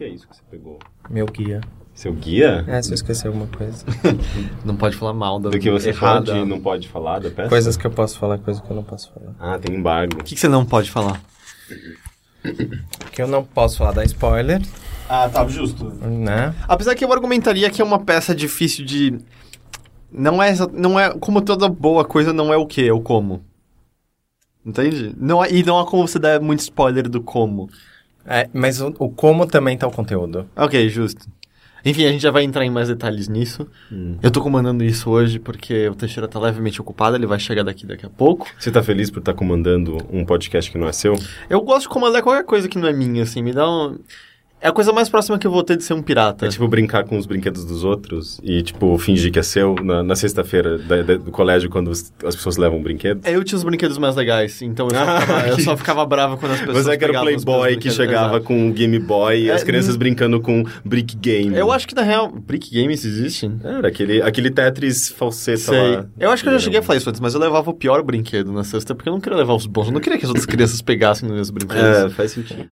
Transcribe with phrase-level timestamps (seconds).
[0.00, 0.78] que é isso que você pegou?
[1.10, 1.60] Meu guia.
[1.94, 2.64] Seu guia?
[2.66, 3.84] É, se eu esquecer alguma coisa.
[4.64, 6.24] Não pode falar mal da Do que você errada.
[6.32, 7.50] pode e não pode falar da peça?
[7.50, 9.34] Coisas que eu posso falar, coisas que eu não posso falar.
[9.38, 10.14] Ah, tem embargo.
[10.18, 11.20] O que, que você não pode falar?
[13.12, 14.62] Que eu não posso falar da spoiler,
[15.06, 15.84] Ah, tá, justo.
[16.06, 16.54] né?
[16.66, 19.18] Apesar que eu argumentaria que é uma peça difícil de...
[20.10, 21.10] Não é, não é...
[21.18, 23.44] Como toda boa coisa, não é o que, é o como.
[24.64, 25.14] Entende?
[25.18, 27.68] Não é- e não há como você dar muito spoiler do como.
[28.26, 30.48] É, mas o, o como também tá o conteúdo.
[30.56, 31.26] Ok, justo.
[31.84, 33.66] Enfim, a gente já vai entrar em mais detalhes nisso.
[33.90, 34.16] Hum.
[34.22, 37.86] Eu tô comandando isso hoje porque o Teixeira tá levemente ocupado, ele vai chegar daqui
[37.86, 38.46] daqui a pouco.
[38.58, 41.14] Você tá feliz por estar comandando um podcast que não é seu?
[41.48, 43.98] Eu gosto de comandar qualquer coisa que não é minha, assim, me dá um...
[44.62, 46.44] É a coisa mais próxima que eu vou ter de ser um pirata.
[46.44, 50.02] É tipo brincar com os brinquedos dos outros e, tipo, fingir que é seu na,
[50.02, 53.20] na sexta-feira do colégio quando os- as pessoas levam um brinquedo?
[53.26, 56.52] Eu tinha os brinquedos mais legais, então eu só ficava, eu só ficava bravo quando
[56.52, 58.44] as pessoas Você é que era o playboy que chegava Exato.
[58.44, 59.98] com o Game Boy e as É, crianças hum.
[59.98, 61.56] brincando com Brick Game.
[61.56, 63.50] Eu acho que, na real, Brick Games existe?
[63.64, 65.96] Era aquele, aquele Tetris falseta Sei.
[65.96, 66.06] lá.
[66.18, 68.02] Eu acho que eu já cheguei a falar isso antes, mas eu levava o pior
[68.02, 69.86] brinquedo na cesta, porque eu não queria levar os bons.
[69.86, 71.82] Eu não queria que as outras crianças pegassem os meus brinquedos.
[71.82, 72.66] É, faz sentido.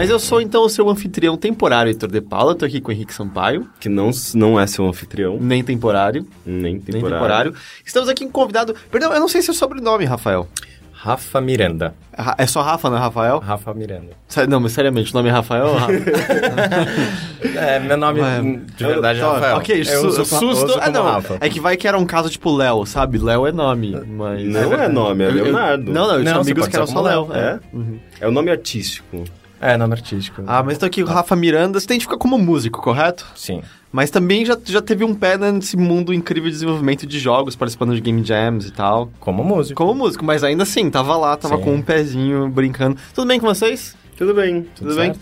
[0.00, 2.54] Mas eu sou, então, o seu anfitrião temporário, Heitor de Paula.
[2.54, 3.68] Tô aqui com o Henrique Sampaio.
[3.78, 7.10] Que não, não é seu anfitrião, Nem temporário, nem nem temporário.
[7.52, 7.54] temporário.
[7.84, 8.74] Estamos aqui com um convidado...
[8.90, 10.48] Perdão, eu não sei seu sobrenome, Rafael.
[10.92, 11.94] Rafa Miranda.
[12.16, 13.38] Ra- É só Rafa, não é Rafael?
[13.38, 14.12] Rafa Miranda.
[14.48, 15.92] Não, mas seriamente, o nome é Rafael ou Rafa?
[17.56, 18.40] É, meu nome Ué,
[18.76, 19.56] de verdade é Tá, Rafael.
[19.56, 20.64] Ok, Eu su uso- susto.
[20.66, 21.04] uso Ah, não.
[21.04, 21.38] Rafa.
[21.40, 23.16] É que vai que era um caso tipo Léo, sabe?
[23.18, 24.44] Léo é nome, mas...
[24.46, 25.90] Não é nome, é Eu- eu- Leonardo.
[25.92, 27.28] Não, não, eu tinha amigos que eram só Léo.
[27.28, 27.60] Léo, É?
[28.20, 29.24] É o nome artístico.
[29.60, 30.42] É, nome artístico.
[30.46, 31.78] Ah, mas tô aqui com o Rafa Miranda.
[31.78, 33.26] Você tem que ficar como músico, correto?
[33.34, 33.60] Sim.
[33.92, 37.94] Mas também já, já teve um pé nesse mundo incrível de desenvolvimento de jogos, participando
[37.94, 39.10] de game jams e tal.
[39.20, 39.76] Como músico.
[39.82, 41.62] Como músico, mas ainda assim, tava lá, tava Sim.
[41.62, 42.96] com um pezinho brincando.
[43.14, 43.94] Tudo bem com vocês?
[44.16, 44.66] Tudo bem.
[44.74, 45.12] Tudo bem?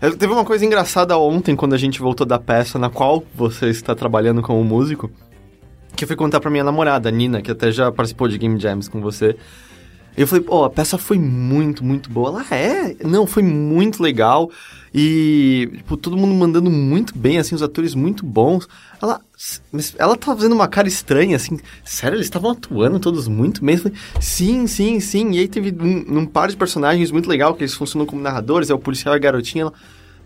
[0.00, 3.68] Eu- teve uma coisa engraçada ontem, quando a gente voltou da peça na qual você
[3.68, 5.10] está trabalhando como músico,
[5.96, 8.88] que eu fui contar pra minha namorada, Nina, que até já participou de game jams
[8.88, 9.36] com você.
[10.16, 12.30] Eu falei, pô, a peça foi muito, muito boa.
[12.30, 12.96] Ela é?
[13.04, 14.50] Não, foi muito legal.
[14.92, 18.68] E, tipo, todo mundo mandando muito bem, assim, os atores muito bons.
[19.00, 19.20] Ela,
[19.96, 21.58] ela tava fazendo uma cara estranha, assim.
[21.84, 23.76] Sério, eles estavam atuando todos muito bem.
[23.76, 25.32] Falei, sim, sim, sim.
[25.32, 28.70] E aí teve um, um par de personagens muito legal, que eles funcionam como narradores,
[28.70, 29.62] é o policial e a garotinha.
[29.62, 29.72] Ela,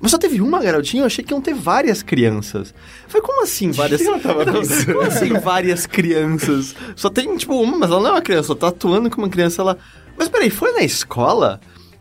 [0.03, 1.05] mas só teve uma garotinha?
[1.05, 2.75] Eu achei que iam ter várias crianças.
[3.07, 4.03] Falei, como assim várias...
[4.03, 4.95] que ela tava Não, pensando?
[4.95, 6.75] Como assim várias crianças?
[6.97, 9.31] Só tem, tipo, uma, mas ela não é uma criança, ela tá atuando como uma
[9.31, 9.79] criança, ela...
[10.19, 11.61] Mas peraí, foi na escola?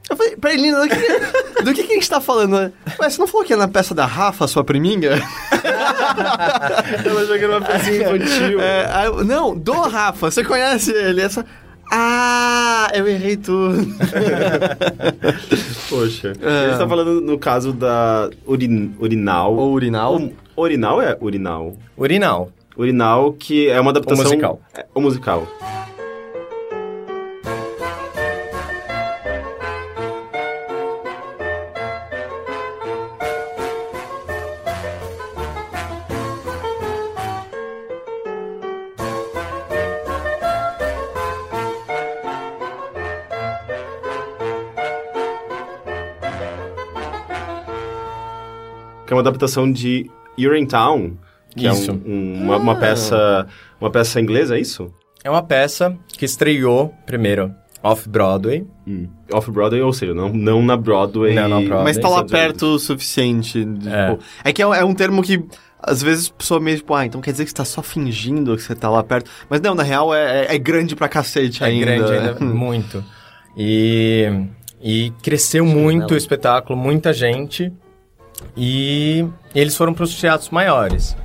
[0.09, 2.55] Eu falei, peraí, Lina, do que, do que, que a gente tá falando?
[2.55, 2.71] Ué,
[3.09, 5.11] você não falou que é na peça da Rafa, sua priminha?
[7.05, 8.59] Ela era uma pecinha infantil.
[8.59, 11.21] É, não, do Rafa, você conhece ele?
[11.21, 11.45] Essa...
[11.91, 13.85] Ah, eu errei tudo.
[15.89, 16.33] Poxa.
[16.41, 16.65] É.
[16.65, 19.55] A gente tá falando no caso da urin, urinal.
[19.55, 20.15] Ou urinal?
[20.17, 21.75] O- Urinal é urinal.
[21.97, 22.51] Urinal.
[22.77, 24.23] Urinal, que é uma adaptação...
[24.23, 24.61] O musical.
[24.75, 25.47] É, o musical.
[49.21, 51.13] Uma adaptação de Urinetown.
[51.55, 51.91] Que Isso.
[51.91, 53.45] é um- um- uma, uma peça...
[53.79, 54.93] Uma peça inglesa, é isso?
[55.23, 57.51] É uma peça que estreou primeiro
[57.83, 58.65] off-Broadway.
[59.33, 61.33] Off-Broadway, ou seja, não, não na Broadway.
[61.33, 61.83] Não, na Broadway.
[61.83, 63.65] Mas tá lá perto o suficiente.
[63.65, 64.11] de, É.
[64.11, 65.43] tipo, é que é, um- é um termo que
[65.81, 68.55] às vezes a pessoa meio tipo, ah, então quer dizer que você tá só fingindo
[68.55, 69.29] que você tá lá perto.
[69.49, 71.85] Mas não, na real é, é- é grande pra cacete É ainda.
[71.87, 73.03] grande ainda, muito.
[73.57, 74.29] E,
[74.79, 77.73] e cresceu muito o espetáculo, muita gente.
[78.55, 81.15] E eles foram para os teatros maiores.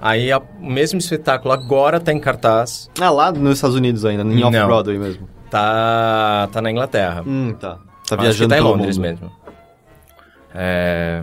[0.00, 4.22] Aí a- o mesmo espetáculo agora tá em cartaz, Ah, lá nos Estados Unidos ainda,
[4.22, 4.42] em.
[4.44, 5.28] Off-Broadway mesmo.
[5.50, 7.22] tá, tá na Inglaterra.
[7.26, 7.76] Hum, tá.
[7.76, 9.06] Tá Acho que viajando tá em Londres mundo.
[9.08, 9.32] mesmo.
[10.54, 11.22] É,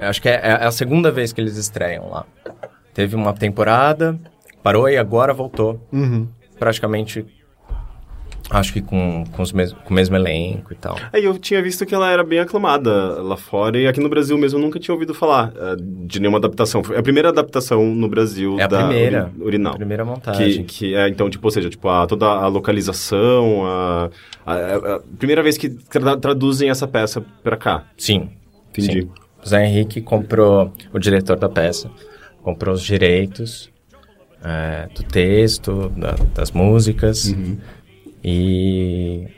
[0.00, 2.24] acho que é, é a segunda vez que eles estreiam lá.
[2.94, 4.18] Teve uma temporada,
[4.62, 5.80] parou e agora voltou.
[5.92, 6.28] Uhum.
[6.58, 7.24] Praticamente
[8.50, 10.96] Acho que com, com, os mes com o mesmo elenco e tal.
[11.12, 14.38] Aí eu tinha visto que ela era bem aclamada lá fora e aqui no Brasil
[14.38, 16.82] mesmo eu nunca tinha ouvido falar uh, de nenhuma adaptação.
[16.82, 19.74] Foi a primeira adaptação no Brasil é a da primeira, uri Urinal.
[19.74, 20.64] A primeira montagem.
[20.64, 24.10] Que, que é, então, tipo, ou seja, tipo, a, toda a localização, a,
[24.46, 27.84] a, a primeira vez que tra traduzem essa peça para cá.
[27.98, 28.30] Sim.
[28.70, 29.02] Entendi.
[29.02, 29.10] Sim.
[29.46, 31.90] Zé Henrique comprou, o diretor da peça,
[32.42, 33.70] comprou os direitos
[34.42, 37.26] é, do texto, da, das músicas.
[37.26, 37.58] Uhum.
[38.22, 39.37] E.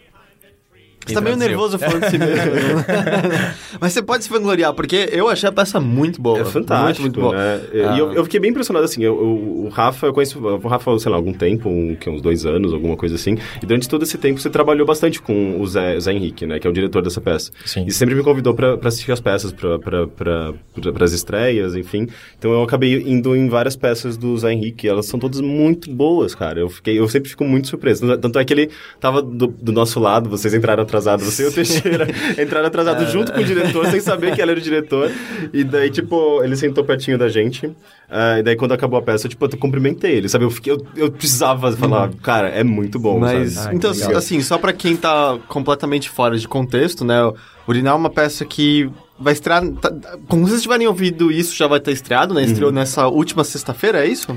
[1.10, 2.40] Você tá meio nervoso falando de si mesmo.
[3.80, 6.40] Mas você pode se vangloriar, porque eu achei a peça muito boa.
[6.40, 7.36] É fantástico, Muito, muito boa.
[7.36, 7.60] né?
[7.88, 7.96] Ah.
[7.96, 10.98] E eu, eu fiquei bem impressionado, assim, eu, eu- o Rafa, eu conheço o Rafa,
[10.98, 14.02] sei lá, algum tempo, um, que, uns dois anos, alguma coisa assim, e durante todo
[14.02, 17.02] esse tempo você trabalhou bastante com o Zé, Zé Henrique, né, que é o diretor
[17.02, 17.50] dessa peça.
[17.64, 17.84] Sim.
[17.86, 21.74] E sempre me convidou pra, pra assistir as peças, pra, pra, pra, pra, pras estreias,
[21.76, 22.06] enfim.
[22.38, 26.34] Então eu acabei indo em várias peças do Zé Henrique, elas são todas muito boas,
[26.34, 26.60] cara.
[26.60, 28.16] Eu, fiquei, eu sempre fico muito surpreso.
[28.18, 31.52] Tanto é que ele tava do, do nosso lado, vocês entraram atrasados, você e o
[31.52, 32.06] Teixeira
[32.40, 35.10] entraram atrasados junto com o diretor, sem saber que ele era o diretor.
[35.52, 37.70] E daí, tipo, ele sentou pertinho da gente.
[38.08, 40.44] ah, e daí, quando acabou a peça, eu, tipo, eu cumprimentei ele, sabe?
[40.44, 43.58] Eu, fiquei, eu, eu precisava falar, cara, é muito bom, Mas?
[43.58, 44.16] Ah, então, que legal.
[44.16, 47.22] assim, só pra quem tá completamente fora de contexto, né?
[47.24, 47.34] o
[47.68, 49.66] Urinal é uma peça que vai estrear...
[49.72, 49.92] Tá,
[50.28, 52.42] quando vocês tiverem ouvido isso, já vai estar estreado, né?
[52.42, 52.46] Uhum.
[52.46, 54.36] Estreou nessa última sexta-feira, é isso?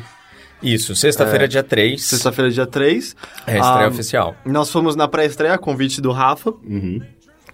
[0.63, 2.01] Isso, sexta-feira, dia 3.
[2.01, 3.15] Sexta-feira, dia 3.
[3.45, 4.35] É a estreia Ah, oficial.
[4.45, 6.51] Nós fomos na pré-estreia, convite do Rafa.
[6.51, 7.01] Uhum.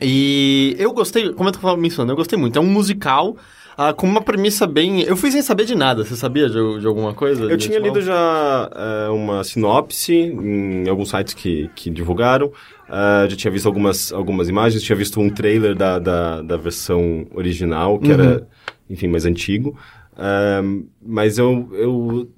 [0.02, 2.58] E eu gostei, como eu tava mencionando, eu gostei muito.
[2.58, 3.36] É um musical
[3.78, 5.02] ah, com uma premissa bem...
[5.02, 7.44] Eu fui sem saber de nada, você sabia de, de alguma coisa?
[7.46, 12.52] Eu tinha lido já é, uma sinopse em alguns sites que, que divulgaram.
[12.88, 17.26] Ah, já tinha visto algumas, algumas imagens, tinha visto um trailer da, da, da versão
[17.34, 18.48] original, que era,
[18.90, 19.78] enfim, mais antigo.
[20.18, 20.62] Ah,
[21.02, 22.30] mas eu, eu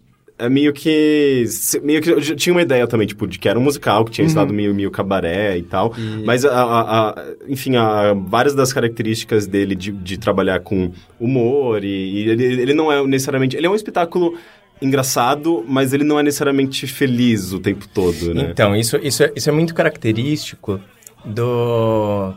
[0.46, 1.46] é meio que.
[1.84, 4.26] Meio que eu tinha uma ideia também, tipo, de que era um musical, que tinha
[4.26, 5.94] esse lado meio, meio cabaré e tal.
[6.26, 11.84] Mas, a, a- a- enfim, a, várias das características dele de, de trabalhar com humor
[11.84, 13.56] e, e ele, ele não é necessariamente.
[13.56, 14.36] Ele é um espetáculo
[14.82, 18.48] engraçado, mas ele não é necessariamente feliz o tempo todo, né?
[18.52, 20.80] Então, isso, isso, é, isso é muito característico
[21.26, 22.34] do.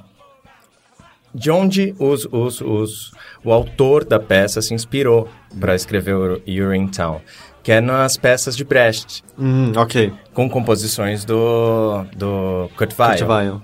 [1.34, 3.10] De onde os, os, os,
[3.42, 5.28] o autor da peça se inspirou
[5.58, 7.20] para escrever o Urinetown,
[7.64, 10.12] que é nas peças de Brecht, Hum, ok.
[10.32, 13.10] com composições do, do Kurt Weill.
[13.16, 13.62] Kurt Weill.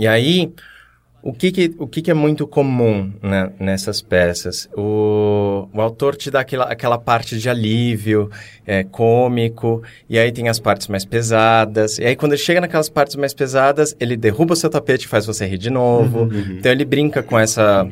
[0.00, 0.50] E aí,
[1.22, 4.68] o que que, o que que é muito comum né, nessas peças?
[4.76, 8.30] O, o autor te dá aquela, aquela parte de alívio,
[8.66, 11.98] é, cômico, e aí tem as partes mais pesadas.
[11.98, 15.08] E aí, quando ele chega naquelas partes mais pesadas, ele derruba o seu tapete e
[15.08, 16.28] faz você rir de novo.
[16.58, 17.86] Então, ele brinca com essa,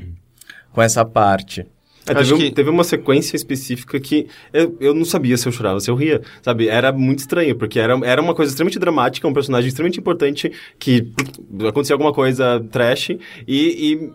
[0.72, 1.66] com essa parte.
[2.06, 5.78] É, teve, que- teve uma sequência específica que eu, eu não sabia se eu chorava,
[5.78, 6.66] se eu ria, sabe?
[6.68, 11.12] Era muito estranho, porque era, era uma coisa extremamente dramática, um personagem extremamente importante que
[11.68, 13.18] acontecia alguma coisa trash e...
[13.46, 14.10] e,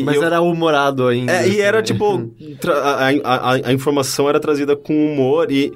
[0.00, 1.32] e Mas eu- era humorado ainda.
[1.32, 2.30] É, e era tipo.
[2.60, 5.72] tra- a, a, a- a informação era trazida com humor e.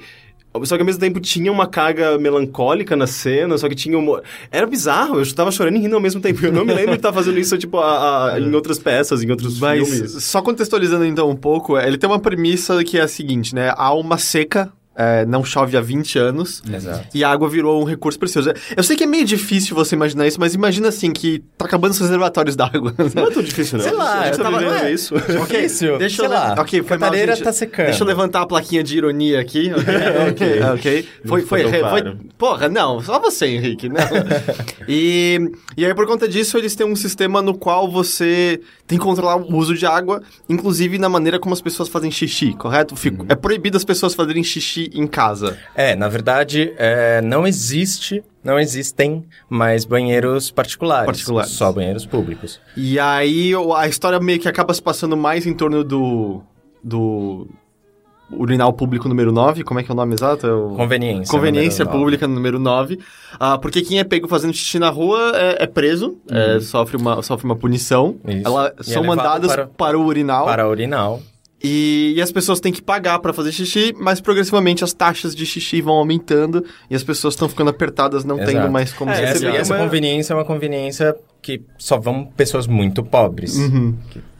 [0.64, 4.22] Só que ao mesmo tempo tinha uma carga melancólica na cena, só que tinha humor.
[4.50, 6.44] Era bizarro, eu tava chorando e rindo ao mesmo tempo.
[6.46, 9.30] Eu não me lembro de estar fazendo isso, tipo, a- a- em outras peças, em
[9.30, 10.24] outros Mas, filmes.
[10.24, 13.72] só contextualizando então um pouco, ele tem uma premissa que é a seguinte, né?
[13.76, 16.62] Há uma seca, é, não chove há 20 anos.
[16.72, 17.06] Exato.
[17.14, 18.50] E a água virou um recurso precioso.
[18.76, 21.90] Eu sei que é meio difícil você imaginar isso, mas imagina assim que tá acabando
[21.92, 22.94] os reservatórios d'água.
[23.14, 23.84] Não é tão difícil, não.
[23.84, 24.92] Sei lá, A gente eu tá tava- é.
[24.92, 25.14] isso.
[25.16, 26.54] Difícil, Deixa sei eu lá.
[26.58, 27.42] Ok, foi mal, gente.
[27.42, 27.86] tá secando.
[27.86, 29.70] Deixa eu levantar a plaquinha de ironia aqui.
[30.30, 30.62] ok.
[30.74, 31.08] ok.
[31.26, 32.18] Foi, Não foi, foi foi- claro.
[32.38, 33.88] Porra, não, só você, Henrique.
[33.88, 33.96] Não.
[34.88, 39.04] e, e aí, por conta disso, eles têm um sistema no qual você tem que
[39.04, 42.94] controlar o uso de água, inclusive na maneira como as pessoas fazem xixi, correto?
[42.96, 43.26] Fico- Uhum.
[43.30, 45.56] É proibido as pessoas fazerem xixi em casa.
[45.74, 51.06] É, na verdade, é, não existe, não existem mais banheiros particulares.
[51.06, 51.50] Particulares.
[51.52, 52.60] Só banheiros públicos.
[52.76, 56.42] E aí o- a história meio que acaba se passando mais em torno do.
[56.82, 57.48] do.
[58.28, 60.46] Urinal Público número 9, como é que é o nome exato?
[60.48, 61.30] É o- Conveniência.
[61.30, 62.00] Conveniência número.
[62.02, 62.98] Pública número 9.
[63.38, 67.22] Ah, porque quem é pego fazendo xixi na rua é, é preso, é, sofre, uma,
[67.22, 68.16] sofre uma punição.
[68.24, 68.32] Uhum.
[68.38, 68.46] Isso.
[68.46, 70.44] Elas E são é levado mandadas para- para, o urinal.
[70.44, 71.22] Para urinal.
[71.62, 75.46] E, e as pessoas têm que pagar para fazer xixi, mas progressivamente as taxas de
[75.46, 78.52] xixi vão aumentando e as pessoas estão ficando apertadas, não Exato.
[78.52, 82.26] tendo mais como É, se essa, vê essa conveniência é uma conveniência que só vão
[82.26, 83.56] pessoas muito pobres.
[83.56, 83.94] Uhum.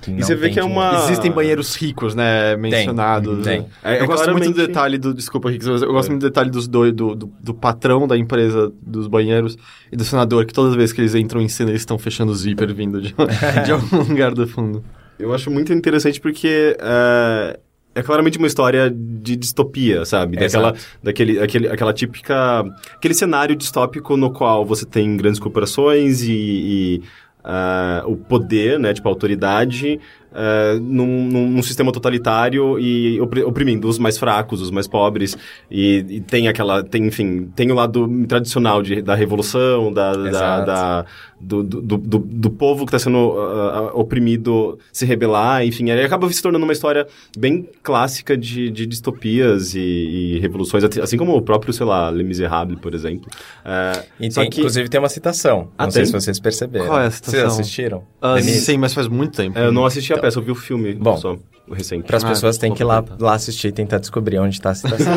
[0.06, 0.80] E não você vê tem que é dinheiro.
[0.90, 3.42] uma- Existem banheiros ricos, né, mencionados.
[3.44, 3.66] tem.
[3.82, 5.14] É, eu é gosto muito do claramente- detalhe do.
[5.14, 8.70] Desculpa, Rick, eu gosto muito do detalhe dos dois, do, do, do patrão da empresa
[8.82, 9.56] dos banheiros
[9.90, 12.30] e do senador, que todas as vezes que eles entram em cena, eles estão fechando
[12.30, 13.14] o zíper vindo de,
[13.64, 14.84] de algum lugar do fundo.
[15.18, 17.58] Eu acho muito interessante porque é,
[17.94, 20.36] é claramente uma história de distopia, sabe?
[20.36, 20.98] Daquela, Exato.
[21.02, 22.64] daquele, aquele, aquela típica...
[22.94, 26.32] Aquele cenário distópico no qual você tem grandes corporações e...
[26.32, 27.02] e
[27.48, 30.00] ah, o poder, né, tipo, a autoridade
[30.32, 35.36] ah, num, num, num sistema totalitário e opri- oprimindo os mais fracos, os mais pobres
[35.70, 40.60] e, e tem aquela, tem, enfim, tem o lado tradicional de, da revolução, da, da,
[40.64, 41.04] da-
[41.38, 46.30] do, do, do, do- povo que está sendo ah, oprimido se rebelar, enfim, ele acaba
[46.32, 47.06] se tornando uma história
[47.36, 52.26] bem clássica de, de distopias e, e revoluções, assim como o próprio, sei lá, Les
[52.26, 53.30] Miserables, por exemplo.
[53.62, 55.68] Ah, E só tem, que inclusive tem uma citação.
[55.76, 56.06] Ah, não sei tem?
[56.06, 56.86] se vocês perceberam.
[56.86, 57.40] Qual é a citação?
[57.40, 58.02] Vocês assistiram?
[58.22, 58.60] Denise?
[58.62, 59.58] sim, mas faz muito tempo.
[59.58, 61.36] eu não assisti a peça, eu vi o filme Bom, só,
[61.72, 62.04] recente.
[62.04, 64.70] Para as Ah, pessoas têm que ir lá, lá assistir e tentar descobrir onde está
[64.70, 65.12] a citação.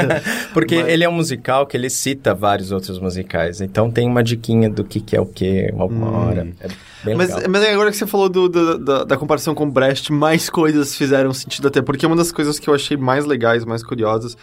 [0.52, 3.60] Porque ele é um musical que ele cita vários outros musicais.
[3.60, 6.48] Então tem uma diquinha do que, que é o que, uma hora.
[6.60, 6.68] É
[7.04, 7.50] bem Mas, legal.
[7.50, 11.32] mas agora que você falou do- do- da, da comparação com Brecht, mais coisas fizeram
[11.34, 14.36] sentido até, porque uma das coisas que eu achei mais legais, mais curiosas,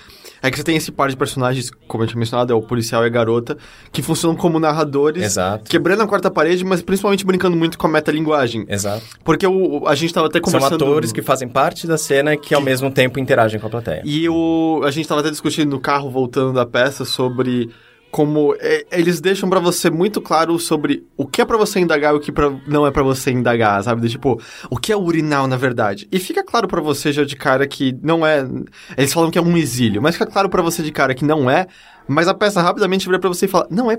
[0.44, 3.03] é que você tem esse par de personagens, como eu tinha mencionado, é o policial
[3.03, 3.58] e a garota,
[3.91, 5.70] que funcionam como narradores, Exato.
[5.70, 8.65] quebrando a quarta parede, mas principalmente brincando muito com a metalinguagem.
[8.68, 9.03] Exato.
[9.24, 10.84] Porque o, a gente tava até São conversando...
[10.84, 14.01] atores que fazem parte da cena e que ao mesmo tempo interagem com a plateia.
[14.05, 17.70] E o, a gente tava até discutindo no carro, voltando da peça, sobre
[18.10, 22.13] como é, eles deixam pra você muito claro sobre o que é pra você indagar
[22.13, 24.01] e o que pra- não é pra você indagar, sabe?
[24.01, 24.38] De, tipo,
[24.70, 26.10] o que é urinal na verdade.
[26.12, 28.46] E fica claro pra você já de cara que não é.
[28.98, 31.50] Eles falam que é um exílio, mas fica claro pra você de cara que não
[31.50, 31.67] é.
[32.08, 33.98] Mas a peça rapidamente vira pra você e fala: não é,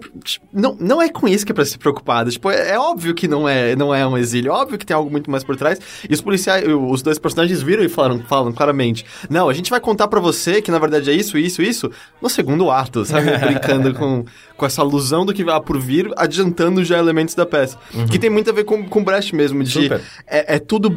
[0.52, 2.26] não, não é com isso que é pra se preocupar.
[2.28, 4.94] Tipo, é, é óbvio que não é, não é um exílio, é óbvio que tem
[4.94, 5.78] algo muito mais por trás.
[6.08, 9.80] E os policiais, os dois personagens viram e falaram, falam claramente: não, a gente vai
[9.80, 11.90] contar pra você que na verdade é isso, isso, isso,
[12.20, 13.30] no segundo ato, sabe?
[13.38, 14.24] Brincando com,
[14.56, 17.78] com essa alusão do que vai por vir, adiantando já elementos da peça.
[18.10, 19.88] Que tem muito a ver com, com Brecht mesmo, de
[20.26, 20.94] é, é tudo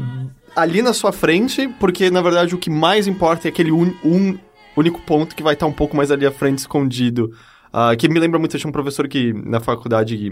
[0.56, 4.38] ali na sua frente, porque na verdade o que mais importa é aquele un- um
[4.80, 7.32] único ponto que vai estar um pouco mais ali à frente escondido.
[7.72, 10.32] Ah, que me lembra muito, eu tinha um professor que na faculdade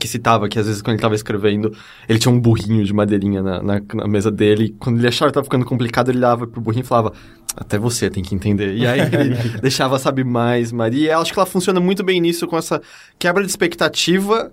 [0.00, 1.72] que, citava que às vezes quando ele estava escrevendo,
[2.08, 4.64] ele tinha um burrinho de madeirinha na, na, na mesa dele.
[4.64, 7.12] e Quando ele achava que estava ficando complicado, ele dava pro burrinho e falava:
[7.56, 8.74] Até você tem que entender.
[8.74, 11.10] E aí ele deixava, sabe, mais, Maria.
[11.10, 12.82] E eu acho que ela funciona muito bem nisso, com essa
[13.18, 14.50] quebra de expectativa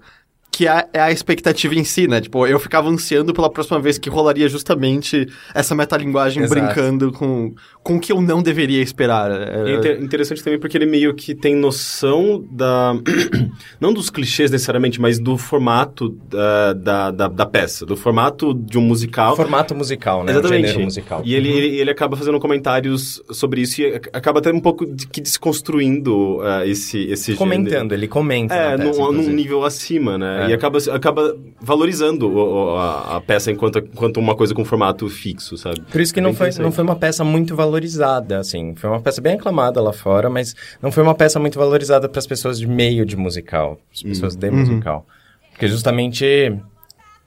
[0.55, 2.21] que é, é a expectativa em si, né?
[2.21, 6.61] Tipo, eu ficava ansiando pela próxima vez que rolaria justamente essa metalinguagem Exato.
[6.61, 9.31] brincando com, com o que eu não deveria esperar.
[9.31, 12.93] É- É inter- interessante também porque ele meio que tem noção da.
[13.81, 18.77] não dos clichês necessariamente, mas do formato da, da, da, da peça, do formato de
[18.77, 19.35] um musical.
[19.35, 20.33] Formato musical, né?
[20.33, 20.67] Exatamente.
[20.67, 21.21] gênero musical.
[21.25, 24.85] E ele, ele, ele acaba fazendo comentários sobre isso e ac- acaba até um pouco
[24.85, 27.39] de, que desconstruindo ah, esse, esse gênero.
[27.39, 28.53] Comentando, ele comenta.
[28.53, 29.33] É, na num, peça, num inclusive.
[29.35, 30.42] nível acima, né?
[30.45, 30.49] É.
[30.49, 35.57] E acaba, acaba valorizando o- a, a peça enquanto, enquanto uma coisa com formato fixo,
[35.57, 35.81] sabe?
[35.91, 38.75] Por isso que não bem foi, não foi uma peça muito valorizada, assim.
[38.75, 42.19] Foi uma peça bem aclamada lá fora, mas não foi uma peça muito valorizada para
[42.19, 45.05] as pessoas de meio de musical, as pessoas de musical.
[45.51, 46.25] Porque justamente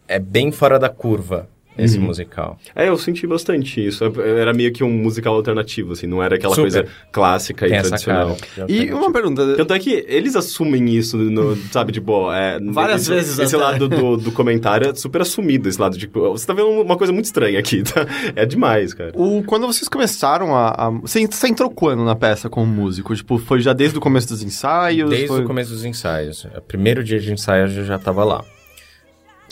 [0.08, 2.58] é bem fora da curva esse musical.
[2.74, 4.04] É, eu senti bastante isso.
[4.20, 6.70] Era meio que um musical alternativo, assim, não era aquela Super.
[6.70, 8.36] coisa clássica Tem e tradicional.
[8.68, 9.54] E uma pergunta.
[9.56, 12.36] Tanto é que eles assumem isso, no, sabe, de boa.
[12.36, 13.64] É, Várias esse, vezes Esse até.
[13.64, 16.00] lado do, do comentário é super assumido, esse lado de.
[16.00, 18.06] tipo, Você tá vendo uma coisa muito estranha aqui, tá?
[18.34, 19.12] É demais, cara.
[19.14, 20.68] O, quando vocês começaram a.
[20.86, 23.14] a você, você entrou quando na peça como músico?
[23.14, 25.10] Tipo, foi já desde o começo dos ensaios?
[25.10, 25.42] Desde foi...
[25.42, 26.44] o começo dos ensaios.
[26.56, 28.44] O primeiro dia de ensaio eu já estava lá.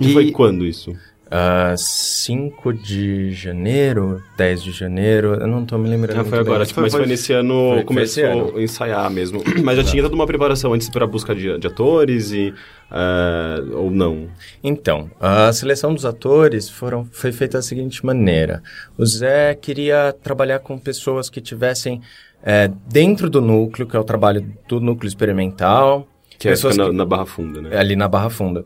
[0.00, 0.92] E E- foi quando isso?
[1.36, 6.20] Ah, 5 de janeiro, 10 de janeiro, eu não tô me lembrando.
[6.20, 6.54] Ah, foi muito bem.
[6.54, 8.56] agora, tipo, Foi- mas foi- foi nesse ano, foi- começou ano.
[8.56, 9.42] a ensaiar mesmo.
[9.64, 12.54] Mas já tinha toda uma preparação antes para a busca de, de atores e...
[12.88, 14.28] ah, ou não?
[14.62, 18.62] Então, a seleção dos atores foram, foi feita da seguinte maneira.
[18.96, 22.00] O Zé queria trabalhar com pessoas que tivessem
[22.44, 26.06] é, dentro do núcleo, que é o trabalho do núcleo experimental.
[26.38, 27.76] Que é na, que- na Barra Funda, né?
[27.76, 28.64] ali na Barra Funda.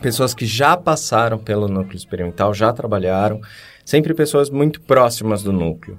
[0.00, 3.40] Pessoas que já passaram pelo núcleo experimental, já trabalharam,
[3.84, 5.98] sempre pessoas muito próximas do núcleo.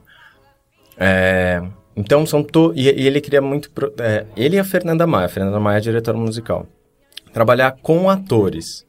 [0.98, 1.62] É,
[1.96, 5.26] então são to e, e ele queria muito pro- é, ele e a Fernanda Maia,
[5.26, 6.68] a Fernanda Maia é diretora musical,
[7.34, 8.86] trabalhar com atores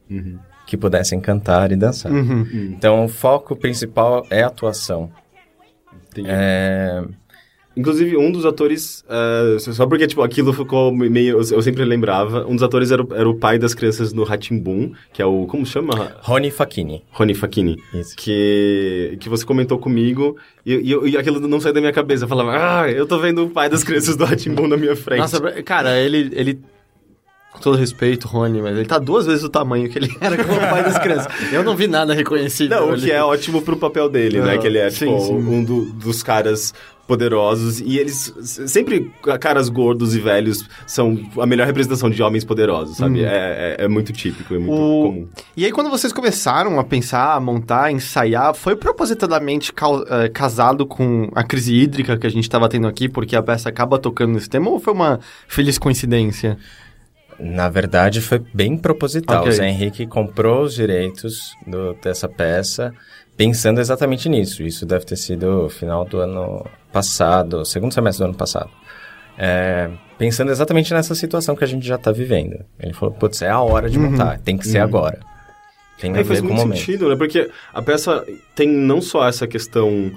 [0.65, 2.11] que pudessem cantar e dançar.
[2.11, 2.45] Uhum.
[2.75, 5.11] Então o foco principal é a atuação.
[6.11, 6.27] Entendi.
[6.31, 7.03] É,
[7.75, 11.39] Inclusive, um dos atores, ah, só porque, tipo, aquilo ficou meio...
[11.41, 14.91] Eu sempre lembrava, um dos atores era, o- era o pai das crianças no Ratimbum,
[15.11, 15.47] que é o...
[15.47, 16.15] Como chama?
[16.21, 17.03] Rony Facchini.
[17.11, 17.77] Rony Facchini.
[17.93, 18.15] Isso.
[18.15, 22.25] Que, que você comentou comigo e, e, e aquilo não saiu da minha cabeça.
[22.25, 22.51] Eu falava,
[22.83, 25.19] ah, eu tô vendo o pai das crianças do Ratimbum na minha frente.
[25.21, 26.59] Nossa, cara, ele, ele
[27.53, 30.59] Com todo respeito, Rony, mas ele tá duas vezes o tamanho que ele era como
[30.59, 31.31] pai das crianças.
[31.51, 32.71] Eu não vi nada reconhecido.
[32.71, 34.57] Não, o que é ótimo pro papel dele, né?
[34.57, 35.33] Que ele é, Sim, tipo, sim.
[35.33, 36.73] um do- dos caras
[37.07, 37.79] poderosos.
[37.81, 38.33] E eles...
[38.67, 43.23] Sempre caras gordos e velhos são a melhor representação de homens poderosos, sabe?
[43.23, 45.27] É, é, é muito típico, é muito O- comum.
[45.55, 49.71] E aí, quando vocês começaram a pensar, a montar, a ensaiar, foi propositadamente
[50.09, 53.69] eh, casado com a crise hídrica que a gente estava tendo aqui, porque a peça
[53.69, 56.57] acaba tocando nesse tema, ou foi uma feliz coincidência?
[57.39, 59.39] Na verdade, foi bem proposital.
[59.41, 59.49] Ok.
[59.49, 62.93] O Zé Henrique comprou os direitos do- dessa peça
[63.35, 64.61] pensando exatamente nisso.
[64.63, 68.69] Isso deve ter sido final do ano passado, segundo semestre do ano passado.
[69.37, 72.63] É, pensando exatamente nessa situação que a gente já está vivendo.
[72.79, 75.19] Ele falou, putz, é a hora de montar, tem que ser agora.
[75.99, 76.79] Tem a Aí faz ver com o muito momento.
[76.79, 77.15] sentido, né?
[77.15, 78.23] Porque a peça
[78.55, 80.11] tem não só essa questão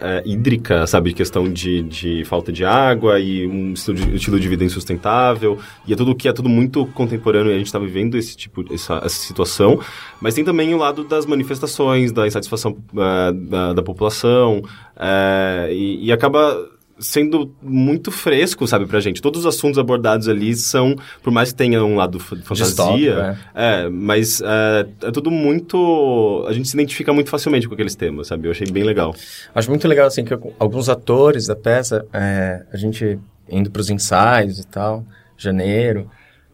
[0.00, 1.12] é, hídrica, sabe?
[1.12, 5.58] Questão de, de falta de água e um estilo de, estilo de vida insustentável.
[5.86, 8.64] E é tudo que é tudo muito contemporâneo e a gente está vivendo esse tipo,
[8.72, 9.80] essa, essa situação.
[10.20, 14.62] Mas tem também o lado das manifestações, da insatisfação é, da, da população.
[14.96, 16.56] é, e, e acaba
[17.00, 19.20] sendo muito fresco, sabe, pra gente.
[19.22, 23.38] Todos os assuntos abordados ali são, por mais que tenha um lado fa- fantasia, Distópico,
[23.54, 26.44] é, mas é, é tudo muito.
[26.48, 28.46] A gente se identifica muito facilmente com aqueles temas, sabe?
[28.46, 29.14] Eu achei bem legal.
[29.54, 34.58] Acho muito legal, assim, que alguns atores da peça, é, a gente indo pros ensaios
[34.58, 35.04] e tal,
[35.36, 36.08] janeiro,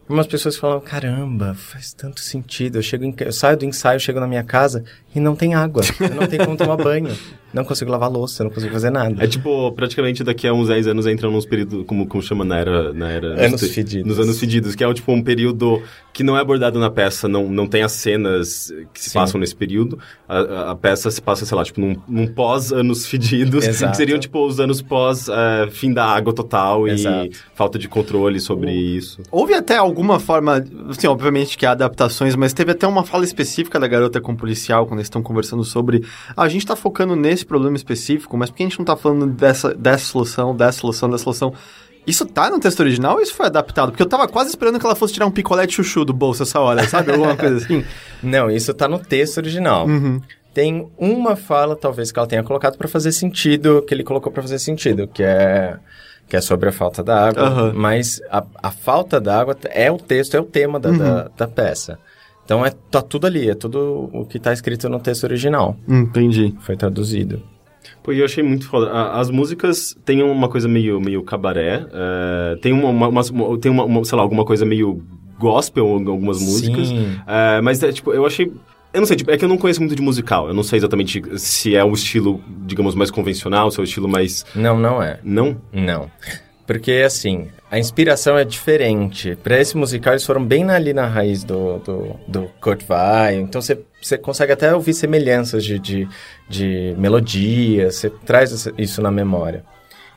[0.09, 2.77] umas pessoas falam, caramba, faz tanto sentido.
[2.77, 4.83] Eu, chego em, eu saio do ensaio, chego na minha casa
[5.17, 5.81] e não tem água.
[5.99, 7.09] Eu não tenho como tomar banho.
[7.53, 9.23] Não consigo lavar louça, não consigo fazer nada.
[9.23, 12.57] É tipo, praticamente daqui a uns 10 anos entram nos períodos, como, como chama na
[12.59, 12.93] era...
[12.93, 14.05] Na era Anos nos, fedidos.
[14.07, 15.81] Nos anos fedidos, que é tipo um período
[16.13, 19.19] que não é abordado na peça, não, não tem as cenas que se Sim.
[19.19, 19.97] passam nesse período.
[20.27, 23.91] A, a- a peça se passa, sei lá, tipo num, num pós-anos fedidos, Exato.
[23.91, 27.29] que seriam tipo os anos pós eh, fim da água total e Exato.
[27.55, 29.21] falta de controle sobre isso.
[29.31, 33.79] Houve até alguma forma, assim, obviamente que há adaptações, mas teve até uma fala específica
[33.79, 37.45] da garota com o policial, quando estão conversando sobre, ah, a gente tá focando nesse
[37.45, 41.09] problema específico, mas por que a gente não tá falando dessa, dessa solução, dessa solução,
[41.09, 41.53] dessa solução?
[42.05, 43.91] Isso tá no texto original ou isso foi adaptado?
[43.91, 46.43] Porque eu tava quase esperando que ela fosse tirar um picolé de chuchu do bolso
[46.43, 47.11] essa hora, sabe?
[47.11, 47.83] Alguma coisa assim.
[48.23, 49.85] Não, isso tá no texto original.
[49.85, 50.21] Uhum.
[50.53, 54.41] Tem uma fala, talvez, que ela tenha colocado pra fazer sentido, que ele colocou pra
[54.41, 55.77] fazer sentido, que é
[56.27, 57.43] que é sobre a falta da água.
[57.43, 57.73] Aham.
[57.73, 61.47] Mas a, a falta da água é o texto, é o tema da, da, da
[61.47, 61.97] peça.
[62.47, 65.75] Então é, tá tudo ali, é tudo o que tá escrito no texto original.
[65.85, 66.55] Entendi.
[66.61, 67.43] Foi traduzido.
[68.01, 68.89] Pô, e eu achei muito foda.
[69.11, 73.83] As músicas têm uma coisa meio, meio cabaré, é, tem uma, uma, uma- tem uma,
[73.83, 75.03] uma, sei lá, alguma coisa meio
[75.37, 76.87] gospel, algumas músicas.
[76.87, 77.19] Sim.
[77.27, 78.49] É, mas, é, tipo, eu achei...
[78.93, 80.47] Eu não sei, tipo, é que eu não conheço muito de musical.
[80.47, 84.07] Eu não sei exatamente se é o estilo, digamos, mais convencional, se é o estilo
[84.07, 84.45] mais...
[84.55, 85.19] Não, não é.
[85.21, 85.57] Não?
[85.73, 86.09] Não.
[86.67, 89.37] Porque, assim, a inspiração é diferente.
[89.41, 93.41] Pra esse musical, eles foram bem ali na raiz do, do, do Kurt Weill.
[93.41, 96.07] Então, você você consegue até ouvir semelhanças de, de,
[96.47, 97.91] de melodia.
[97.91, 99.63] Você traz isso na memória.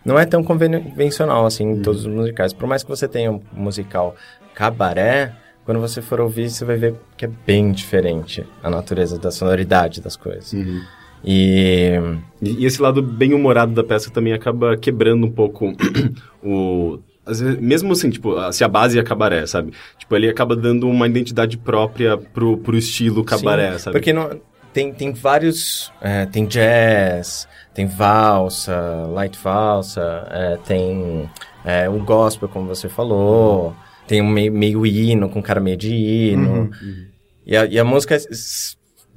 [0.04, 2.52] Não é tão convencional, assim, em todos os musicais.
[2.52, 4.14] Por mais que você tenha um musical
[4.54, 5.34] cabaré,
[5.64, 10.00] quando você for ouvir, você vai ver que é bem diferente a natureza da sonoridade
[10.00, 10.52] das coisas.
[10.52, 10.82] E...
[11.24, 11.92] E,
[12.40, 15.72] e esse lado bem humorado da peça também acaba quebrando um pouco
[16.42, 16.98] o...
[17.26, 19.72] vezes, mesmo assim, tipo, se a base é cabaré, sabe?
[19.98, 23.96] Tipo, ele acaba dando uma identidade própria pro, pro estilo cabaré, Sim, sabe?
[23.96, 24.40] Porque não,
[24.72, 25.92] tem, tem vários.
[26.00, 31.28] é, tem jazz, tem valsa, light valsa, é, tem
[31.64, 33.74] é, o gospel, como você falou,
[34.06, 36.70] tem um meio, meio hino, com cara meio de hino.
[37.46, 38.16] E, a, e a música.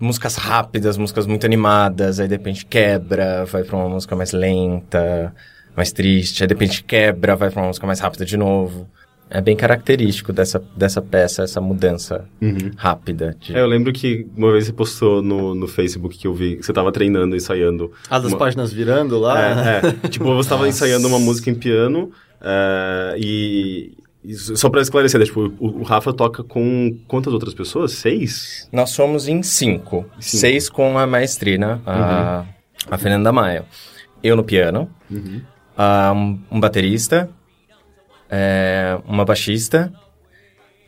[0.03, 5.33] Músicas rápidas, músicas muito animadas, aí de repente quebra, vai pra uma música mais lenta,
[5.75, 8.87] mais triste, aí de repente quebra, vai pra uma música mais rápida de novo.
[9.29, 12.25] É bem característico dessa, dessa peça, essa mudança
[12.75, 13.35] rápida.
[13.39, 16.57] de- É, eu lembro que uma vez você postou no, no Facebook que eu vi
[16.57, 17.91] que você tava treinando, ensaiando.
[18.09, 19.41] As das uma- páginas virando lá.
[19.41, 20.07] É, é.
[20.09, 22.11] tipo, você tava ensaiando uma música em piano
[22.41, 27.53] é, e, e só pra esclarecer, né, tipo, o, o Rafa toca com quantas outras
[27.53, 27.91] pessoas?
[27.91, 28.69] Seis?
[28.71, 30.05] Nós somos em cinco.
[30.19, 30.37] Cinco.
[30.37, 32.45] Seis com a maestrina, a,
[32.89, 33.65] a Fernanda Maia.
[34.23, 34.89] Eu no piano,
[35.77, 37.29] ah, um, um baterista,
[38.29, 39.91] é, uma baixista.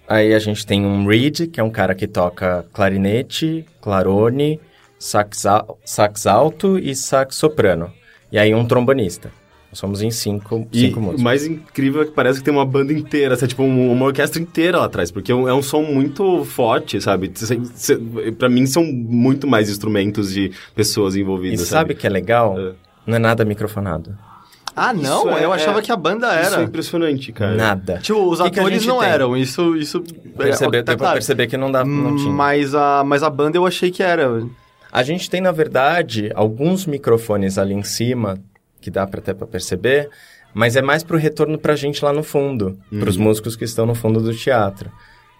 [0.07, 4.61] Aí a gente tem um Reed, que é um cara que toca clarinete, clarone,
[4.97, 5.43] sax,
[5.83, 7.91] sax alto e sax soprano.
[8.31, 9.31] E aí um trombonista.
[9.75, 11.21] Somos em cinco, E cinco o músicos.
[11.23, 14.41] mais incrível é que parece que tem uma banda inteira, assim, tipo um- uma orquestra
[14.41, 17.31] inteira lá atrás, porque é um, é um som muito forte, sabe?
[18.37, 22.57] Pra mim são muito mais instrumentos de pessoas E envolvidas, sabe o que é legal?
[22.59, 22.71] É.
[23.05, 24.17] Não é nada microfonado.
[24.75, 25.29] Ah, não?
[25.37, 26.63] É- eu achava é- que a banda Isso é era.
[26.63, 27.55] impressionante, cara.
[27.55, 27.99] Nada.
[28.01, 29.07] Tipo, os que que atores gente não tem?
[29.09, 29.37] eram.
[29.37, 29.75] Isso.
[29.77, 30.01] isso
[30.35, 31.13] Perceber, é, tá deu pra claro.
[31.13, 32.31] perceber que não, dá, não tinha.
[32.33, 34.43] Mas a, mas a banda eu achei que era.
[34.91, 38.37] A gente tem, na verdade, alguns microfones ali em cima,
[38.85, 40.11] que dá pra até pra perceber,
[40.53, 43.95] mas é mais pro retorno pra gente lá no fundo, pros músicos que estão no
[43.95, 44.91] fundo do teatro.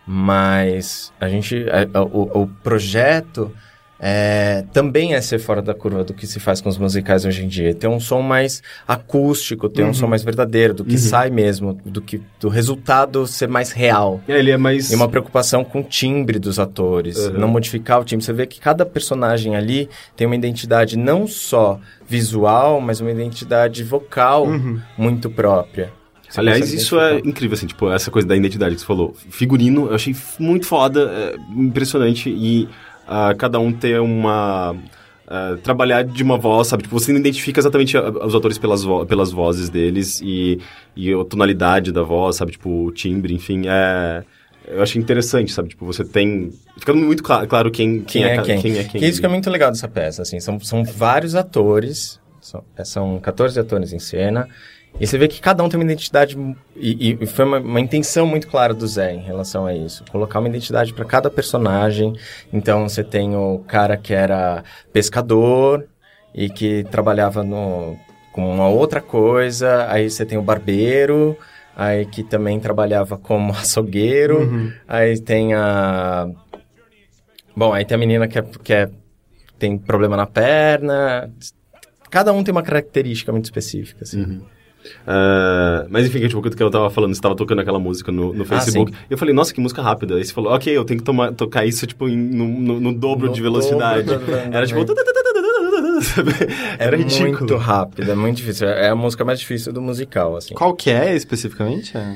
[0.08, 1.56] Mas a gente.
[1.70, 3.52] é, é, o, o projeto
[4.00, 7.44] é, também é ser fora da curva do que se faz com os musicais hoje
[7.44, 7.74] em dia.
[7.74, 12.02] Ter um som mais acústico, ter um som mais verdadeiro, do que sai mesmo, do
[12.02, 14.22] que do resultado ser mais real.
[14.28, 14.92] É, ele é mais...
[14.92, 17.40] E uma preocupação com o timbre dos atores, Uhum.
[17.40, 18.26] não modificar o timbre.
[18.26, 23.84] Você vê que cada personagem ali tem uma identidade não só visual, mas uma identidade
[23.84, 24.48] vocal
[24.98, 25.92] muito própria.
[26.30, 29.16] Você Aliás, isso é incrível, assim, tipo, essa coisa da identidade que você falou.
[29.30, 32.68] Figurino, eu achei muito foda, é, impressionante, e
[33.08, 34.76] ah, cada um ter uma...
[35.28, 36.84] ah, trabalhar de uma voz, sabe?
[36.84, 40.60] Tipo, você não identifica exatamente a- os atores pelas, vo- pelas vozes deles e,
[40.96, 42.52] e a tonalidade da voz, sabe?
[42.54, 44.24] Tipo, o timbre, enfim, é...
[44.68, 45.70] Eu achei interessante, sabe?
[45.70, 46.52] Tipo, você tem...
[46.80, 48.62] Fica muito cla- claro quem, quem, Quem é ca- quem?
[48.62, 49.00] quem é quem.
[49.00, 52.84] Que isso que é muito legal dessa peça, assim, são, são vários atores, são, é,
[52.84, 54.48] são 14 atores em cena,
[55.00, 56.38] e você vê que cada um tem uma identidade,
[56.76, 60.40] e, e foi uma, uma intenção muito clara do Zé em relação a isso, colocar
[60.40, 62.14] uma identidade para cada personagem,
[62.54, 65.88] então você tem o cara que era pescador,
[66.38, 67.98] e que trabalhava no,
[68.34, 71.38] com uma outra coisa, aí você tem o barbeiro,
[71.74, 76.28] aí que também trabalhava como açougueiro, aí tem a...
[77.56, 78.90] Bom, aí tem a menina que, é, que é-
[79.58, 81.32] tem problema na perna.
[82.12, 84.22] Cada um tem uma característica muito específica, assim.
[85.06, 88.34] Ah, mas enfim, que, tipo, que eu tava falando, você tava tocando aquela música no,
[88.34, 88.92] no Facebook.
[88.92, 88.98] sim.
[89.10, 90.16] eu falei, nossa, que música rápida.
[90.16, 92.94] Aí você falou, ok, eu tenho que tomar, tocar isso, tipo, em- no, no- no
[92.94, 94.04] dobro No de velocidade.
[94.08, 94.80] dobro da- Era tipo...
[96.02, 96.32] sabe?
[96.80, 97.30] Era é ridículo.
[97.38, 98.68] muito rápido, é muito difícil.
[98.68, 100.54] É a música mais difícil do musical, assim.
[100.54, 101.96] Qual que é especificamente?
[101.98, 102.16] É.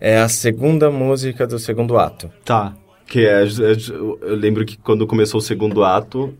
[0.00, 2.30] É a segunda música do segundo ato.
[2.44, 2.74] Tá.
[3.06, 6.32] Que é, é- eu lembro que quando começou o segundo ato,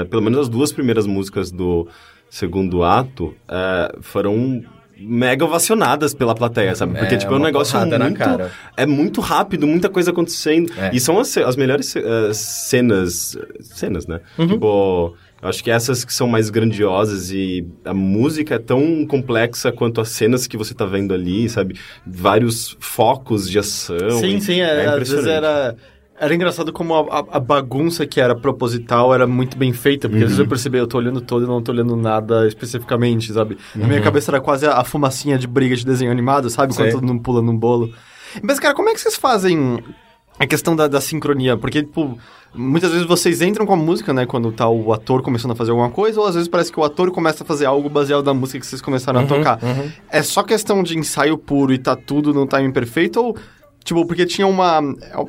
[0.00, 1.86] é, pelo menos as duas primeiras músicas do
[2.30, 4.64] segundo ato é, foram
[5.04, 6.98] mega ovacionadas pela plateia, sabe?
[6.98, 8.18] Porque, É, tipo, é um negócio muito...
[8.18, 8.50] cara.
[8.76, 10.72] É muito rápido, muita coisa acontecendo.
[10.76, 10.90] É.
[10.92, 13.36] E são as, as melhores eh, cenas...
[13.60, 14.20] Cenas, né?
[14.38, 14.48] Uhum.
[14.48, 15.16] Tipo...
[15.42, 20.00] Eu acho que essas que são mais grandiosas e a música é tão complexa quanto
[20.00, 21.78] as cenas que você tá vendo ali, sabe?
[22.06, 24.20] Vários focos de ação.
[24.20, 25.76] Sim, sim, é, às vezes era.
[26.18, 30.22] Era engraçado como a, a- a bagunça que era proposital era muito bem feita, porque
[30.24, 33.58] às vezes eu percebi, eu tô olhando todo e não tô olhando nada especificamente, sabe?
[33.74, 36.72] Na minha cabeça era quase a, a fumacinha de briga de desenho animado, sabe?
[36.72, 36.92] Quando Sei.
[36.92, 37.92] todo mundo pula num bolo.
[38.42, 39.78] Mas, cara, como é que vocês fazem
[40.38, 41.56] a questão da, da sincronia?
[41.56, 42.16] Porque, tipo,
[42.54, 44.24] muitas vezes vocês entram com a música, né?
[44.24, 46.84] Quando tá o ator começando a fazer alguma coisa, ou às vezes parece que o
[46.84, 49.58] ator começa a fazer algo baseado na música que vocês começaram a tocar.
[50.08, 53.36] É só questão de ensaio puro e tá tudo no timing perfeito, ou...
[53.84, 54.80] Tipo, porque tinha uma...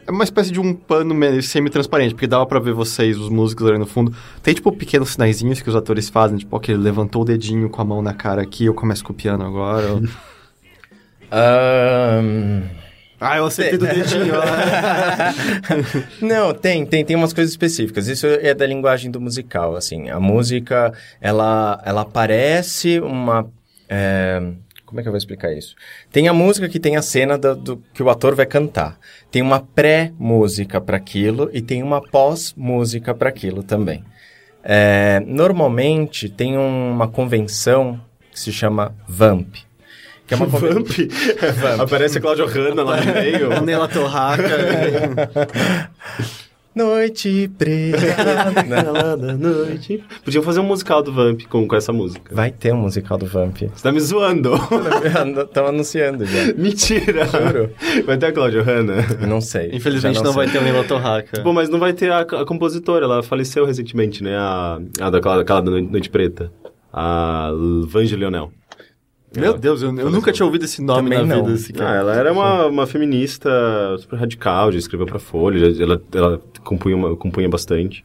[0.08, 1.14] É uma espécie de um pano
[1.44, 4.16] semi-transparente, porque dava pra ver vocês, os músicos ali no fundo.
[4.42, 7.82] Tem, tipo, pequenos sinaizinhos que os atores fazem, tipo, ok, ele levantou o dedinho com
[7.82, 9.92] a mão na cara aqui, eu começo com o piano agora.
[9.94, 10.02] ou-
[11.32, 12.64] Ahn,
[13.20, 14.34] ah, eu acertei do dedinho.
[16.22, 18.08] Não, tem, tem, tem umas coisas específicas.
[18.08, 20.10] Isso é da linguagem do musical, assim.
[20.10, 23.48] A música, ela, ela parece uma...
[23.90, 24.42] é,
[24.96, 25.76] Como é que eu vou explicar isso?
[26.10, 28.98] Tem a música que tem a cena do, do- que o ator vai cantar.
[29.30, 34.06] Tem uma pré-música para aquilo e tem uma pós-música para aquilo também.
[34.64, 38.00] É, normalmente tem uma convenção
[38.32, 39.58] que se chama VAMP.
[40.26, 40.88] Que é uma conven- Vamp.
[41.82, 43.62] Aparece a Cláudia Hanna lá no meio.
[43.64, 44.48] Nela Torraca.
[46.76, 47.98] Noite preta.
[48.70, 50.04] Ela da noite.
[50.26, 52.36] Podiam fazer um musical do Vamp com, com essa música.
[52.36, 53.60] Vai ter um musical do Vamp.
[53.60, 54.52] Você tá me zoando.
[55.42, 56.52] Estão anunciando já.
[56.54, 57.26] Mentira.
[57.28, 57.70] Juro.
[58.06, 58.96] Vai ter a Cláudia Hanna.
[59.26, 59.70] Não sei.
[59.72, 61.42] Infelizmente Já não, vai ter o Nela Torraca.
[61.42, 63.06] Bom, mas não vai ter a, a compositora.
[63.06, 64.36] Ela faleceu recentemente, né?
[64.36, 66.52] A, a daquela, daquela da Noite, Noite Preta.
[66.92, 67.52] A
[67.88, 68.52] Vange Leonel.
[69.40, 71.44] Meu Deus, eu, eu nunca tinha ouvido esse nome Também na não.
[71.46, 71.56] vida.
[71.56, 71.96] Assim, Ah, cara.
[71.98, 73.50] ela era uma, uma feminista
[74.00, 78.04] super radical, já escreveu pra Folha, já- ela, ela compunha, uma- compunha bastante.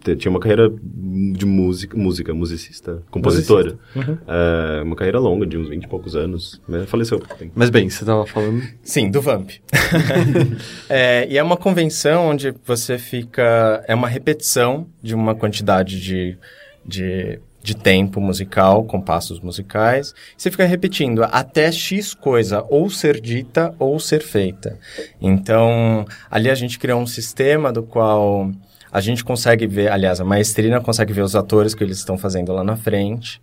[0.00, 3.78] Te- Tinha uma carreira de música, música musicista, compositora.
[4.26, 6.60] É, uma carreira longa, de uns 20 e poucos anos.
[6.68, 7.22] Mas faleceu.
[7.54, 8.62] Mas bem, você tava falando.
[8.82, 9.50] Sim, do Vamp.
[10.88, 13.82] É, e é uma convenção onde você fica.
[13.86, 16.36] É uma repetição de uma quantidade de,
[16.84, 17.38] de,
[17.68, 20.14] de tempo musical, compassos musicais.
[20.36, 24.78] Você fica repetindo até X coisa ou ser dita ou ser feita.
[25.20, 28.50] Então, ali a gente criou um sistema do qual
[28.90, 32.52] a gente consegue ver, aliás, a maestrina consegue ver os atores que eles estão fazendo
[32.54, 33.40] lá na frente.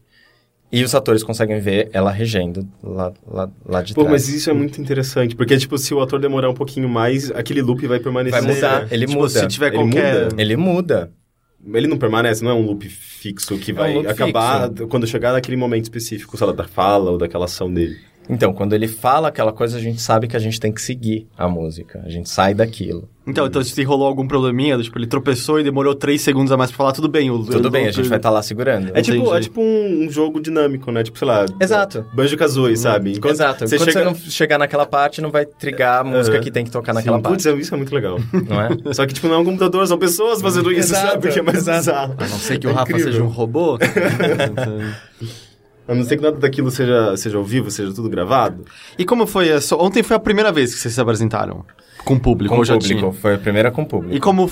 [0.72, 4.12] E os atores conseguem ver ela regendo lá, lá, lá de Pô, trás.
[4.12, 7.62] mas isso é muito interessante, porque, tipo, se o ator demorar um pouquinho mais, aquele
[7.62, 8.42] loop vai permanecer.
[8.42, 9.30] Vai mudar, ele Tipo, muda.
[9.30, 10.24] se tiver Ele qualquer...
[10.26, 10.42] muda?
[10.42, 11.12] Ele muda.
[11.74, 14.88] Ele não permanece, não é um loop fixo que É um vai loop acabar fixo.
[14.88, 17.98] quando chegar naquele momento específico, sei lá, da fala ou daquela ação dele.
[18.30, 21.28] Então, quando ele fala aquela coisa, a gente sabe que a gente tem que seguir
[21.38, 22.02] a música.
[22.06, 23.08] A gente sai daquilo.
[23.28, 26.70] Então, então, se rolou algum probleminha, tipo, ele tropeçou e demorou três segundos a mais
[26.70, 27.32] pra falar, tudo bem.
[27.32, 28.92] O, Tudo o- bem, a o- gente vai estar lá segurando.
[28.94, 31.02] É tipo, é tipo um, um jogo dinâmico, né?
[31.04, 31.46] Tipo, sei lá.
[31.60, 32.06] Exato.
[32.14, 33.14] Banjo Kazooie, sabe?
[33.14, 33.68] Enquanto Exato.
[33.68, 34.00] Você Quando chega...
[34.00, 36.44] você não chegar naquela parte, não vai trigar a música Aham.
[36.44, 37.44] que tem que tocar naquela Sim, parte.
[37.44, 38.20] Putz, isso é muito legal.
[38.48, 38.94] Não é?
[38.94, 41.22] Só que, tipo, não é um computador, são pessoas fazendo isso, Exato, sabe?
[41.22, 41.80] Porque é mais exato.
[41.80, 42.16] bizarro.
[42.20, 43.12] A não ser que É o Rafa incrível.
[43.12, 43.80] seja um robô.
[45.88, 48.66] A não ser que nada daquilo seja, seja ao vivo, seja tudo gravado.
[48.98, 49.52] e como foi?
[49.52, 51.64] a sua- Ontem foi a primeira vez que vocês se apresentaram
[52.04, 53.00] com o público, Com ou já público.
[53.00, 53.12] tinha?
[53.14, 54.16] Foi a primeira com público.
[54.16, 54.50] E como...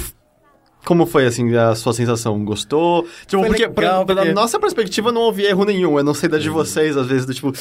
[0.86, 2.44] Como foi, assim, a sua sensação?
[2.44, 3.04] Gostou?
[3.26, 3.74] Tipo, Foi porque, legal,
[4.06, 5.98] pra- porque- da nossa perspectiva, eu não ouvi erro nenhum.
[5.98, 7.54] Eu não sei da de vocês, às vezes, do tipo...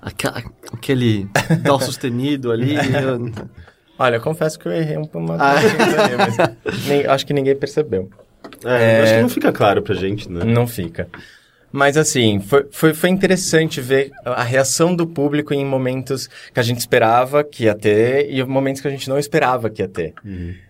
[0.00, 1.26] aquela- aquele
[1.64, 2.76] dó sustenido ali.
[2.76, 3.32] eu-
[3.98, 5.54] Olha, eu confesso que eu errei um uma Ah.
[6.18, 8.08] mas nem- acho que ninguém percebeu.
[8.64, 9.02] É, É.
[9.02, 10.44] acho que não fica claro pra gente, né?
[10.44, 11.08] Não fica.
[11.72, 16.62] Mas assim, foi, foi, foi interessante ver a reação do público em momentos que a
[16.62, 20.12] gente esperava que ia ter e momentos que a gente não esperava que ia ter.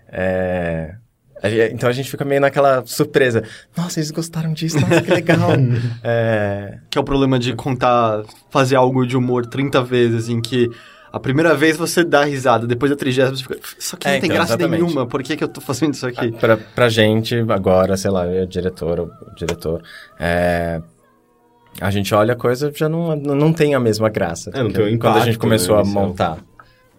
[0.09, 0.95] É,
[1.43, 3.43] a ge- Então a gente fica meio naquela surpresa.
[3.77, 5.51] Nossa, eles gostaram disso, nossa, que legal.
[6.05, 10.71] É, Que é o problema de contar, fazer algo de humor 30 vezes, em que
[11.13, 14.21] a primeira vez você dá risada, depois da trigésima você fica, isso aqui É, não
[14.21, 14.81] tem então, graça exatamente.
[14.83, 16.33] nenhuma, por que, que eu tô fazendo isso aqui?
[16.33, 19.83] pra, pra gente, agora, sei lá, eu, diretor, o diretor,
[20.19, 20.81] é,
[21.81, 24.51] a gente olha a coisa já não, não tem a mesma graça.
[24.55, 26.39] É, não tem o Quando a impacto, gente começou né, a montar.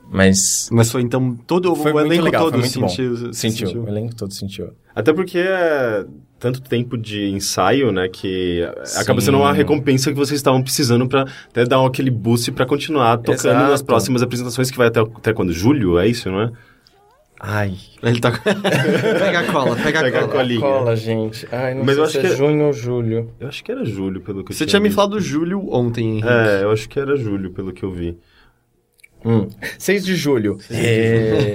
[0.09, 2.87] Mas Mas foi então, todo foi o muito elenco legal, todo foi muito bom.
[2.89, 4.71] sentiu, Sentiu, o elenco todo sentiu.
[4.93, 6.05] Até porque é
[6.37, 8.99] tanto tempo de ensaio, né, que Sim.
[8.99, 13.17] acaba sendo uma recompensa que vocês estavam precisando pra até dar aquele boost pra continuar
[13.17, 13.71] tocando Exato.
[13.71, 15.53] nas próximas apresentações que vai até, até quando?
[15.53, 16.51] Julho, é isso, não é?
[17.45, 18.31] Ai, Ele tá...
[19.19, 20.33] pega a cola, pega a Pega a cola.
[20.33, 20.61] colinha.
[20.61, 21.45] cola, gente.
[21.51, 23.31] Ai, não Mas sei eu se acho é que- junho ou julho.
[23.37, 24.95] Eu acho que era julho, pelo que eu Você tinha me visto.
[24.95, 26.27] falado do Júlio ontem, Henrique.
[26.29, 28.17] É, eu acho que era julho, pelo que eu vi.
[29.25, 29.47] Hum.
[29.77, 30.57] 6 de julho.
[30.69, 31.53] É...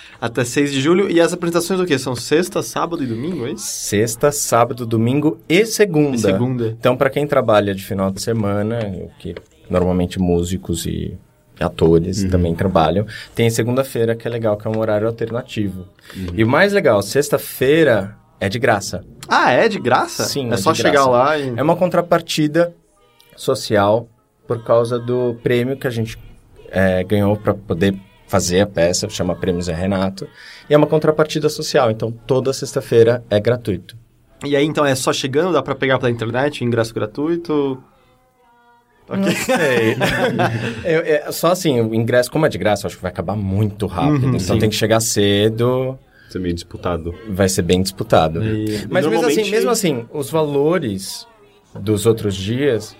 [0.20, 1.10] Até 6 de julho.
[1.10, 1.98] E as apresentações o quê?
[1.98, 3.64] São sexta, sábado e domingo, é isso?
[3.66, 6.16] Sexta, sábado, domingo e segunda.
[6.16, 6.66] E segunda.
[6.78, 9.34] Então, pra quem trabalha de final de semana, o que
[9.68, 11.14] normalmente músicos e
[11.58, 15.86] atores também trabalham, tem segunda-feira, que é legal, que é um horário alternativo.
[16.34, 19.04] E o mais legal, sexta-feira é de graça.
[19.28, 20.24] Ah, é de graça?
[20.24, 21.08] Sim, É é só chegar graça.
[21.10, 21.54] lá e...
[21.56, 22.74] É uma contrapartida
[23.36, 24.08] social
[24.46, 26.18] por causa do prêmio que a gente
[26.70, 27.94] é, ganhou para poder
[28.28, 30.28] fazer a peça, chama Prêmio Zé Renato,
[30.68, 33.96] e é uma contrapartida social, então toda sexta-feira é gratuito.
[34.44, 37.82] E aí, então, é só chegando, dá pra pegar pela internet, ingresso gratuito...
[39.08, 39.96] Não sei.
[40.84, 43.36] Eu- é, só assim, o ingresso, como é de graça, eu acho que vai acabar
[43.36, 44.24] muito rápido.
[44.26, 44.58] Uhum, então sim.
[44.58, 47.14] tem que chegar cedo, Isso é meio disputado.
[47.28, 48.42] vai ser bem disputado.
[48.44, 51.26] E- Mas mesmo assim, Normalmente- mesmo assim, os valores
[51.78, 52.96] dos outros dias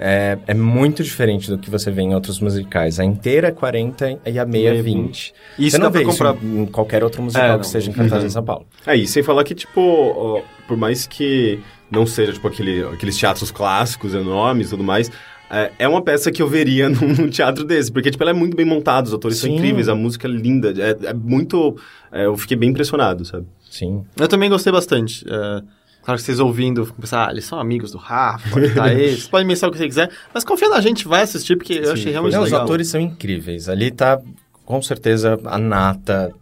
[0.00, 2.98] é, é muito diferente do que você vê em outros musicais.
[2.98, 5.32] A inteira é 40 e a meia é Meia 20.
[5.56, 6.34] Isso você não vê comprar...
[6.34, 7.60] isso em qualquer outro musical É, que não.
[7.60, 8.66] esteja em cartaz em São Paulo.
[8.84, 11.60] É, e sem falar que, tipo, ó, por mais que
[11.92, 15.12] não seja, tipo, aquele, aqueles teatros clássicos, enormes e tudo mais,
[15.54, 18.34] é, é uma peça que eu veria num, num teatro desse, porque, tipo, ela é
[18.34, 19.56] muito bem montada, os atores são Sim.
[19.56, 21.76] incríveis, a música é linda, é, é muito...
[22.10, 23.46] é, eu fiquei bem impressionado, sabe?
[23.70, 24.04] Sim.
[24.18, 25.24] Eu também gostei bastante.
[25.28, 25.62] É,
[26.02, 29.10] claro que vocês ouvindo, pensando, ah, eles são amigos do Rafa, tá aí.
[29.10, 31.92] Vocês podem pensar o que você quiser, mas confia na gente, vai assistir, porque eu
[31.92, 32.64] achei realmente Não, os legal.
[32.64, 33.68] atores são incríveis.
[33.68, 34.20] Ali tá,
[34.64, 36.32] com certeza, a nata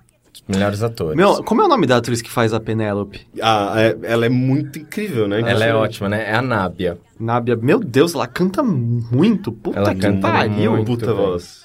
[0.48, 1.16] melhores atores.
[1.16, 3.26] Meu, como é o nome da atriz que faz a Penélope?
[3.40, 5.40] Ah, é- ela é muito incrível, né?
[5.40, 6.30] Ela é ótima, né?
[6.30, 6.98] É a Nábia.
[7.18, 7.56] Nábia.
[7.56, 9.52] Meu Deus, ela canta muito.
[9.52, 10.72] Puta Ela que canta pariu.
[10.72, 10.86] muito.
[10.86, 11.62] Puta voz.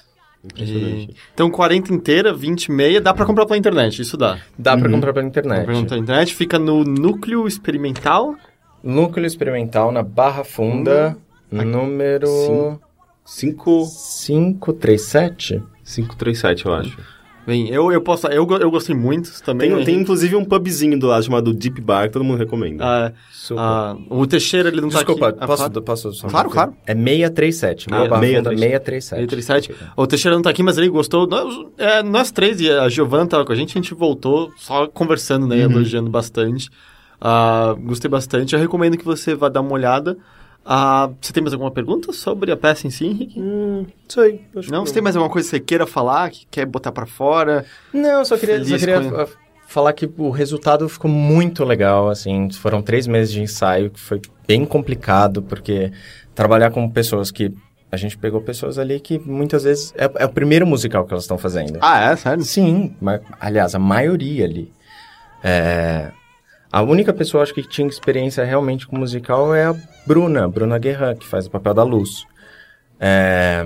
[0.56, 1.10] E-.
[1.34, 4.38] Então, 40 inteira, 20 e meia, dá pra comprar pela internet, isso dá.
[4.56, 4.80] Dá Uhum.
[4.80, 5.58] pra comprar pela internet.
[5.58, 8.36] Dá pra comprar pela internet, fica no Núcleo Experimental.
[8.82, 11.16] Núcleo Experimental na Barra Funda,
[11.50, 12.78] número
[13.24, 13.84] Cinco-
[14.24, 15.62] 537.
[15.84, 16.98] 537, eu acho.
[17.48, 18.26] Bem, eu, eu posso.
[18.26, 19.74] Eu, eu gostei muito também.
[19.74, 22.84] Tem, tem inclusive um pubzinho do lado chamado Deep Bar, que todo mundo recomenda.
[22.84, 23.62] Ah, Super.
[23.62, 25.38] ah, o Teixeira, ele não Desculpa, tá aqui.
[25.40, 25.82] Ah, posso, claro.
[25.82, 26.74] posso só Claro, claro.
[26.86, 27.86] É 637.
[27.90, 29.20] Ah, Boa Barra Funda 637.
[29.20, 29.68] 637.
[29.68, 29.92] 37.
[29.96, 31.26] O Teixeira não tá aqui, mas ele gostou.
[31.26, 34.86] Nós, é, nós três e a Giovana tava com a gente, a gente voltou só
[34.86, 35.58] conversando, né?
[35.58, 36.68] Elogiando bastante.
[37.18, 38.54] Ah, gostei bastante.
[38.54, 40.18] Eu recomendo que você vá dar uma olhada.
[40.70, 43.40] Ah, você tem mais alguma pergunta sobre a peça em si, Henrique?
[43.40, 44.44] Hum, sei.
[44.70, 44.82] Não?
[44.82, 47.64] que Você tem mais alguma coisa que você queira falar, que quer botar pra fora?
[47.90, 49.26] Não, só queria, só queria com-
[49.66, 52.50] falar que o resultado ficou muito legal, assim.
[52.50, 55.90] Foram três meses de ensaio, que foi bem complicado, porque
[56.34, 57.50] trabalhar com pessoas que
[57.90, 61.24] a gente pegou pessoas ali que muitas vezes é, é o primeiro musical que elas
[61.24, 61.78] estão fazendo.
[61.80, 62.16] Ah, é?
[62.16, 62.44] Sério?
[62.44, 64.70] Sim, mas, aliás, a maioria ali.
[65.42, 66.10] É,
[66.70, 69.74] a única pessoa acho que tinha experiência realmente com musical é a
[70.06, 72.26] Bruna, Bruna Guerra, que faz o papel da luz.
[73.00, 73.64] É,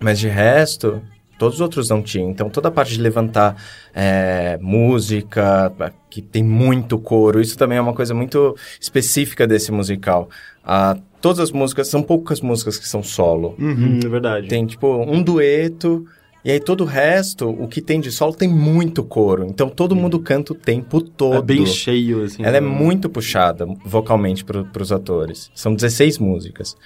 [0.00, 1.02] mas de resto,
[1.38, 2.30] todos os outros não tinham.
[2.30, 3.56] Então, toda a parte de levantar
[3.94, 5.72] é, música,
[6.08, 10.28] que tem muito coro, isso também é uma coisa muito específica desse musical.
[10.64, 13.54] Ah, todas as músicas, são poucas músicas que são solo.
[13.58, 14.48] Uhum, é verdade.
[14.48, 16.06] Tem, tipo, um dueto,
[16.44, 19.44] e aí todo o resto, o que tem de solo, tem muito coro.
[19.48, 21.36] Então, todo mundo canta o tempo todo.
[21.36, 22.42] É bem cheio, assim.
[22.42, 25.50] Ela é muito puxada vocalmente para os atores.
[25.54, 26.76] São 16 músicas.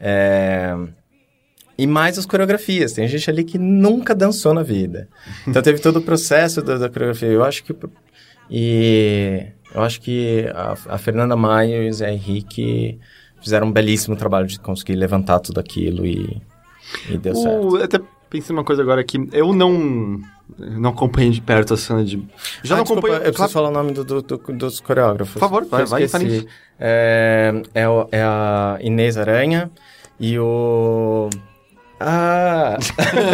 [0.00, 0.74] É...
[1.76, 2.92] E mais as coreografias.
[2.92, 5.08] Tem gente ali que nunca dançou na vida.
[5.46, 7.28] Então teve todo o processo da, da coreografia.
[7.28, 7.74] Eu acho que.
[8.50, 12.98] E eu acho que a, a Fernanda Maia e o Zé Henrique
[13.40, 16.40] fizeram um belíssimo trabalho de conseguir levantar tudo aquilo e,
[17.08, 17.76] e deu O- certo.
[17.82, 18.00] Até
[18.32, 19.28] pensei uma coisa agora aqui.
[19.32, 20.20] Eu não.
[20.58, 22.16] Não acompanho de perto a cena de.
[22.62, 23.14] Já Ah, não desculpa, acompanho.
[23.14, 25.32] Eu preciso claro, falar o nome do- do- do- dos coreógrafos.
[25.34, 26.46] Por favor, vai- vai frente.
[26.78, 29.70] É, é, o- é a Inês Aranha
[30.20, 31.30] e o...
[32.00, 32.76] Ah!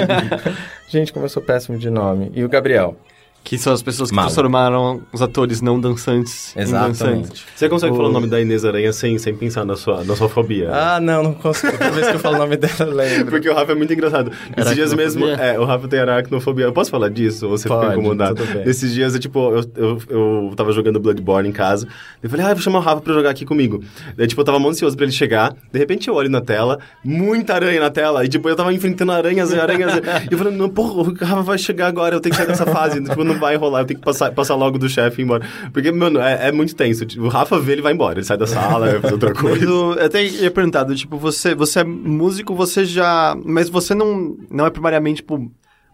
[0.89, 2.31] Gente, como eu sou péssimo de nome.
[2.35, 2.97] E o Gabriel.
[3.45, 4.29] Que são as pessoas que Malo.
[4.29, 7.01] transformaram os atores não dançantes em dançantes.
[7.01, 7.45] Exatamente.
[7.57, 10.15] Você consegue O- falar o nome da Inês Aranha sem, sem pensar na sua, na
[10.15, 10.69] sua fobia?
[10.71, 11.73] Ah, não, não consigo.
[11.73, 13.31] Toda vez que eu falo o nome dela, eu lembro.
[13.33, 14.31] Porque o Rafa é muito engraçado.
[14.55, 15.27] Esses dias mesmo.
[15.27, 16.67] É, o Rafa tem aracnofobia.
[16.67, 17.47] Eu posso falar disso?
[17.47, 18.35] Ou você Pode, fica incomodado?
[18.35, 18.69] tudo bem.
[18.69, 21.89] Esses dias, eu, tipo, eu, eu, eu tava jogando Bloodborne em casa.
[22.23, 23.83] Eu falei, ah, eu vou chamar o Rafa pra jogar aqui comigo.
[24.15, 25.55] Daí, tipo, eu tava muito ansioso pra ele chegar.
[25.73, 28.27] De repente eu olho na tela, muita aranha na tela.
[28.27, 29.95] E, tipo, eu tava enfrentando aranhas e aranhas.
[30.31, 32.67] e eu falei, não, porra, o Rafa vai chegar agora, eu tenho que sair dessa
[32.67, 33.01] fase.
[33.09, 35.47] tipo, não vai rolar, eu tenho que passar, passar logo do chefe e ir embora.
[35.73, 37.07] Porque, mano, é, é muito tenso.
[37.07, 38.19] Tipo, o Rafa vê, ele vai embora.
[38.19, 39.71] Ele sai da sala, vai fazer outra Mas coisa.
[39.71, 43.37] o- eu até ia perguntar, tipo, você, você é músico, você já.
[43.45, 45.51] Mas você não, não é primariamente, tipo,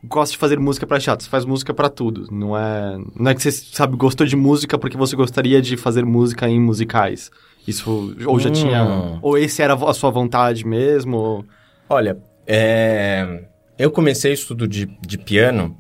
[0.07, 2.27] gosta de fazer música pra teatro, você faz música pra tudo.
[2.31, 2.99] Não é.
[3.19, 6.61] Não é que você, sabe, gostou de música porque você gostaria de fazer música em
[6.61, 7.31] musicais.
[7.67, 8.15] Isso.
[8.27, 8.53] Ou já Hum.
[8.53, 9.19] tinha.
[9.23, 11.17] Ou esse era a sua vontade mesmo?
[11.17, 11.45] Ou...
[11.89, 13.45] Olha, é,
[13.79, 15.75] eu comecei o estudo de, de piano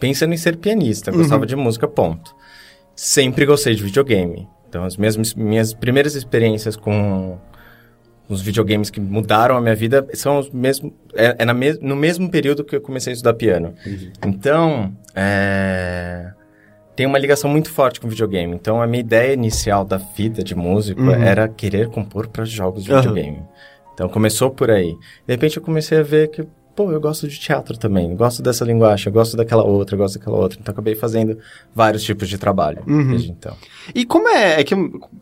[0.00, 1.12] pensando em ser pianista.
[1.12, 2.34] Gostava de música, ponto.
[2.96, 4.48] Sempre gostei de videogame.
[4.68, 7.38] Então, as minhas, minhas primeiras experiências com
[8.28, 10.92] os videogames que mudaram a minha vida são os mesmos...
[11.14, 13.74] É, é na mes, no mesmo período que eu comecei a estudar piano.
[14.24, 16.30] Então, é,
[16.94, 18.54] tem uma ligação muito forte com videogame.
[18.54, 21.12] Então, a minha ideia inicial da vida de músico Uhum.
[21.12, 23.42] era querer compor para jogos de videogame.
[23.94, 24.94] Então começou por aí.
[25.26, 28.64] De repente eu comecei a ver que, pô, eu gosto de teatro também, gosto dessa
[28.64, 30.58] linguagem, eu gosto daquela outra, eu gosto daquela outra.
[30.60, 31.38] Então acabei fazendo
[31.74, 33.10] vários tipos de trabalho Uhum.
[33.10, 33.56] desde então.
[33.94, 34.60] E como é.
[34.60, 34.74] É que,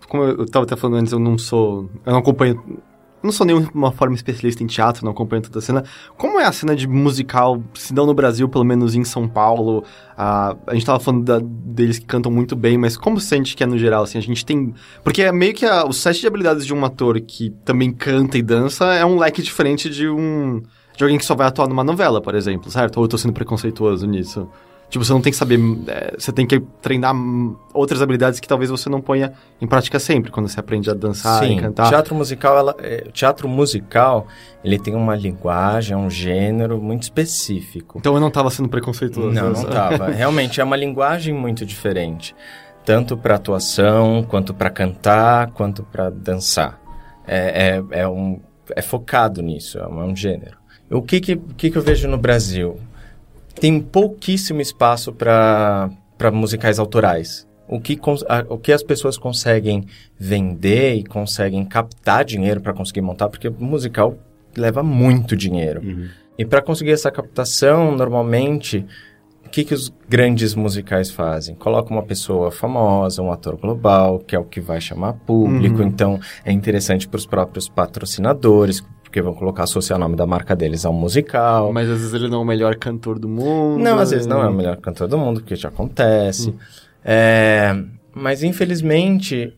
[0.08, 1.90] como eu tava até falando antes, eu não sou.
[2.06, 2.78] Eu não acompanho.
[3.20, 5.82] Não sou nenhuma forma especialista em teatro, não acompanho toda a cena.
[6.16, 9.82] Como é a cena de musical, se não no Brasil, pelo menos em São Paulo?
[10.16, 13.64] A, a gente tava falando da- deles que cantam muito bem, mas como sente que
[13.64, 14.18] é no geral, assim?
[14.18, 14.72] A gente tem...
[15.02, 18.38] Porque é meio que a- o set de habilidades de um ator que também canta
[18.38, 20.62] e dança é um leque diferente de um...
[20.98, 22.96] De alguém que só vai atuar numa novela, por exemplo, certo?
[22.96, 24.48] Ou eu tô sendo preconceituoso nisso?
[24.90, 25.60] Tipo, você não tem que saber.
[25.86, 27.14] é, você tem que treinar
[27.72, 31.44] outras habilidades que talvez você não ponha em prática sempre, quando você aprende a dançar
[31.44, 31.88] e Sim, cantar.
[31.88, 34.26] teatro musical, ela, é, teatro musical,
[34.64, 37.98] ele tem uma linguagem, um gênero muito específico.
[37.98, 39.30] Então eu não tava sendo preconceituoso.
[39.30, 40.08] Não, não tava.
[40.10, 42.34] Realmente é uma linguagem muito diferente,
[42.84, 46.80] tanto para atuação, quanto para cantar, quanto para dançar.
[47.24, 48.40] É, é, é, um,
[48.74, 50.58] é focado nisso, é um, é um gênero.
[50.90, 52.78] O que que, que que eu vejo no Brasil?
[53.60, 55.90] Tem pouquíssimo espaço para
[56.32, 57.46] musicais autorais.
[57.68, 57.98] O que,
[58.28, 59.84] a- o que as pessoas conseguem
[60.18, 64.16] vender e conseguem captar dinheiro para conseguir montar, porque musical
[64.56, 65.82] leva muito dinheiro.
[66.38, 68.86] E para conseguir essa captação, normalmente,
[69.44, 71.54] o que, que os grandes musicais fazem?
[71.56, 75.82] Colocam uma pessoa famosa, um ator global, que é o que vai chamar público.
[75.82, 80.54] Então, é interessante para os próprios patrocinadores, porque vão colocar, associar o nome da marca
[80.54, 81.72] deles ao musical.
[81.72, 83.82] Mas às vezes ele não é o melhor cantor do mundo.
[83.82, 86.54] Não, às vezes não é o melhor cantor do mundo, porque já acontece.
[87.02, 87.74] É,
[88.14, 89.56] mas, infelizmente,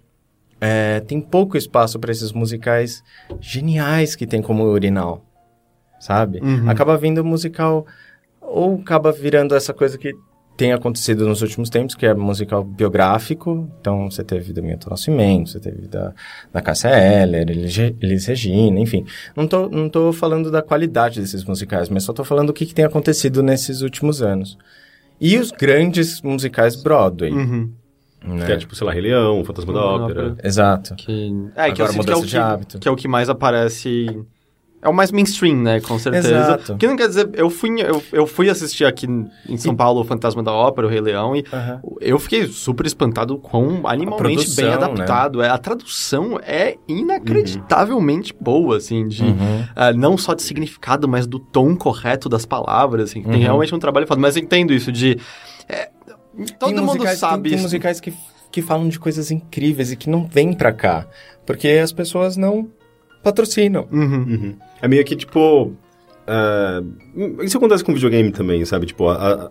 [0.61, 3.03] é, tem pouco espaço para esses musicais
[3.41, 5.25] geniais que tem como urinal,
[5.99, 6.39] sabe?
[6.41, 6.71] Uhum.
[6.71, 7.85] Acaba vindo musical,
[8.41, 10.15] ou acaba virando essa coisa que
[10.61, 13.67] tem acontecido nos últimos tempos, que é musical biográfico.
[13.81, 16.13] Então, você teve do Milton Nascimento, você teve da,
[16.53, 19.07] da Cássia Eller, Elis Re- Elis Regina, enfim.
[19.35, 22.67] Não tô, não tô falando da qualidade desses musicais, mas só tô falando o que,
[22.67, 24.59] que tem acontecido nesses últimos anos.
[25.19, 27.33] E os grandes musicais Broadway.
[27.33, 27.71] Uhum.
[28.23, 28.45] né?
[28.47, 30.27] Que é tipo, sei lá, Rei Leão, Fantasma da da Ópera.
[30.33, 30.47] Ópera.
[30.47, 30.95] Exato.
[30.97, 32.79] Que, é, que sinto que é, o mudança de que, hábito.
[32.79, 34.07] que é o que mais aparece.
[34.83, 35.79] É o mais mainstream, né?
[35.81, 36.29] Com certeza.
[36.31, 36.77] Exato.
[36.79, 37.29] Que não quer dizer.
[37.35, 39.07] Eu fui, eu, eu fui assistir aqui
[39.47, 41.81] em São Paulo o Fantasma da Ópera, o Rei Leão, e Aham.
[42.01, 44.83] eu fiquei super espantado com animalmente produção, bem né?
[44.83, 45.43] adaptado.
[45.43, 46.77] É, a tradução é
[47.35, 49.23] inacreditavelmente boa, assim, de.
[49.23, 49.65] Uhum.
[49.75, 53.23] ah, não só de significado, mas do tom correto das palavras, assim.
[53.23, 53.41] Tem Uhum.
[53.41, 54.21] realmente um trabalho foda.
[54.21, 55.19] Mas eu entendo isso de.
[55.69, 55.91] é,
[56.59, 58.13] todo Tem mundo musicais- sabe tem, tem musicais que,
[58.51, 61.07] que falam de coisas incríveis e que não vêm pra cá.
[61.47, 62.69] Porque as pessoas não
[63.23, 63.87] patrocinam.
[63.93, 64.23] Uhum.
[64.23, 64.57] Uhum.
[64.83, 65.73] É meio que, tipo...
[66.27, 66.83] ah,
[67.43, 68.87] isso acontece com videogame também, sabe?
[68.87, 69.51] Tipo, a- a-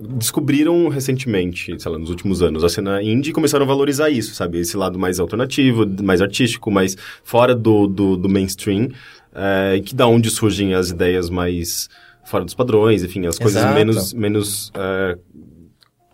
[0.00, 4.34] descobriram recentemente, sei lá, nos últimos anos, a cena indie e começaram a valorizar isso,
[4.34, 4.58] sabe?
[4.58, 8.88] Esse lado mais alternativo, mais artístico, mais fora do, do, do mainstream,
[9.34, 11.88] eh, que da onde surgem as ideias mais
[12.24, 13.74] fora dos padrões, enfim, as coisas Exato.
[13.74, 15.16] menos, menos eh,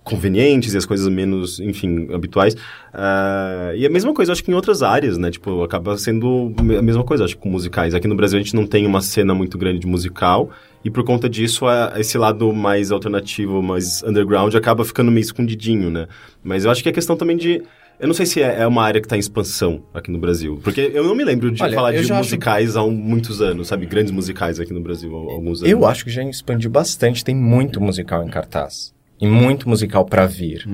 [0.05, 2.57] convenientes e as coisas menos, enfim, habituais.
[2.93, 5.31] Ah, e a mesma coisa, acho que em outras áreas, né?
[5.31, 7.95] Tipo, acaba sendo a mesma coisa, acho que com musicais.
[7.95, 10.51] Aqui no Brasil a gente não tem uma cena muito grande de musical,
[10.85, 15.91] e por conta disso, a- esse lado mais alternativo, mais underground, acaba ficando meio escondidinho,
[15.91, 16.07] né?
[16.43, 17.63] Mas eu acho que é questão também de.
[17.99, 20.59] Eu não sei se é, é uma área que está em expansão aqui no Brasil.
[20.65, 23.43] Porque eu não me lembro de Olha, falar de já acho- musicais há um- muitos
[23.43, 23.85] anos, sabe?
[23.85, 25.71] Grandes musicais aqui no Brasil há alguns anos.
[25.71, 27.23] Eu acho que já expandiu bastante.
[27.23, 28.95] Tem muito musical em cartaz.
[29.21, 30.67] E muito musical pra vir.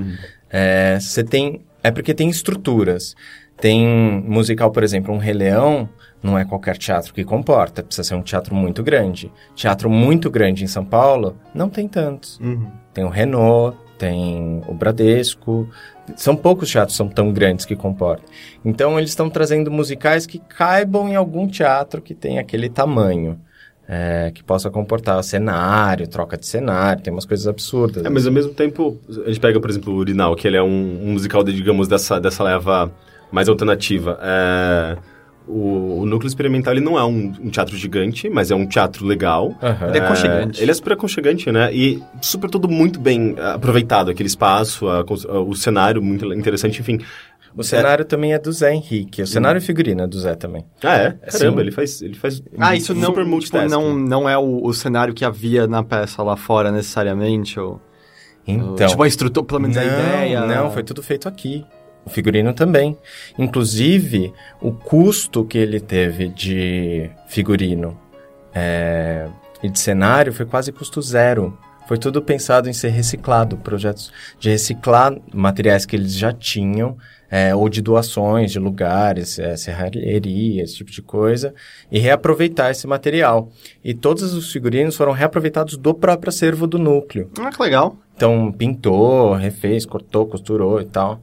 [0.51, 1.63] É, Você tem...
[1.83, 3.15] É porque tem estruturas.
[3.61, 3.87] Tem
[4.27, 5.89] musical, por exemplo, um Rei Leão,
[6.23, 7.83] não é qualquer teatro que comporta.
[7.83, 9.33] Precisa ser um teatro muito grande.
[9.55, 12.39] Teatro muito grande em São Paulo, não tem tantos.
[12.41, 12.71] Uhum.
[12.93, 15.69] Tem o Renault, tem o Bradesco.
[16.17, 18.27] São poucos teatros são tão grandes que comportam.
[18.65, 23.41] Então, eles estão trazendo musicais que caibam em algum teatro que tem aquele tamanho.
[23.89, 28.05] É, que possa comportar cenário, troca de cenário, tem umas coisas absurdas.
[28.05, 30.63] É, mas ao mesmo tempo, a gente pega, por exemplo, o Urinal, que ele é
[30.63, 32.93] um, um musical, de, digamos, dessa, dessa leva
[33.31, 34.19] mais alternativa.
[34.21, 34.97] É,
[35.47, 39.07] o, o Núcleo Experimental, ele não é um, um teatro gigante, mas é um teatro
[39.07, 39.57] legal.
[39.63, 39.89] Aham.
[39.89, 40.63] Ele é aconchegante.
[40.63, 41.73] ele é super aconchegante, né?
[41.73, 45.05] E super tudo muito bem ah, aproveitado, aquele espaço, a
[45.41, 46.99] o cenário muito interessante, enfim.
[47.57, 49.23] O cenário também é do Zé Henrique.
[49.23, 50.65] O cenário e figurino é do Zé também.
[50.83, 51.13] Ah, é?
[51.13, 51.61] Caramba, Sim.
[51.61, 55.15] ele faz, ele faz Ah, isso não, super tipo, não, não é o, o cenário
[55.15, 57.59] que havia na peça lá fora, necessariamente?
[57.59, 57.81] Ou,
[58.47, 60.47] Então, tipo, a estrutura, pelo menos a não, ideia...
[60.47, 61.65] Não, foi tudo feito aqui.
[62.05, 62.97] O figurino também.
[63.39, 67.99] Inclusive, o custo que ele teve de figurino
[68.55, 69.29] é,
[69.63, 71.59] e de cenário foi quase custo zero.
[71.89, 76.97] Foi tudo pensado em ser reciclado, projetos de reciclar materiais que eles já tinham,
[77.31, 81.55] é, ou de doações de lugares, é, serralheria, esse tipo de coisa,
[81.91, 83.51] e reaproveitar esse material.
[83.85, 87.31] E todos os figurinos foram reaproveitados do próprio acervo do núcleo.
[87.39, 87.97] Ah, que legal.
[88.15, 91.21] Então, pintou, refez, cortou, costurou e tal.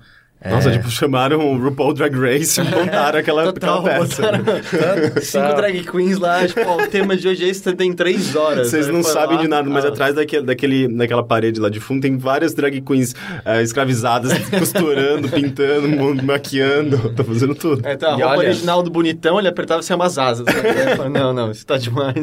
[0.49, 0.71] Nossa, É.
[0.73, 4.31] tipo, chamaram o RuPaul Drag Race e montaram aquela, Total, aquela peça.
[4.31, 4.37] né?
[4.39, 7.93] botaram cinco drag queens lá, tipo, ó, o tema de hoje é isso, você tem
[7.93, 8.69] três horas.
[8.69, 11.69] Vocês Aí não sabem lá, de nada, mas ah, atrás daquele, daquele, daquela parede lá
[11.69, 13.15] de fundo tem várias drag queens
[13.45, 17.87] eh, escravizadas, costurando, pintando, maquiando, tá fazendo tudo.
[17.87, 20.45] É, então, a E roupa olha- original do bonitão, ele apertava sem umas asas.
[20.45, 20.53] Né?
[20.97, 22.15] Falou, não, não, isso tá demais.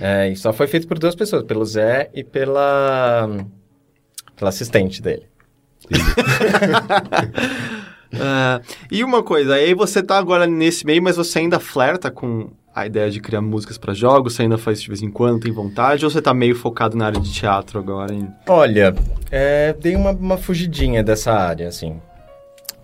[0.00, 3.28] É, e só foi feito por duas pessoas, pelo Zé e pela,
[4.36, 5.22] pela assistente dele.
[8.18, 8.60] Ah,
[8.90, 12.86] e uma coisa, aí você tá agora nesse meio, mas você ainda flerta com a
[12.86, 14.34] ideia de criar músicas pra jogos?
[14.34, 16.04] Você ainda faz de vez em quando, tem vontade?
[16.04, 18.12] Ou você tá meio focado na área de teatro agora?
[18.12, 18.28] Hein?
[18.48, 18.94] Olha,
[19.30, 22.00] é, dei uma, uma fugidinha dessa área, assim.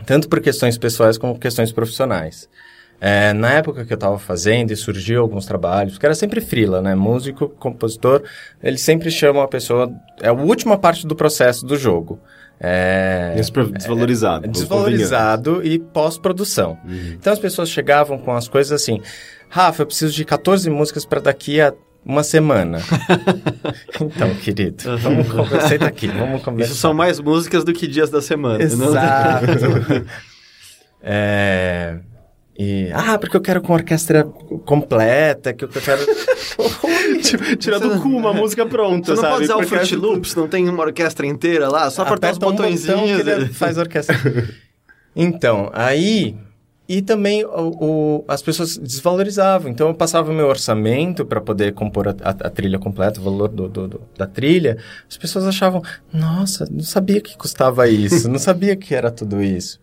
[0.05, 2.49] Tanto por questões pessoais como questões profissionais.
[3.01, 6.81] É, na época que eu estava fazendo e surgiu alguns trabalhos, porque era sempre frila,
[6.81, 6.95] né?
[6.95, 8.23] Músico, compositor,
[8.63, 9.93] eles sempre chamam a pessoa...
[10.21, 12.19] É a última parte do processo do jogo.
[12.59, 13.41] É, É
[13.79, 14.47] desvalorizado.
[14.47, 16.79] é desvalorizado e pós-produção.
[17.13, 19.01] Então as pessoas chegavam com as coisas assim:
[19.49, 21.73] Rafa, eu preciso de 14 músicas para daqui a
[22.05, 22.79] uma semana.
[24.01, 25.69] então, querido, vamos conversar.
[25.69, 26.71] Senta aqui, vamos conversar.
[26.73, 28.59] Isso são mais músicas do que dias da semana.
[28.59, 28.65] não?
[28.65, 30.07] Exato.
[31.03, 31.99] é.
[32.59, 34.25] E, ah, porque eu quero com orquestra
[34.65, 36.01] completa, que eu quero.
[37.59, 39.33] Tirar do cu uma música pronta, Você não sabe?
[39.35, 42.33] pode usar o Porque Fruit acho- Loops, não tem uma orquestra inteira lá, só apertar
[42.33, 43.57] os Aperta um botão botõezinhos.
[43.57, 44.17] faz orquestra.
[45.15, 46.37] então, aí.
[46.89, 47.49] E também o,
[47.81, 49.69] o- as pessoas desvalorizavam.
[49.73, 53.25] Então eu passava o meu orçamento para poder compor a, a- a trilha completa, o
[53.25, 54.79] valor do, do- do- da trilha.
[55.11, 55.83] As pessoas achavam,
[56.13, 59.81] nossa, não sabia que custava isso, não sabia que era tudo isso.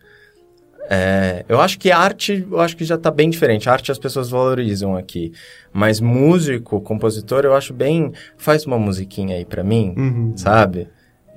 [0.90, 3.70] É, eu acho que arte, eu acho que já está bem diferente.
[3.70, 5.32] Arte as pessoas valorizam aqui.
[5.72, 8.12] Mas músico, compositor, eu acho bem.
[8.38, 10.34] Faz uma musiquinha aí para mim, Uhum.
[10.36, 10.88] sabe?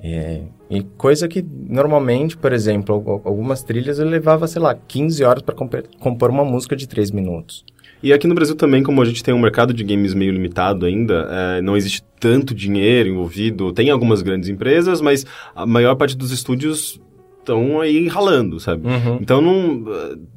[0.03, 2.93] É, e coisa que normalmente, por exemplo,
[3.25, 5.55] algumas trilhas eu levava, sei lá, 15 horas para
[5.99, 7.65] compor uma música de 3 minutos.
[8.03, 10.85] E aqui no Brasil também, como a gente tem um mercado de games meio limitado
[10.85, 13.73] ainda, é, não existe tanto dinheiro envolvido.
[13.73, 15.25] Tem algumas grandes empresas, mas
[15.55, 17.01] a maior parte dos estúdios
[17.47, 18.85] estão aí ralando, sabe?
[18.85, 19.19] Uhum.
[19.21, 19.85] Então não,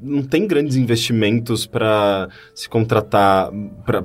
[0.01, 3.51] não tem grandes investimentos para se contratar,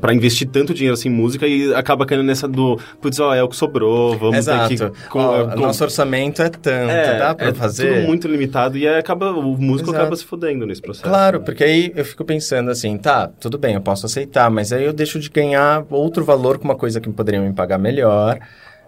[0.00, 3.42] para investir tanto dinheiro assim em música e acaba caindo nessa do, putz, ó, é
[3.42, 4.68] o que sobrou, vamos Exato.
[4.68, 5.08] ter que...
[5.08, 5.60] Com, ó, com...
[5.60, 7.94] Nosso orçamento é tanto, é, dá para é fazer?
[7.94, 10.02] tudo muito limitado e acaba, o músico Exato.
[10.02, 11.08] acaba se fudendo nesse processo.
[11.08, 11.44] Claro, né?
[11.44, 14.92] porque aí eu fico pensando assim, tá, tudo bem, eu posso aceitar, mas aí eu
[14.92, 18.38] deixo de ganhar outro valor com uma coisa que poderiam me pagar melhor,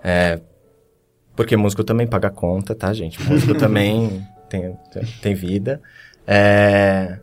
[0.02, 0.40] é,
[1.38, 3.22] porque músico também paga conta, tá, gente?
[3.22, 4.76] Músico também tem,
[5.22, 5.80] tem vida.
[6.26, 7.20] É...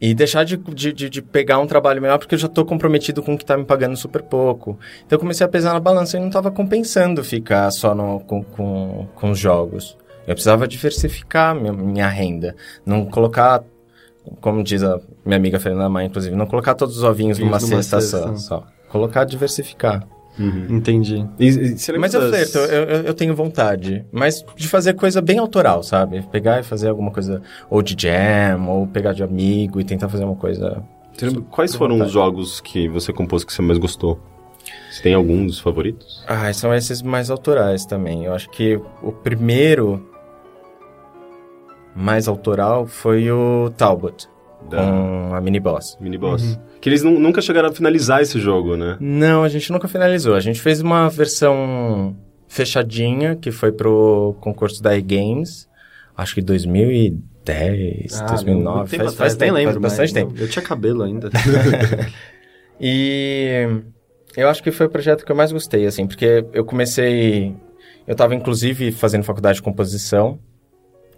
[0.00, 3.34] E deixar de, de, de, pegar um trabalho melhor porque eu já estou comprometido com
[3.34, 4.76] o que está me pagando super pouco.
[5.06, 8.42] Então eu comecei a pesar na balança e não estava compensando ficar só no, com,
[8.42, 9.96] com, com os jogos.
[10.26, 12.56] Eu precisava diversificar minha, minha renda.
[12.84, 13.62] Não colocar,
[14.40, 17.60] como diz a minha amiga Fernanda Mãe, inclusive, não colocar todos os ovinhos numa, numa
[17.60, 18.66] cesta, cesta só, só.
[18.88, 20.04] Colocar, diversificar.
[20.38, 20.66] Uhum.
[20.76, 21.26] Entendi.
[21.38, 22.54] E, e mas eu das...
[22.54, 24.04] eu, eu, eu, tenho vontade.
[24.12, 26.22] Mas de fazer coisa bem autoral, sabe?
[26.30, 30.24] Pegar e fazer alguma coisa, ou de jam, ou pegar de amigo e tentar fazer
[30.24, 30.82] uma coisa.
[31.50, 32.08] Quais foram vontade.
[32.08, 34.20] os jogos que você compôs que você mais gostou?
[34.90, 36.22] Você tem alguns favoritos?
[36.26, 38.24] Ah, são esses mais autorais também.
[38.24, 40.06] Eu acho que o primeiro
[41.94, 44.28] mais autoral foi o Talbot.
[44.68, 44.78] Da...
[44.78, 45.96] Com a mini boss.
[46.00, 46.42] Mini boss.
[46.42, 46.56] Uhum.
[46.80, 48.96] Que eles nunca chegaram a finalizar esse jogo, né?
[49.00, 50.34] Não, a gente nunca finalizou.
[50.34, 52.16] A gente fez uma versão
[52.48, 55.68] fechadinha que foi pro concurso da E-Games.
[56.16, 58.90] Acho que 2010, ah, 2009.
[58.90, 60.34] Tempo faz, faz, tempo, lembro, faz bastante tempo.
[60.38, 61.30] Eu tinha cabelo ainda.
[62.80, 63.68] e
[64.36, 67.54] eu acho que foi o projeto que eu mais gostei, assim, porque eu comecei.
[68.06, 70.38] Eu estava inclusive fazendo faculdade de composição.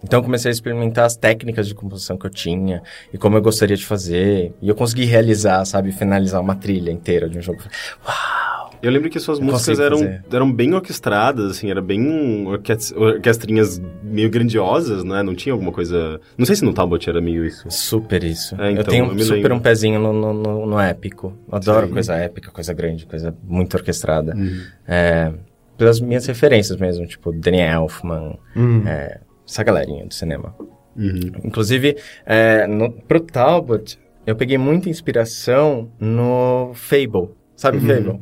[0.03, 2.81] Então eu comecei a experimentar as técnicas de composição que eu tinha
[3.13, 4.53] e como eu gostaria de fazer.
[4.61, 7.61] E eu consegui realizar, sabe, finalizar uma trilha inteira de um jogo.
[8.05, 8.49] Uau!
[8.81, 14.29] Eu lembro que suas eu músicas eram, eram bem orquestradas, assim, era bem orquestrinhas meio
[14.29, 15.21] grandiosas, né?
[15.21, 16.21] Não tinha alguma coisa...
[16.37, 17.69] Não sei se no Talbot era meio isso.
[17.69, 18.55] Super isso.
[18.55, 19.55] É, então, eu tenho eu super lembro.
[19.55, 21.33] um pezinho no, no, no épico.
[21.51, 21.93] Eu adoro Sim.
[21.93, 24.33] coisa épica, coisa grande, coisa muito orquestrada.
[24.33, 24.61] Uhum.
[24.87, 25.33] É,
[25.77, 28.87] pelas minhas referências mesmo, tipo Danny Elfman, uhum.
[28.87, 29.19] é,
[29.49, 30.55] essa galerinha do cinema.
[30.95, 31.31] Uhum.
[31.43, 37.29] Inclusive, é, no, pro Talbot, eu peguei muita inspiração no Fable.
[37.55, 37.87] Sabe uhum.
[37.87, 38.19] Fable?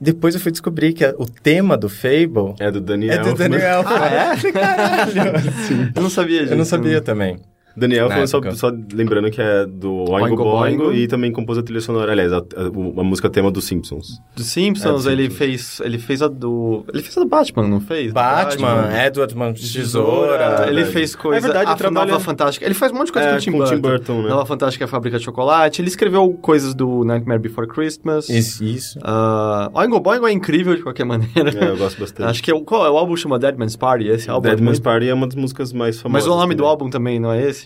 [0.00, 2.54] Depois eu fui descobrir que o tema do Fable...
[2.58, 3.14] É do Daniel.
[3.14, 3.82] É do Daniel.
[3.86, 4.52] ah, é?
[4.52, 5.12] Caralho!
[5.94, 6.52] eu não sabia disso.
[6.52, 7.38] Eu não sabia também.
[7.76, 11.80] Daniel, só, só, lembrando que é do Oingo Boingo, Boingo e também compôs a trilha
[11.80, 14.20] sonora, aliás, a, a, a, música tema dos Simpsons.
[14.36, 15.38] Dos Simpsons, é, ele Simpsons.
[15.38, 16.84] fez ele fez a do...
[16.92, 18.12] Ele fez a do Batman, não fez?
[18.12, 19.04] Batman, Batman.
[19.04, 20.66] Edward Mão de Tesoura.
[20.68, 21.38] Ele fez coisa...
[21.38, 22.12] É verdade, a trabalha...
[22.12, 22.64] Nova Fantástica.
[22.64, 23.74] Ele faz um monte de coisa é, com o Tim com Burton.
[23.74, 24.28] Tim Burton né?
[24.28, 25.80] Nova Fantástica, a Fábrica de Chocolate.
[25.80, 28.28] Ele escreveu coisas do Nightmare Before Christmas.
[28.28, 28.62] Isso.
[28.62, 28.98] isso.
[29.00, 31.50] Uh, Oingo Boingo é incrível de qualquer maneira.
[31.58, 32.28] É, eu gosto bastante.
[32.28, 34.48] Acho que é o, qual, é o álbum chama Dead Man's Party, esse álbum.
[34.48, 36.26] Dead é Man's Party é uma das músicas mais famosas.
[36.26, 36.56] Mas o nome também.
[36.56, 37.63] do álbum também não é esse?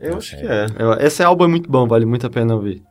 [0.00, 0.66] Eu acho que é.
[1.00, 2.82] Esse álbum é muito bom, vale muito a pena ouvir.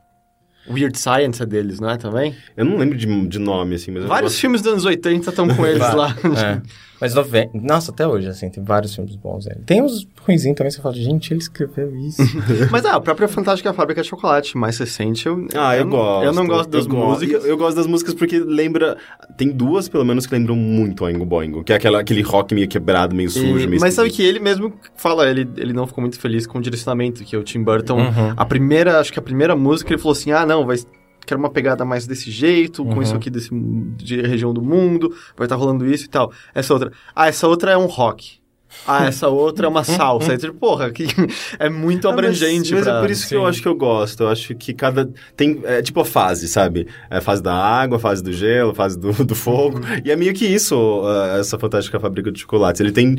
[0.69, 2.35] Weird Science é deles, não é também?
[2.55, 4.03] Eu não lembro de, de nome, assim, mas...
[4.03, 4.41] Vários gosto...
[4.41, 6.13] filmes dos anos 80 estão com eles lá.
[6.37, 6.61] É.
[6.99, 7.49] Mas, nove...
[7.53, 9.47] nossa, até hoje, assim, tem vários filmes bons.
[9.47, 9.55] É.
[9.65, 12.21] Tem uns ruinzinhos também, você fala, gente, ele escreveu isso.
[12.71, 15.47] Mas, ah, a própria Fantástica Fábrica de Chocolate, mais recente, eu...
[15.55, 16.25] Ah, eu, eu gosto.
[16.25, 17.35] Eu não gosto das eu músicas.
[17.35, 17.47] Gosto.
[17.47, 18.97] Eu, gosto das músicas porque lembra...
[19.37, 22.67] Tem duas, pelo menos, que lembram muito Oingo Boingo, que é aquela, aquele rock meio
[22.67, 23.67] quebrado, meio sujo, e...
[23.67, 26.61] meio Mas sabe que ele mesmo fala, ele, ele não ficou muito feliz com o
[26.61, 27.97] direcionamento, que é o Tim Burton...
[27.97, 28.33] Uhum.
[28.35, 30.77] A primeira, acho que a primeira música, ele falou assim, ah, não, vai
[31.27, 32.95] quero uma pegada mais desse jeito, uhum.
[32.95, 36.31] com isso aqui desse, de região do mundo, vai estar tá rolando isso e tal.
[36.55, 36.91] Essa outra.
[37.13, 38.39] Ah, essa outra é um rock.
[38.85, 40.31] Ah, essa outra é uma salsa.
[40.31, 41.05] Aí, tipo, porra, que
[41.59, 42.73] é muito abrangente.
[42.73, 43.27] Ah, mas, mas é por isso Sim.
[43.29, 44.23] que eu acho que eu gosto.
[44.23, 45.09] Eu acho que cada.
[45.35, 45.59] Tem.
[45.63, 46.87] É tipo a fase, sabe?
[47.09, 49.77] É a fase da água, a fase do gelo, a fase do, do fogo.
[49.77, 50.01] Uhum.
[50.03, 52.79] E é meio que isso, uh, essa fantástica fábrica de chocolates.
[52.81, 53.17] Ele tem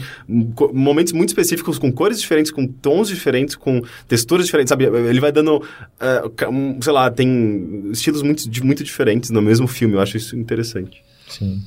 [0.72, 4.84] momentos muito específicos, com cores diferentes, com tons diferentes, com texturas diferentes, sabe?
[4.84, 5.56] Ele vai dando.
[5.56, 9.94] Uh, um, sei lá, tem estilos muito, muito diferentes no mesmo filme.
[9.94, 11.02] Eu acho isso interessante.
[11.28, 11.62] Sim.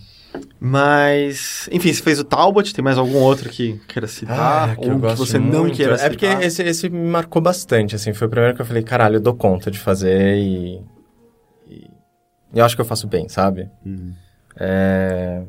[0.60, 4.70] Mas, enfim, você fez o Talbot, tem mais algum outro que queira citar?
[4.70, 5.54] Ah, que ou que você muito.
[5.54, 6.08] não queira citar?
[6.08, 9.16] É porque esse, esse me marcou bastante, assim, foi o primeiro que eu falei, caralho,
[9.16, 10.82] eu dou conta de fazer e...
[11.68, 11.90] e
[12.54, 13.70] eu acho que eu faço bem, sabe?
[13.86, 14.14] Uhum.
[14.56, 15.42] É...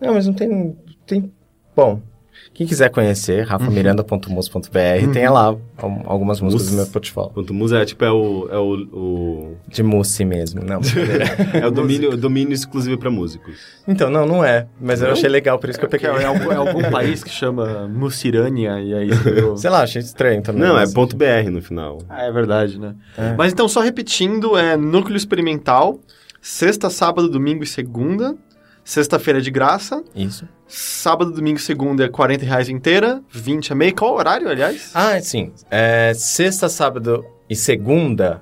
[0.00, 0.76] Não, mas não tem...
[1.06, 1.32] tem...
[1.74, 2.00] Bom,
[2.56, 5.60] Quem quiser conhecer, rafamiranda.mus.br, tem lá al-
[6.06, 6.70] algumas músicas Mus.
[6.70, 7.30] do meu portfólio.
[7.32, 10.80] Quanto musa é tipo é o é o, o De Mussi mesmo, não.
[11.52, 13.56] é o domínio domínio exclusivo para músicos.
[13.86, 14.66] então, não, não é.
[14.80, 16.16] Mas eu achei legal, por isso que eu Que peguei.
[16.18, 19.56] é, é algum, é algum país que chama Mucirânia e aí escreveu...
[19.58, 20.62] Sei lá, achei estranho também.
[20.62, 21.98] Não, é ponto .br no final.
[22.08, 22.94] Ah, é verdade, né?
[23.18, 23.34] É.
[23.36, 26.00] Mas então, só repetindo, é Núcleo Experimental,
[26.40, 28.34] sexta, sábado, domingo e segunda.
[28.86, 30.00] Sexta-feira é de graça.
[30.14, 30.48] Isso.
[30.68, 33.20] Sábado, domingo e segunda é 40 reais inteira.
[33.30, 33.92] 20 é meia.
[33.92, 34.92] Qual o horário, aliás?
[34.94, 35.52] Ah, sim.
[35.68, 38.40] É, sexta, sábado e segunda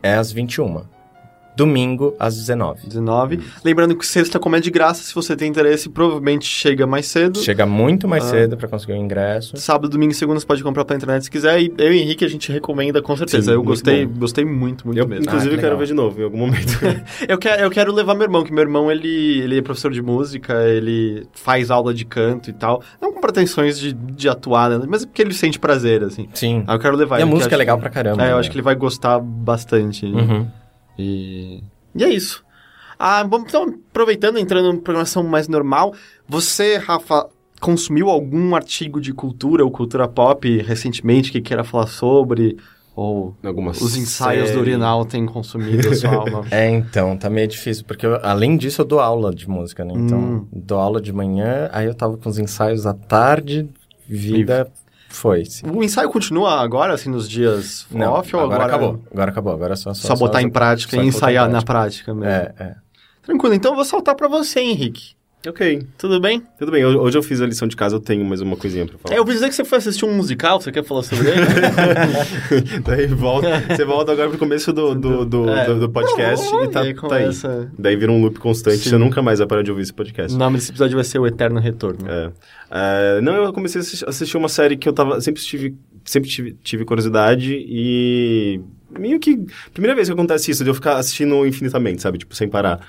[0.00, 0.84] é às 21.
[1.64, 2.86] Domingo às 19.
[2.86, 3.40] 19.
[3.64, 7.38] Lembrando que sexta, como é de graça, se você tem interesse, provavelmente chega mais cedo.
[7.38, 8.28] Chega muito mais Ah.
[8.30, 9.56] cedo pra conseguir o ingresso.
[9.56, 11.60] Sábado, domingo e segunda você pode comprar pela internet se quiser.
[11.60, 13.50] E eu e Henrique a gente recomenda com certeza.
[13.50, 14.20] Sim, eu gostei, bom.
[14.20, 15.24] gostei muito, muito Eu, mesmo.
[15.24, 16.70] inclusive, Ah, que quero ver de novo em algum momento.
[17.28, 20.00] Eu quero, eu quero levar meu irmão, que meu irmão, ele, ele é professor de
[20.02, 22.82] música, ele faz aula de canto e tal.
[23.00, 24.84] Não com pretensões de, de atuar, né?
[24.88, 26.28] mas é porque ele sente prazer, assim.
[26.34, 26.64] Sim.
[26.66, 28.22] Aí eu quero levar e a ele, que música é legal que- pra caramba.
[28.22, 28.40] É, eu né?
[28.40, 30.06] acho que ele vai gostar bastante.
[30.06, 30.46] Uhum.
[31.00, 31.62] E...
[31.94, 32.44] e é isso.
[32.98, 35.94] Ah, bom, então, aproveitando, entrando em programação mais normal,
[36.28, 37.28] você, Rafa,
[37.60, 42.58] consumiu algum artigo de cultura ou cultura pop recentemente que queira falar sobre?
[42.94, 44.58] Ou Alguma os ensaios série.
[44.58, 46.44] do Urinal têm consumido a sua alma?
[46.50, 49.94] É, então, tá meio difícil, porque eu- além disso eu dou aula de música, né?
[49.96, 50.46] Então, Hum.
[50.52, 53.66] dou aula de manhã, aí eu tava com os ensaios à tarde,
[54.06, 54.70] vida
[55.10, 55.44] foi.
[55.44, 55.66] sim.
[55.68, 59.04] O ensaio continua agora, assim, nos dias Não, off ou agora, acabou.
[59.12, 59.92] Agora acabou, agora é só...
[59.92, 62.12] Só, botar em prática só e ensaiar na prática.
[62.12, 62.32] prática mesmo.
[62.32, 62.74] É, é.
[63.22, 65.14] Tranquilo, então eu vou saltar pra você, Henrique.
[65.48, 66.42] Ok, Tudo bem?
[66.58, 66.84] tudo bem.
[66.84, 69.14] Hoje eu fiz a lição de casa, eu tenho mais uma coisinha pra falar.
[69.14, 71.40] É, eu dizer que você foi assistir um musical, você quer falar sobre ele?
[72.84, 75.64] Daí volta, você volta agora pro começo do, do, do, É.
[75.64, 77.24] do- do podcast e tá, e aí tá aí.
[77.24, 78.90] começa- Daí vira um loop constante, Sim.
[78.90, 80.34] você nunca mais vai parar de ouvir esse podcast.
[80.36, 82.06] o nome desse episódio vai ser O Eterno Retorno.
[82.06, 82.30] É.
[82.70, 85.22] É, não, eu comecei a assis- assistir uma série que eu tava.
[85.22, 85.74] Sempre tive,
[86.04, 88.60] sempre tive, tive curiosidade e.
[88.98, 89.38] Meio que.
[89.72, 92.18] Primeira vez que acontece isso, de eu ficar assistindo infinitamente, sabe?
[92.18, 92.80] Tipo, sem parar.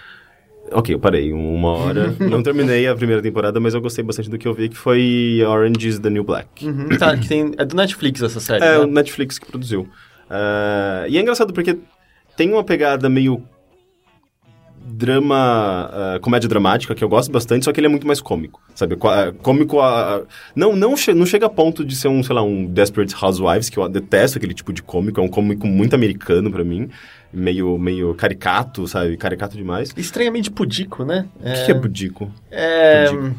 [0.74, 2.15] Ok, eu parei uma hora.
[2.19, 5.43] não terminei a primeira temporada, mas eu gostei bastante do que eu vi, que foi
[5.45, 6.65] Orange is the New Black.
[6.65, 8.93] Uhum, tá, que tem, é do Netflix essa série, É, o né?
[8.93, 9.88] Netflix que produziu.
[10.30, 11.78] É, e é engraçado porque
[12.38, 13.43] tem uma pegada meio
[14.84, 18.61] drama, ah, comédia dramática, que eu gosto bastante, só que ele é muito mais cômico,
[18.75, 18.97] sabe?
[19.03, 20.23] Ah, Cômico, a,
[20.55, 23.69] não, não, che- não chega a ponto de ser um, sei lá, um Desperate Housewives,
[23.69, 26.89] que eu detesto aquele tipo de cômico, é um cômico muito americano pra mim,
[27.34, 29.15] meio, meio caricato, sabe?
[29.17, 29.93] Caricato demais.
[29.95, 31.25] Estranhamente pudico, né?
[31.39, 32.32] O que, que é budico?
[32.49, 33.36] É, Pudico?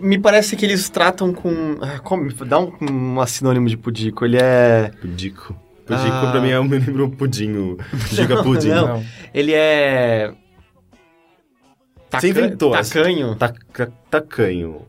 [0.00, 1.76] Me parece que eles tratam com...
[1.80, 4.24] ah, como- dá um, um sinônimo de pudico.
[4.24, 4.92] Ele é...
[5.00, 5.52] Pudico.
[5.84, 6.30] Pudico Ah.
[6.30, 7.76] pra mim é, me lembra um pudim, o
[8.12, 8.68] Giga Pudim.
[8.68, 9.02] não.
[9.34, 10.32] Ele é...
[12.12, 12.72] Você inventou.
[12.72, 13.34] Tacanho.
[13.36, 14.82] Taca, tacanho.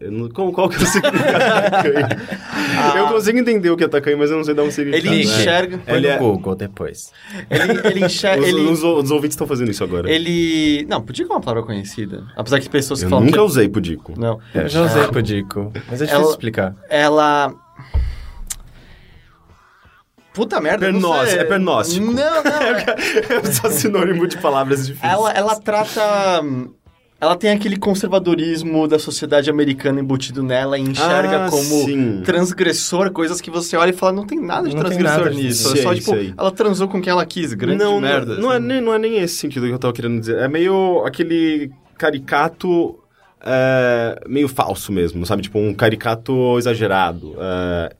[0.00, 2.96] Eu não- qual, qual que é o significado de tacanho?
[2.98, 5.14] Eu consigo entender o que é tacanho, mas eu não sei dar um significado.
[5.14, 5.78] Ele enxerga...
[5.78, 7.12] Põe Ele no é- Google depois.
[7.48, 8.42] Ele, ele enxerga...
[8.42, 10.10] Os, ele, os, os ouvintes estão fazendo isso agora.
[10.10, 10.84] ele...
[10.88, 12.24] Não, pudico é uma palavra conhecida.
[12.34, 13.44] Apesar que pessoas que Eu falam nunca que...
[13.44, 14.18] usei pudico.
[14.18, 14.40] Não.
[14.52, 16.74] Eu já usei pudico, mas é difícil Ela- explicar.
[16.90, 17.54] Ela...
[20.34, 21.38] Puta merda, não sei.
[21.40, 22.06] é pernóstico.
[22.06, 22.22] Não, não.
[22.52, 25.12] é- É só sinônimo de palavras difíceis.
[25.12, 26.00] Ela, ela trata.
[27.20, 32.20] Ela tem aquele conservadorismo da sociedade americana embutido nela e enxerga Ah, como sim.
[32.24, 35.72] transgressor coisas que você olha e fala, não tem nada de Não transgressor nada nisso.
[35.78, 36.34] é só, tipo, sei.
[36.36, 38.34] ela transou com quem ela quis, grande não, merda.
[38.34, 38.66] Não, não, é assim.
[38.66, 40.36] nem, não é nem esse sentido que eu tava querendo dizer.
[40.38, 42.98] É meio aquele caricato
[43.44, 45.42] é, meio falso mesmo, sabe?
[45.42, 47.36] Tipo, um caricato exagerado.
[47.38, 47.92] É,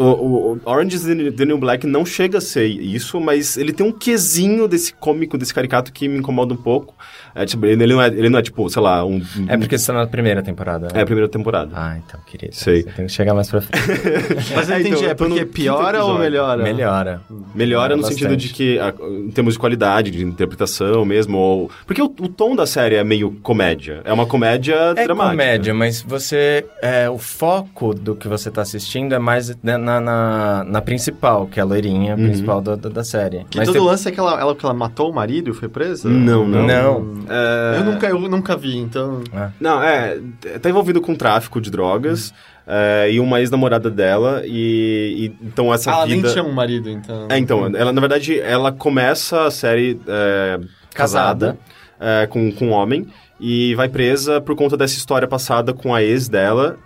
[0.00, 3.86] o, o, Orange is the New Black não chega a ser isso, mas ele tem
[3.86, 6.94] um quesinho desse cômico, desse caricato que me incomoda um pouco.
[7.34, 9.22] É, tipo, ele, ele não é, ele não é, tipo, sei lá, um...
[9.48, 11.02] É porque você tá na primeira temporada, É né?
[11.02, 11.70] a primeira temporada.
[11.74, 12.54] Ah, então, querido.
[12.54, 12.82] Sei.
[12.82, 13.84] Você tem que chegar mais pra frente.
[14.56, 16.62] Mas eu É, então, entendi, é tô no porque piora ou melhora?
[16.62, 17.20] Melhora.
[17.54, 18.20] Melhora no Bastante.
[18.22, 18.92] sentido de que, a-
[19.26, 21.70] em termos de qualidade, de interpretação mesmo, ou...
[21.86, 24.00] Porque o, o tom da série é meio comédia.
[24.04, 25.30] É uma comédia É dramática.
[25.30, 26.64] comédia, mas você.
[26.82, 31.46] É, o foco do que você tá assistindo é mais né, na, na, na principal,
[31.46, 33.44] que é a loirinha principal da, da, da série.
[33.50, 35.54] Que mas todo tem- lance é que ela, ela, que ela matou o marido e
[35.54, 36.08] foi presa?
[36.08, 36.66] Não, não.
[36.66, 37.14] Não.
[37.28, 39.22] É, Eu nunca, eu nunca vi, então...
[39.34, 40.18] Ah, Não, é...
[40.60, 42.32] Tá envolvido com tráfico de drogas
[42.66, 46.22] é, e uma ex-namorada dela e, e- Então essa ela vida...
[46.22, 47.26] nem tinha um marido, então...
[47.30, 50.60] É, então, ela, na verdade, ela começa a série é,
[50.94, 51.58] casada, Casada.
[51.98, 53.06] é, com, com um homem
[53.40, 56.78] e vai presa por conta dessa história passada com a ex dela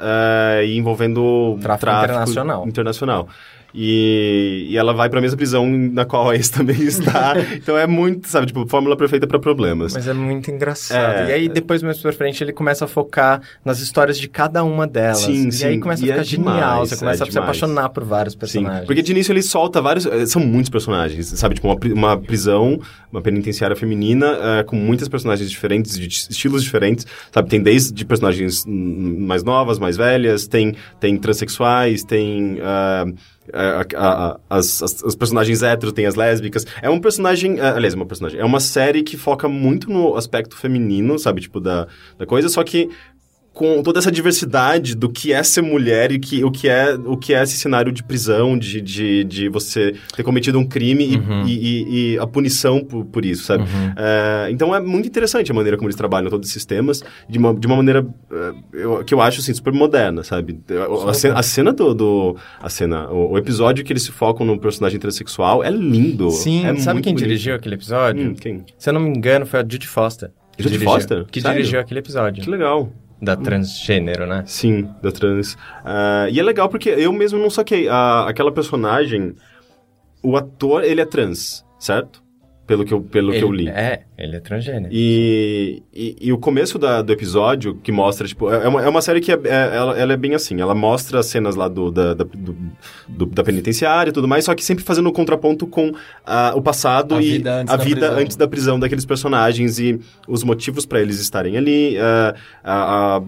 [0.65, 2.67] e envolvendo Tráfico internacional.
[2.67, 3.29] internacional.
[3.75, 7.35] E, e ela vai pra mesma prisão na qual a ex também está.
[7.55, 9.95] então é muito, sabe, tipo, fórmula perfeita para problemas.
[9.95, 11.29] Mas é muito engraçado.
[11.29, 14.63] É, e aí, depois, mais pra frente, ele começa a focar nas histórias de cada
[14.63, 15.21] uma delas.
[15.21, 15.67] Sim, e sim.
[15.67, 18.35] aí começa a ficar é genial, demais, você começa é a se apaixonar por vários
[18.35, 18.81] personagens.
[18.81, 20.05] Sim, porque de início ele solta vários...
[20.07, 21.55] Eh, são muitos personagens, sabe?
[21.55, 22.79] Tipo, uma, uma prisão,
[23.11, 27.49] uma penitenciária feminina uh, com muitas personagens diferentes, de estilos diferentes, sabe?
[27.49, 32.59] Tem desde personagens mais novas, mais velhas, tem, tem transexuais, tem...
[32.59, 33.15] Uh,
[33.53, 36.67] a, a, as, as, as, personagens héteros, tem as lésbicas.
[36.81, 37.61] É um personagem.
[37.61, 38.39] Uh, aliás, uma personagem.
[38.39, 41.41] É uma série que foca muito no aspecto feminino, sabe?
[41.41, 41.87] Tipo, da,
[42.19, 42.89] da coisa, só que
[43.53, 47.17] com toda essa diversidade do que é ser mulher e que, o, que é, o
[47.17, 51.47] que é esse cenário de prisão, de, de, de você ter cometido um crime uhum.
[51.47, 53.65] e, e, e, a punição por, por isso, sabe?
[53.65, 53.93] Uhum.
[53.97, 57.55] É, então é muito interessante a maneira como eles trabalham todos esses temas de uma,
[57.55, 60.59] de uma maneira é, eu, que eu acho assim, super moderna, sabe?
[61.07, 64.47] A, cena, a cena do, do, A cena, o, o, episódio que eles se focam
[64.47, 66.31] no personagem transexual é lindo.
[66.31, 67.29] Sim, é sabe quem bonito.
[67.29, 68.31] dirigiu aquele episódio?
[68.31, 68.65] Hum, quem?
[68.79, 70.31] Se eu não me engano, foi a Judy Foster.
[70.59, 71.25] Judy Foster?
[71.31, 71.59] Que Sério?
[71.59, 72.43] dirigiu aquele episódio.
[72.43, 72.91] Que legal.
[73.23, 74.43] Da transgênero, né?
[74.47, 75.55] Sim, da trans.
[75.55, 77.87] Uh, e é legal porque eu mesmo não saquei.
[77.87, 79.37] Uh, aquela personagem,
[80.21, 82.21] o ator, ele é trans, certo?
[82.67, 83.69] Pelo que eu, pelo ele, que eu li.
[83.69, 84.89] É, ele é transgênero.
[84.93, 89.03] E, e, e o começo da, do episódio, que mostra, tipo, é uma, é uma
[89.03, 91.91] série que é, é, ela, ela é bem assim, ela mostra as cenas lá do,
[91.91, 92.57] da, da, do,
[93.09, 95.95] do, da penitenciária e tudo mais, só que sempre fazendo um contraponto com uh,
[96.55, 98.19] o passado a e vida a vida prisão.
[98.19, 99.99] antes da prisão daqueles personagens e
[100.29, 101.97] os motivos para eles estarem ali.
[101.97, 103.27] Uh,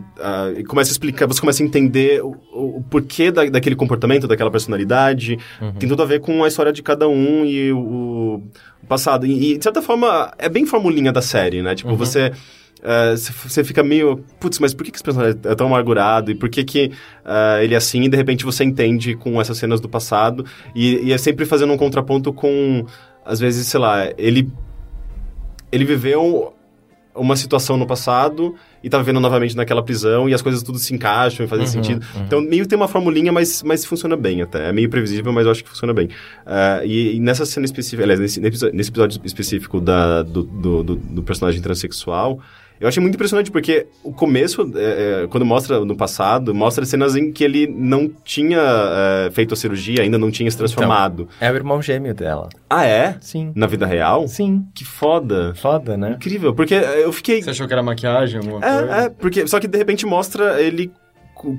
[0.61, 4.51] uh, começa a explicar, você começa a entender o, o, porquê da, daquele comportamento, daquela
[4.51, 5.39] personalidade.
[5.61, 5.73] Uhum.
[5.73, 8.41] Tem tudo a ver com a história de cada um e o
[8.87, 9.27] passado.
[9.27, 11.75] E, e, de certa forma, é bem formulinha da série, né?
[11.75, 11.97] Tipo, uhum.
[11.97, 12.33] você...
[12.81, 13.17] Uh,
[13.49, 16.31] você fica meio, putz, mas por que, que esse personagem é tão amargurado?
[16.31, 16.93] E por que, que
[17.25, 18.03] uh, ele é assim?
[18.03, 20.45] E de repente você entende com essas cenas do passado.
[20.75, 22.85] E, e, é sempre fazendo um contraponto com,
[23.25, 24.51] às vezes, sei lá, ele.
[25.73, 26.55] Ele viveu
[27.15, 28.55] uma situação no passado
[28.85, 31.73] e tá vivendo novamente naquela prisão e as coisas tudo se encaixam e fazem uhum,
[31.73, 32.07] sentido.
[32.15, 32.23] Uhum.
[32.23, 34.69] Então, meio tem uma formulinha, mas, mas funciona bem até.
[34.69, 36.07] É meio previsível, mas eu acho que funciona bem.
[36.07, 40.97] Uh, e, e, nessa cena específica, aliás, nesse, nesse episódio específico da, do, do, do,
[40.97, 42.41] do personagem transexual,
[42.81, 47.17] eu achei muito impressionante porque o começo, é, é, quando mostra no passado, mostra cenas
[47.17, 51.29] em que ele não tinha é, feito a cirurgia, ainda não tinha se transformado.
[51.37, 52.49] Então, é o irmão gêmeo dela.
[52.69, 53.17] Ah, é?
[53.21, 53.53] Sim.
[53.55, 54.27] Na vida real?
[54.27, 54.67] Sim.
[54.75, 55.55] Que foda.
[55.55, 56.13] Foda, né?
[56.17, 57.43] Incrível, porque eu fiquei...
[57.43, 58.97] Você achou que era maquiagem, alguma é, coisa?
[58.97, 59.47] É, porque...
[59.47, 60.91] Só que de repente mostra ele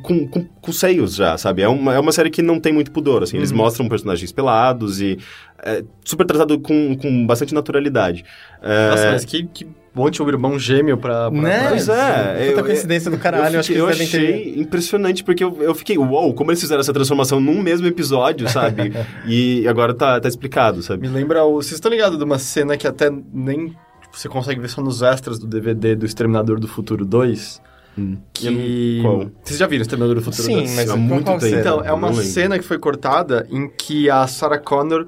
[0.01, 1.61] com, com, com, seios já, sabe?
[1.61, 3.37] É uma, é uma série que não tem muito pudor, assim.
[3.37, 3.41] Uhum.
[3.41, 5.17] Eles mostram personagens pelados e...
[5.63, 8.25] É, super tratado com, com bastante naturalidade.
[8.61, 8.89] É...
[8.89, 11.31] Nossa, mas que, que bom tinha um irmão gêmeo pra...
[11.31, 11.69] pra né?
[11.69, 12.49] Pois é.
[12.49, 13.55] Puta coincidência do caralho.
[13.57, 14.59] Eu, fiquei, eu achei ter...
[14.59, 18.49] impressionante, porque eu, eu fiquei, uou, wow, como eles fizeram essa transformação num mesmo episódio,
[18.49, 18.93] sabe?
[19.25, 21.07] e agora tá, tá explicado, sabe?
[21.07, 21.55] Me lembra o...
[21.55, 23.69] Vocês estão ligados de uma cena que até nem...
[24.01, 27.61] Tipo, você consegue ver só nos extras do DVD do Exterminador do Futuro 2?
[27.97, 28.17] Hum.
[28.33, 28.99] Que.
[29.01, 29.31] Qual?
[29.43, 30.43] Vocês já viram Exterminador do Futuro?
[30.43, 31.45] Sim, mas há muito tempo.
[31.45, 35.07] Então, é uma cena que foi cortada em que a Sarah Connor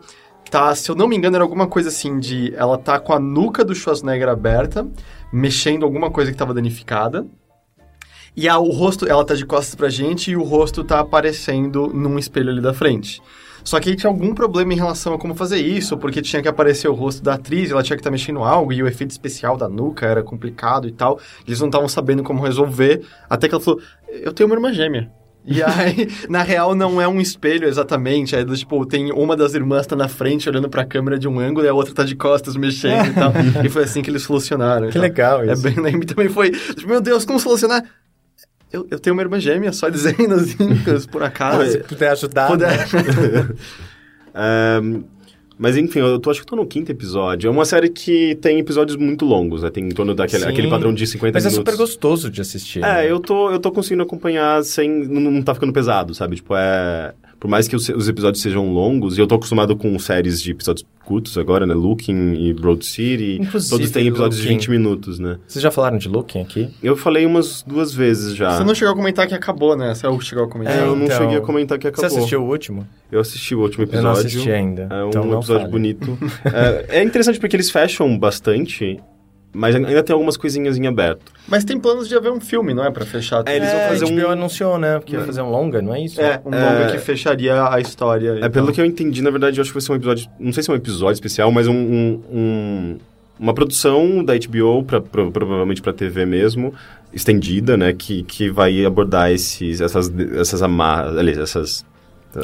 [0.49, 2.53] tá, se eu não me engano, era alguma coisa assim de.
[2.55, 4.87] Ela tá com a nuca do Schwarzenegger aberta,
[5.31, 7.25] mexendo alguma coisa que tava danificada.
[8.35, 11.87] E a, o rosto, ela tá de costas pra gente e o rosto tá aparecendo
[11.87, 13.19] num espelho ali da frente.
[13.67, 16.47] Só que aí tinha algum problema em relação a como fazer isso, porque tinha que
[16.47, 19.11] aparecer o rosto da atriz, ela tinha que estar tá mexendo algo, e o efeito
[19.11, 21.19] especial da nuca era complicado e tal.
[21.45, 25.11] Eles não estavam sabendo como resolver, até que ela falou: Eu tenho uma irmã gêmea.
[25.45, 28.37] E aí, na real, não é um espelho exatamente.
[28.37, 31.65] É tipo, tem uma das irmãs tá na frente olhando pra câmera de um ângulo
[31.65, 33.33] e a outra tá de costas mexendo e tal.
[33.65, 34.89] e foi assim que eles solucionaram.
[34.89, 35.67] Que legal é isso.
[35.67, 35.91] É bem, né?
[36.07, 37.83] também foi, tipo, meu Deus, como solucionar?
[38.71, 40.57] Eu, eu tenho uma irmã gêmea, só dizendo assim,
[41.09, 41.71] por acaso.
[41.71, 42.47] Se puder ajudar.
[42.47, 42.69] Puder.
[42.69, 43.49] Né?
[44.83, 45.03] um,
[45.57, 47.47] Mas enfim, eu tô, acho que tô no quinto episódio.
[47.47, 49.69] É uma série que tem episódios muito longos, né?
[49.69, 51.57] Tem em torno daquele aquele padrão de 50 Mas minutos.
[51.57, 52.79] Mas é super gostoso de assistir.
[52.79, 53.11] É, né?
[53.11, 54.89] eu, tô, eu tô conseguindo acompanhar sem.
[55.07, 56.35] Não, não tá ficando pesado, sabe?
[56.35, 57.13] Tipo, é.
[57.39, 60.51] Por mais que os, os, episódios sejam longos, e eu tô acostumado com séries de
[60.51, 61.73] episódios curtos agora, né?
[61.73, 63.37] Looking e Broad City.
[63.39, 64.57] Inclusive, todos têm episódios Looking.
[64.57, 65.37] de 20 minutos, né?
[65.47, 66.69] Vocês já falaram de Looking aqui?
[66.81, 68.57] Eu falei umas duas vezes já.
[68.57, 69.93] Você não chegou a comentar que acabou, né?
[69.93, 70.77] Você chegou a comentar.
[70.77, 71.17] É, eu não então...
[71.17, 72.09] cheguei a comentar que acabou.
[72.09, 72.87] Você assistiu o último?
[73.11, 74.07] Eu assisti o último episódio.
[74.07, 74.87] Eu não assisti ainda.
[74.91, 76.17] É um então episódio bonito.
[76.89, 78.99] é, é interessante porque eles fecham bastante
[79.53, 81.31] mas ainda tem algumas coisinhas em aberto.
[81.47, 82.91] Mas tem planos de haver um filme, não é?
[82.91, 83.49] Pra fechar tudo.
[83.49, 84.15] É, eles vão fazer um...
[84.15, 84.99] HBO anunciou, né?
[84.99, 86.21] Porque ia fazer um longa, não é isso?
[86.21, 86.91] É, um longa é...
[86.91, 88.31] que fecharia a história.
[88.31, 88.51] É, então.
[88.51, 90.29] pelo que eu entendi, na verdade, eu acho que vai ser um episódio...
[90.39, 91.73] Não sei se é um episódio especial, mas um...
[91.73, 92.97] um, um
[93.39, 96.73] uma produção da HBO, pra, pra, provavelmente pra TV mesmo,
[97.13, 97.93] estendida, né?
[97.93, 101.17] Que, que vai abordar esses, essas, essas amarras...
[101.17, 101.85] Aliás, essas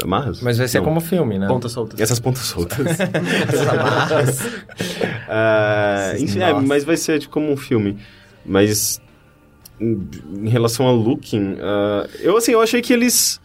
[0.02, 0.42] Amarras?
[0.42, 0.86] Mas vai ser Não.
[0.86, 1.48] como filme, né?
[1.48, 2.00] Pontas soltas.
[2.00, 3.00] Essas pontas soltas.
[3.00, 4.40] Essas amarras.
[5.36, 7.98] Ah, enfim, é, mas vai ser tipo, como um filme.
[8.46, 9.02] Mas
[9.80, 10.08] em,
[10.44, 13.42] em relação a Looking, ah, eu assim, eu achei que eles.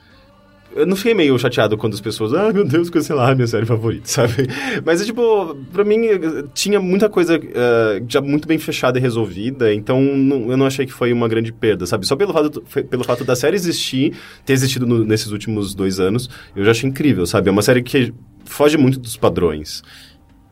[0.77, 3.65] Eu não fiquei meio chateado quando as pessoas, ah, meu Deus, cancelaram a minha série
[3.67, 4.47] favorita, sabe?
[4.85, 9.01] Mas, é, tipo, pra mim, eh, tinha muita coisa eh, já muito bem fechada e
[9.03, 12.07] resolvida, então não- eu não achei que foi uma grande perda, sabe?
[12.07, 14.15] Só pelo fato, pelo fato da série existir,
[14.45, 17.49] ter existido no- nesses últimos dois anos, eu já achei incrível, sabe?
[17.49, 18.13] É uma série que
[18.45, 19.83] foge muito dos padrões.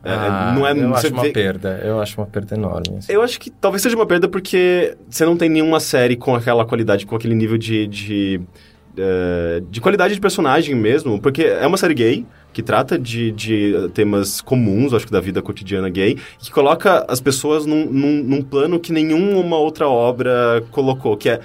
[0.03, 1.81] É, Ah, não é, eu acho uma vê- perda.
[1.83, 2.97] Eu acho uma perda enorme.
[2.97, 3.11] assim.
[3.11, 6.65] eu acho que talvez seja uma perda porque você não tem nenhuma série com aquela
[6.65, 7.87] qualidade, com aquele nível de.
[7.87, 8.41] de,
[8.97, 12.25] eh, de qualidade de personagem mesmo, porque é uma série gay.
[12.53, 17.21] Que trata de, de temas comuns, acho que da vida cotidiana gay, que coloca as
[17.21, 21.39] pessoas num, num, num plano que nenhuma outra obra colocou, que é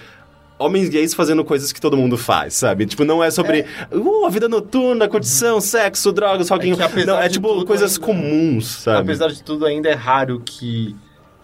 [0.59, 2.87] homens gays fazendo coisas que todo mundo faz, sabe?
[2.87, 7.29] Tipo, não é sobre uh, a vida noturna, curtição, sexo, drogas, rock apesar Não, é
[7.29, 9.01] tipo coisas ainda- comuns, sabe?
[9.01, 10.97] Apesar de tudo, ainda é raro que.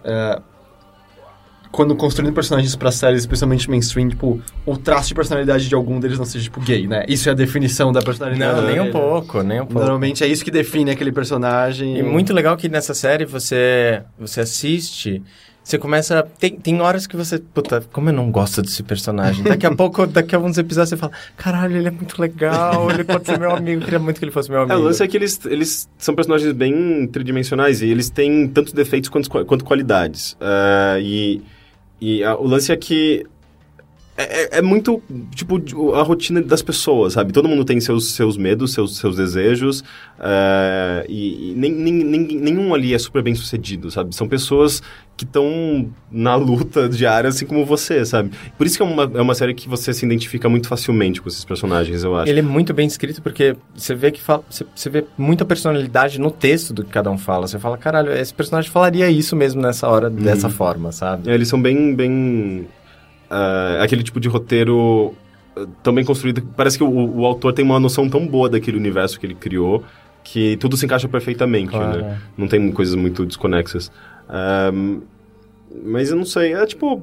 [0.05, 0.41] é,
[1.71, 6.19] quando construindo personagens pra séries, especialmente mainstream, tipo, o traço de personalidade de algum deles
[6.19, 7.05] não seja, tipo, gay, né?
[7.09, 8.61] Isso é a definição da personalidade.
[8.61, 9.81] Não, nem um pouco, nem um pouco.
[9.81, 11.99] Normalmente é isso que define aquele personagem.
[11.99, 15.23] E muito legal que nessa série você, você assiste,
[15.69, 16.27] você começa.
[16.39, 17.39] Tem, tem horas que você.
[17.39, 19.45] Puta, como eu não gosto desse personagem.
[19.45, 23.05] Daqui a pouco, daqui a alguns episódios, você fala: caralho, ele é muito legal, ele
[23.05, 24.73] pode ser meu amigo, eu queria muito que ele fosse meu amigo.
[24.73, 28.75] É, o lance é que eles, eles são personagens bem tridimensionais e eles têm tanto
[28.75, 30.35] defeitos quanto, quanto qualidades.
[30.41, 31.43] Ah, e
[32.01, 33.25] e ah, o lance é que
[34.19, 35.01] é, é- é muito,
[35.35, 35.63] tipo,
[35.95, 37.33] a rotina das pessoas, sabe?
[37.33, 39.83] Todo mundo tem seus, seus medos, seus, seus desejos,
[40.19, 44.15] ah, e, e nem, nem, nem- nenhum ali é super bem sucedido, sabe?
[44.15, 44.83] São pessoas
[45.17, 48.31] que estão na luta diária, assim como você, sabe?
[48.57, 51.29] Por isso que é uma, é uma série que você se identifica muito facilmente com
[51.29, 52.31] esses personagens, eu acho.
[52.31, 56.21] Ele é muito bem escrito porque você vê que fala, você, você vê muita personalidade
[56.21, 57.47] no texto do que cada um fala.
[57.47, 61.29] Você fala, caralho, esse personagem falaria isso mesmo nessa hora, dessa forma, sabe?
[61.31, 62.67] É, eles são bem, bem
[63.31, 65.15] ah, aquele tipo de roteiro
[65.57, 66.43] ah, tão bem construído.
[66.57, 69.85] Parece que o, o autor tem uma noção tão boa daquele universo que ele criou
[70.25, 72.19] que tudo se encaixa perfeitamente, Claro, né?
[72.19, 72.19] é.
[72.37, 73.91] Não tem coisas muito desconexas.
[74.29, 75.01] Ahm,
[75.85, 77.03] mas eu não sei, é tipo...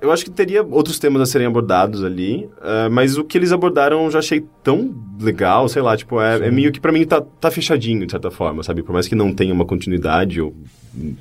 [0.00, 3.50] Eu acho que teria outros temas a serem abordados ali, ah, mas o que eles
[3.50, 7.04] abordaram eu já achei tão legal, sei lá, tipo, é, é meio que pra mim
[7.04, 8.82] tá, tá fechadinho, de certa forma, sabe?
[8.84, 10.54] Por mais que não tenha uma continuidade ou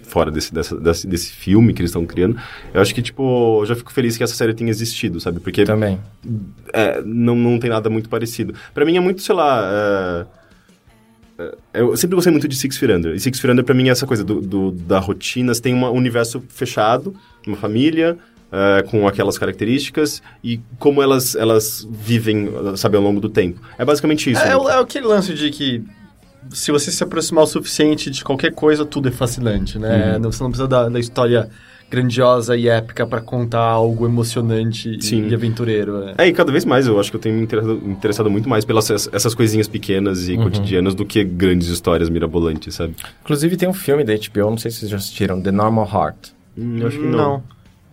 [0.04, 2.38] fora desse, dessa, desse, desse filme que eles estão criando,
[2.72, 5.40] eu acho que, tipo, eu já fico feliz que essa série tenha existido, sabe?
[5.40, 6.00] Porque Também.
[6.72, 8.54] é, não, não tem nada muito parecido.
[8.76, 10.26] Pra mim é muito, sei lá.
[11.40, 13.16] é, é, eu sempre gostei muito de Six Feet Under.
[13.16, 15.54] E Six Feet Under pra mim é essa coisa do, do- da rotina.
[15.54, 17.16] Você tem um universo fechado,
[17.46, 18.18] uma família.
[18.52, 23.60] É, com aquelas características e como elas, elas vivem, sabe, ao longo do tempo.
[23.78, 24.42] É basicamente isso.
[24.42, 24.52] É, né?
[24.54, 25.84] é, o- é aquele lance de que
[26.50, 30.14] se você se aproximar o suficiente de qualquer coisa, tudo é fascinante, né?
[30.14, 30.20] Uhum.
[30.20, 31.50] Não- Você não precisa da, da história
[31.90, 35.28] grandiosa e épica pra contar algo emocionante e- Sim.
[35.30, 36.04] e aventureiro.
[36.18, 36.26] é.
[36.26, 38.66] É, e cada vez mais eu acho que eu tenho me interessado, interessado muito mais
[38.66, 42.94] pelas essas- coisinhas pequenas e cotidianas do que grandes histórias mirabolantes, sabe?
[43.24, 46.30] Inclusive tem um filme da HBO, não sei se vocês já assistiram, The Normal Heart.
[46.58, 47.44] Hum, eu acho que não.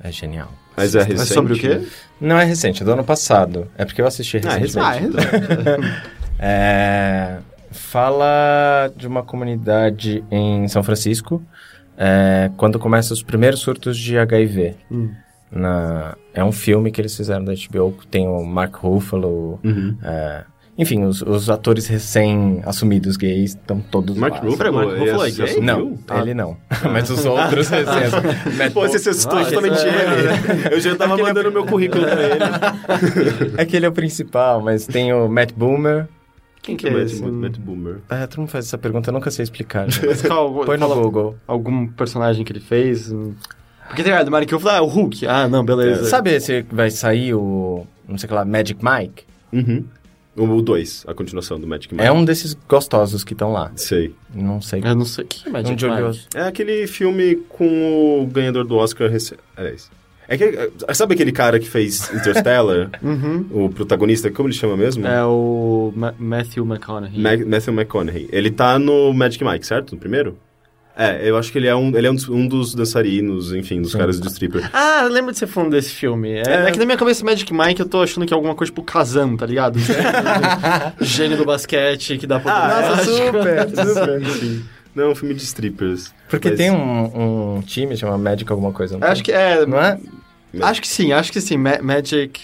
[0.05, 0.53] É genial.
[0.77, 1.19] Mas é recente.
[1.19, 1.81] Mas sobre o quê?
[2.21, 3.67] Não é recente, é do ano passado.
[3.77, 5.17] É porque eu assisti Ah, recentemente.
[5.17, 6.05] recente.
[6.39, 7.39] É,
[7.71, 11.41] fala de uma comunidade em São Francisco,
[11.97, 14.75] é, quando começam os primeiros surtos de HIV.
[14.91, 15.11] Hum.
[15.51, 19.97] Na, é um filme que eles fizeram da HBO, tem o Mark Ruffalo, Uhum.
[20.03, 20.43] é,
[20.77, 24.41] enfim, os, os atores recém-assumidos gays estão todos Mark lá.
[24.41, 25.61] Ruffalo, Mark Ruffalo é gay?
[25.61, 26.21] Não, Ah.
[26.21, 26.57] ele não.
[26.93, 28.11] Mas os outros recém
[28.59, 29.89] Matt Pô, você citou Ah, justamente é-
[30.67, 30.75] ele.
[30.75, 33.55] Eu já tava Aquele- mandando meu currículo pra ele.
[33.57, 36.09] É que ele é o principal, mas tem o Matt Boomer.
[36.63, 37.23] Quem que é Matt, esse?
[37.23, 37.99] Matt Boomer.
[38.09, 39.87] Ah, todo mundo faz essa pergunta, eu nunca sei explicar.
[40.05, 41.37] Mas qual- Põe no Google.
[41.47, 43.13] Algum personagem que ele fez?
[43.87, 45.27] Porque tem a do Mario que eu ah, o Hulk.
[45.27, 46.07] Ah, não, beleza.
[46.07, 47.87] Sabe esse que vai sair o.
[48.09, 49.25] Não sei o que lá, Magic Mike?
[49.53, 49.85] Uhum.
[50.37, 52.05] O 2, a continuação do Magic Mike.
[52.07, 53.71] É um desses gostosos que estão lá.
[53.77, 54.15] Sei.
[54.35, 54.81] Não sei.
[54.85, 55.25] Eu não sei.
[55.27, 55.97] Quem é Magic um de Mike?
[56.03, 56.29] olhoso.
[56.35, 59.41] É aquele filme com o ganhador do Oscar recente.
[59.57, 59.91] É isso.
[60.27, 62.91] É que, é, sabe aquele cara que fez Interstellar?
[63.03, 63.47] Uhum.
[63.67, 65.07] o protagonista, como ele chama mesmo?
[65.07, 67.21] É o Ma- Matthew McConaughey.
[67.21, 68.29] Ma- Matthew McConaughey.
[68.33, 69.93] Ele tá no Magic Mike, certo?
[69.93, 70.37] No primeiro?
[70.97, 73.83] É, eu acho que ele é um, ele é um, dos, um dos dançarinos, enfim,
[73.83, 74.71] dos caras de stripper.
[74.73, 76.31] Ah, eu lembro de você falando desse filme.
[76.35, 76.69] É, É.
[76.69, 78.83] é que na minha cabeça Magic Mike eu tô achando que é alguma coisa tipo
[78.85, 79.77] Kazan, tá ligado?
[81.01, 82.55] Gênio do basquete que dá poder.
[82.55, 83.11] Ah, mágico.
[83.17, 84.23] super, super.
[84.23, 84.65] Enfim.
[84.95, 86.15] Não, é um filme de strippers.
[86.29, 89.25] Porque Mas- tem um, um time chama Magic alguma coisa, não Acho tem?
[89.25, 89.67] que é.
[89.67, 89.99] Não é?
[90.63, 91.57] Acho que sim, acho que sim.
[91.57, 92.41] Ma- Magic.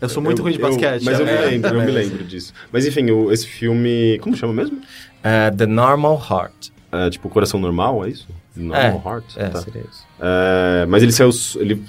[0.00, 1.04] Eu sou muito Eu- ruim de eu- basquete.
[1.04, 1.40] mas eu me é.
[1.42, 2.52] lembro, eu me lembro disso.
[2.72, 4.18] Mas enfim, o- esse filme.
[4.20, 4.80] Como chama mesmo?
[5.22, 6.73] É, The Normal Heart.
[7.06, 8.28] É, tipo, Coração Normal, é isso?
[8.54, 9.24] Normal Heart?
[9.36, 9.60] É, Tá.
[9.62, 10.04] seria isso.
[10.20, 11.30] É, mas ele saiu.
[11.56, 11.82] Ele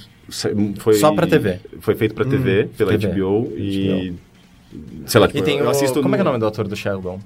[0.80, 0.96] foi.
[0.96, 1.60] Só pra TV.
[1.80, 3.08] Foi feito pra TV, pela TV.
[3.14, 4.14] HBO e.
[5.06, 5.70] Sei lá, tipo, E tem eu o...
[5.70, 6.02] assisto.
[6.02, 7.20] Como é que é o no- nome do ator do Sheldon?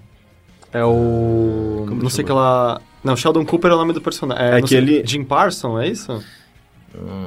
[0.74, 1.86] É o.
[1.88, 2.82] Como não sei que ela.
[3.04, 4.44] Não, Sheldon Cooper é o nome do personagem.
[4.46, 6.22] É não que sei- ele- Jim Parson, é isso?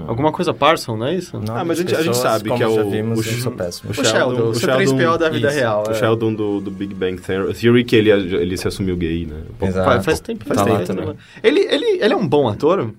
[0.06, 1.36] Alguma coisa Parson, não é isso?
[1.36, 3.46] Nome Ah, mas a gente- a gente pessoas, sabe que é o- vimos, o Sh-.
[3.46, 5.84] O Sheldon, o C3PO da vida isso, real.
[5.86, 5.94] O é.
[5.94, 9.42] Sheldon do, do Big Bang Theory, que ele, ele se assumiu gay, né?
[9.60, 9.84] Exato.
[9.88, 10.86] Faz, faz tempo, faz Tá lá tempo.
[10.94, 11.16] também.
[11.42, 12.92] Ele, ele, ele é um bom ator?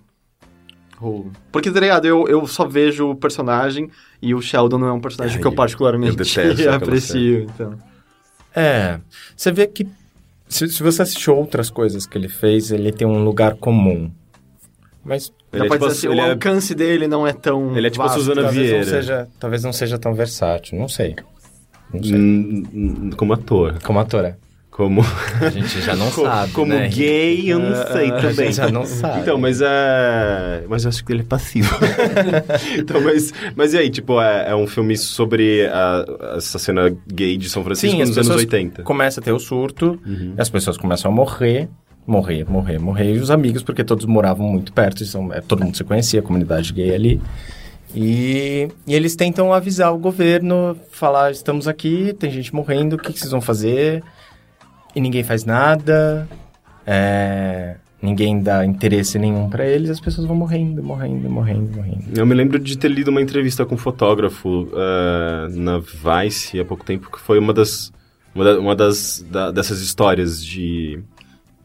[1.52, 3.90] Porque, tá ligado, eu, eu só vejo o personagem
[4.22, 7.74] e o Sheldon não é um personagem Ai, que eu particularmente eu detesto aprecio, então...
[8.56, 9.00] É,
[9.36, 9.86] você vê que
[10.48, 14.12] se, se você assistiu outras coisas que ele fez, ele tem um lugar comum.
[15.06, 17.76] Mas Ele é tipo dizer assim, a- ele o é- alcance dele não é tão
[17.76, 18.20] Ele é tipo a vasto.
[18.20, 18.78] Suzana talvez Vieira.
[18.86, 21.16] não, seja, talvez não seja tão versátil, não sei.
[21.94, 22.16] Não sei.
[22.16, 23.80] Hum, hum, Como ator.
[23.84, 24.36] Como ator é.
[24.72, 25.02] Como,
[25.40, 26.88] A gente já não co- sabe, como né?
[26.88, 28.34] gay, eu não sei A também.
[28.48, 29.20] gente já não sabe.
[29.20, 30.64] Então, mas é.
[30.68, 31.70] Mas eu acho que ele é passivo.
[32.80, 36.06] então, mas, mas e aí, tipo, é, é um filme sobre a-
[36.38, 38.82] essa cena gay de São Francisco Sim, as nos anos pessoas 80.
[38.82, 40.34] começa a ter o surto, Uhum.
[40.40, 41.70] as pessoas começam a morrer,
[42.06, 45.64] morrer, morrer, morrer, e os amigos, porque todos moravam muito perto, e são, é, todo
[45.64, 47.22] mundo se conhecia, a comunidade gay ali.
[47.96, 53.14] E, e eles tentam avisar o governo, falar, estamos aqui, tem gente morrendo, o que,
[53.14, 54.04] que vocês vão fazer?
[54.96, 56.28] E ninguém faz nada,
[56.88, 62.04] é, ninguém dá interesse nenhum pra eles, as pessoas vão morrendo, morrendo, morrendo, morrendo.
[62.16, 66.66] Eu me lembro de ter lido uma entrevista com um fotógrafo eh, na Vice há
[66.66, 67.92] pouco tempo, que foi uma das,
[68.36, 71.00] uma, da- uma das da- dessas histórias de,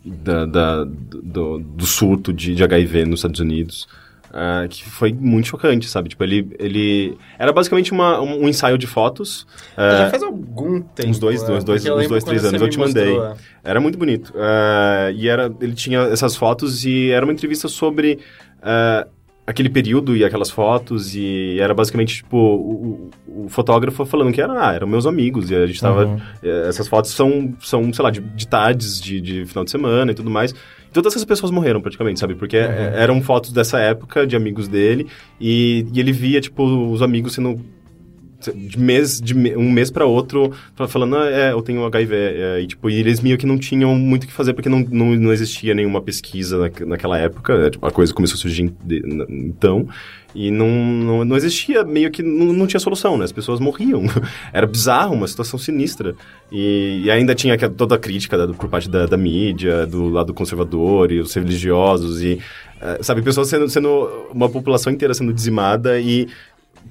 [0.09, 3.87] da, da- do, do surto de, de HIV nos Estados Unidos.
[4.33, 6.11] eh, que foi muito chocante, sabe?
[6.11, 7.17] Tipo, ele, ele...
[7.39, 9.47] Era basicamente uma, um, um ensaio de fotos.
[9.77, 11.09] eh, Já faz algum tempo.
[11.09, 12.61] uns dois, uns dois, eu uns dois três anos.
[12.61, 13.07] Eu te mandei.
[13.15, 13.37] mostrou, é.
[13.65, 14.33] Era muito bonito.
[14.37, 18.19] Eh, e era, ele tinha essas fotos e era uma entrevista sobre
[18.63, 19.07] eh,
[19.49, 21.15] aquele período e aquelas fotos.
[21.15, 25.51] E era basicamente, tipo, o, o- fotógrafo falando que era, ah, eram meus amigos.
[25.51, 26.07] E a gente tava...
[26.07, 26.21] Uhum.
[26.43, 30.13] eh, essas fotos são, são sei lá, de, de tardes, de, de final de semana
[30.13, 30.53] e tudo mais.
[30.53, 32.35] E todas essas pessoas morreram praticamente, sabe?
[32.35, 35.07] Porque eh, eram fotos dessa época, de amigos dele.
[35.41, 37.59] E, e ele via, tipo, os amigos sendo
[38.55, 42.61] de mês de um mês para outro fa- falando ah, é eu tenho HIV é,
[42.61, 45.07] e tipo e eles meio que não tinham muito o que fazer porque não, não,
[45.17, 47.71] não existia nenhuma pesquisa naque- naquela época né?
[47.71, 49.89] tipo, a coisa começou a surgir de- na- então
[50.35, 54.03] e não, não, não existia meio que não, não tinha solução né as pessoas morriam
[54.53, 56.15] era bizarro uma situação sinistra
[56.53, 60.33] e, e ainda tinha toda a crítica da, por parte da, da mídia do lado
[60.33, 62.39] conservador e os religiosos e
[62.81, 63.89] eh, sabe pessoas sendo, sendo
[64.33, 66.29] uma população inteira sendo dizimada e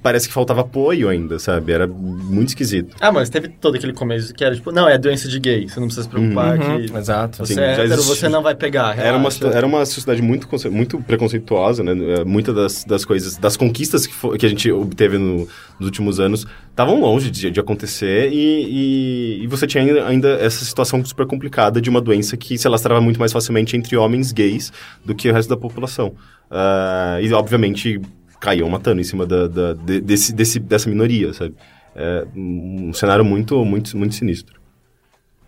[0.01, 1.71] parece que faltava apoio ainda, sabe?
[1.71, 2.95] Era muito esquisito.
[2.99, 5.79] Ah, mas teve todo aquele começo que era tipo, não, é doença de gay, você
[5.79, 7.37] não precisa se preocupar Uhum, que exato.
[7.39, 8.97] você Sim, é hétero, você não vai pegar.
[8.97, 11.91] Era uma, era uma sociedade muito, muito preconceituosa, né?
[12.19, 15.47] Eh, Muitas das, das coisas, das conquistas que, fo- que a gente obteve no-
[15.79, 20.63] nos últimos anos estavam longe de, de acontecer e, e, e você tinha ainda, essa
[20.65, 24.71] situação super complicada de uma doença que se alastrava muito mais facilmente entre homens gays
[25.05, 26.13] do que o resto da população.
[26.49, 27.99] Ah, e, obviamente,
[28.39, 31.55] caíam matando em cima da, da- de- desse, desse, dessa minoria, sabe?
[31.95, 34.59] É um cenário muito, muito, muito sinistro.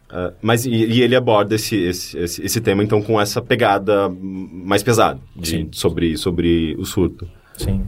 [0.09, 4.09] Ah, mas e, e ele aborda esse, esse, esse, esse tema, então, com essa pegada
[4.09, 7.27] mais pesada de- sobre, sobre o surto.
[7.55, 7.83] Sim.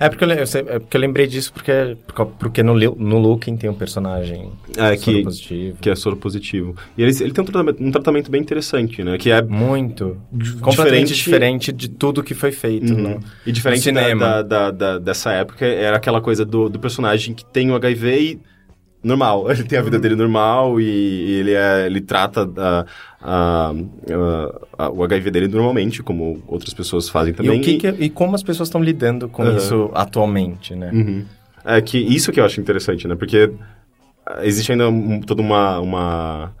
[0.00, 1.96] É porque eu, é porque eu lembrei disso porque,
[2.38, 5.78] porque no, no Looking tem um personagem É, que, positivo.
[5.80, 6.74] que é soro positivo.
[6.98, 9.16] E ele, ele tem um tratamento, um tratamento bem interessante, né?
[9.18, 10.16] Que é Muito.
[10.60, 12.92] Completamente diferente- diferente de tudo que foi feito.
[12.92, 13.00] Uhum.
[13.14, 14.20] no- E diferente no da, cinema.
[14.26, 18.20] da, da- da- dessa época, era aquela coisa do, do personagem que tem o HIV
[18.20, 18.40] e
[19.02, 19.48] normal.
[19.52, 19.84] Ele tem a Uhum.
[19.86, 22.86] vida dele normal e, e ele, é, ele trata a-
[23.24, 23.72] a-
[24.78, 27.58] a- a- o HIV dele normalmente, como outras pessoas fazem E, também.
[27.58, 30.90] o que que- e como as pessoas estão lidando com isso atualmente, né?
[30.92, 31.24] Uhum.
[31.64, 33.14] É que isso que eu acho interessante, né?
[33.14, 33.50] Porque
[34.26, 35.80] ah, existe ainda um- toda uma...
[35.80, 36.52] uma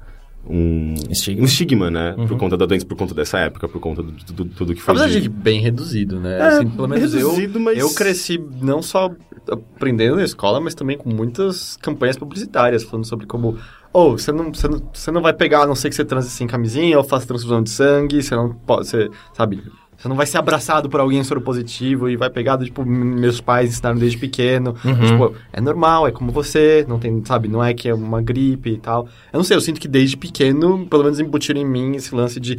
[0.46, 1.40] um Estigma.
[1.40, 2.14] um estigma, né?
[2.18, 2.26] Uhum.
[2.26, 4.94] Por conta da doença, por conta dessa época, por conta de tudo, tudo que foi...
[4.94, 6.38] Apesar de bem reduzido, né?
[6.38, 9.10] É, Assim, pelo menos reduzido, eu, mas- eu cresci não só
[9.50, 13.56] aprendendo na escola, mas também com muitas campanhas publicitárias falando sobre como
[13.94, 16.28] ou você não, você não, você não vai pegar, a não ser que você transe
[16.28, 19.62] sem camisinha ou faça transfusão de sangue, você não pode, você, sabe,
[19.96, 23.70] você não vai ser abraçado por alguém soro positivo e vai pegar, tipo, meus pais
[23.70, 24.74] ensinaram desde pequeno.
[24.84, 25.06] Uhum.
[25.06, 28.70] Tipo, é normal, é como você, não tem, sabe, não é que é uma gripe
[28.70, 29.06] e tal.
[29.32, 32.40] Eu não sei, eu sinto que desde pequeno, pelo menos embutiram em mim esse lance
[32.40, 32.58] de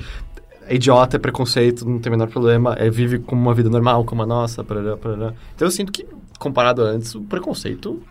[0.67, 4.05] é idiota, é preconceito, não tem o menor problema, é, vive como uma vida normal,
[4.05, 5.33] como a nossa, parará, parará.
[5.53, 6.07] Então eu sinto que,
[6.39, 8.01] comparado a antes, o preconceito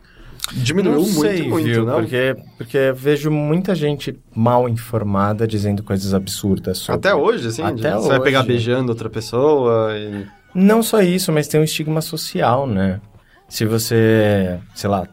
[0.52, 1.84] Diminuiu não muito, sei, muito, viu?
[1.86, 1.94] não?
[1.94, 6.98] Porque, porque vejo muita gente mal informada dizendo coisas absurdas sobre.
[6.98, 7.62] Até hoje, assim?
[7.62, 8.48] Até Você vai pegar hoje.
[8.48, 10.26] beijando outra pessoa e...
[10.54, 13.00] Não só isso, mas tem um estigma social, né?
[13.48, 15.08] Se você, sei lá,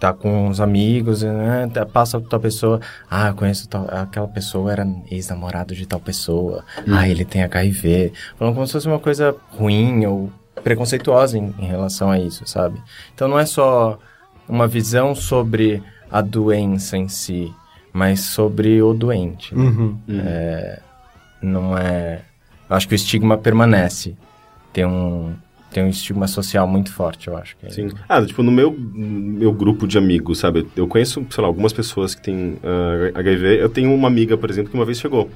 [0.00, 1.68] tá com uns amigos, né?
[1.72, 2.80] tá- Passa pra tal pessoa,
[3.10, 8.12] ah, eu conheço tal, aquela pessoa era ex-namorado de tal pessoa, ah, ele tem HIV.
[8.38, 10.30] Falando como se fosse uma coisa ruim ou
[10.62, 12.80] preconceituosa em, em relação a isso, sabe?
[13.14, 13.98] Então não é só
[14.48, 17.52] uma visão sobre a doença em si,
[17.92, 19.54] mas sobre o doente.
[19.54, 19.64] né?
[19.64, 19.98] Uhum.
[21.42, 22.22] não é.
[22.68, 24.16] Eu acho que o estigma permanece.
[24.72, 25.32] Tem um,
[25.70, 27.56] tem um estigma social muito forte, eu acho.
[27.56, 27.88] Que é- Sim.
[28.08, 30.66] Ah, tipo, no meu, meu grupo de amigos, sabe?
[30.76, 33.60] Eu conheço, sei lá, algumas pessoas que têm ah, HIV.
[33.62, 35.30] Eu tenho uma amiga, por exemplo, que uma vez chegou.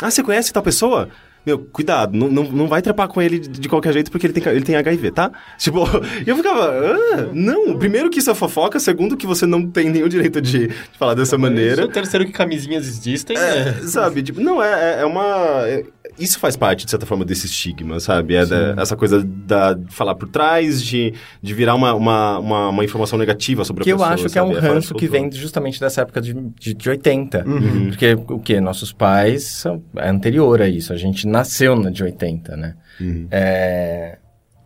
[0.00, 1.08] Ah, você conhece tal pessoa?
[1.46, 4.52] Meu, cuidado, não, não, não vai trepar com ele de, qualquer jeito porque ele tem,
[4.52, 5.30] ele tem HIV, tá?
[5.58, 5.80] Tipo,
[6.26, 10.08] eu ficava, ah, não, primeiro que isso é fofoca, segundo que você não tem nenhum
[10.08, 11.84] direito de, de falar dessa maneira.
[11.84, 13.80] O terceiro que camisinhas existem, É, né?
[13.86, 15.62] sabe, tipo, não, é, é- é uma...
[15.68, 15.84] é-
[16.18, 18.34] isso faz parte, de certa forma, desse estigma, sabe?
[18.34, 21.12] É da- essa coisa da de falar por trás, de,
[21.42, 24.38] de virar uma, uma, uma, uma informação negativa sobre Que a eu pessoa, acho que
[24.38, 24.60] é um sabe?
[24.60, 27.44] de ranço que vem justamente dessa época de, de, de 80.
[27.46, 27.88] Uhum.
[27.88, 28.60] Porque o que?
[28.60, 30.92] Nossos pais são, é anterior a isso.
[30.92, 32.74] A gente nasceu na de 80, né?
[33.00, 33.26] Uhum.
[33.30, 34.18] É...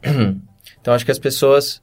[0.81, 1.83] Então acho que as pessoas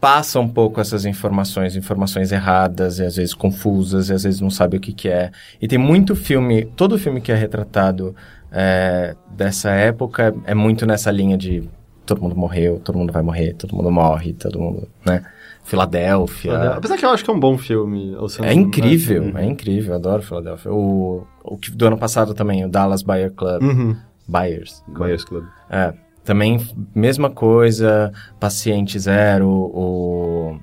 [0.00, 4.50] passam um pouco essas informações, informações erradas, e às vezes confusas, e às vezes não
[4.50, 5.30] sabem o que, que é.
[5.60, 8.14] E tem muito filme, todo filme que é retratado
[8.52, 11.62] é, dessa época é muito nessa linha de
[12.06, 15.24] todo mundo morreu, todo mundo vai morrer, todo mundo morre, todo mundo, né?
[15.62, 16.72] Filadélfia.
[16.72, 18.16] Apesar que eu acho que é um bom filme.
[18.16, 20.72] ou se É não- incrível, é incrível, adoro Filadélfia.
[20.72, 23.62] O, o que do ano passado também, o Dallas Buyer Club.
[23.62, 23.96] Uhum.
[24.26, 24.82] Buyers.
[24.88, 25.44] Buyers Club.
[25.70, 25.92] É,
[26.24, 26.58] também
[26.94, 30.58] mesma coisa, Paciente Zero, o...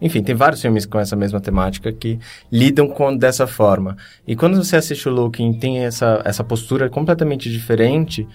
[0.00, 2.18] Enfim, tem vários filmes com essa mesma temática que
[2.52, 3.96] lidam com dessa forma.
[4.26, 8.26] E quando você assiste o Looking tem essa, essa postura completamente diferente,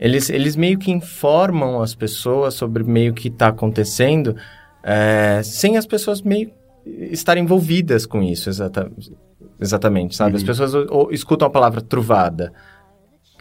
[0.00, 4.34] eles, eles meio que informam as pessoas sobre meio que está acontecendo,
[4.82, 6.50] é, sem as pessoas meio
[6.86, 8.90] estarem envolvidas com isso, exata,
[9.60, 10.36] exatamente, sabe?
[10.36, 12.52] As pessoas ou- ou escutam a palavra truvada.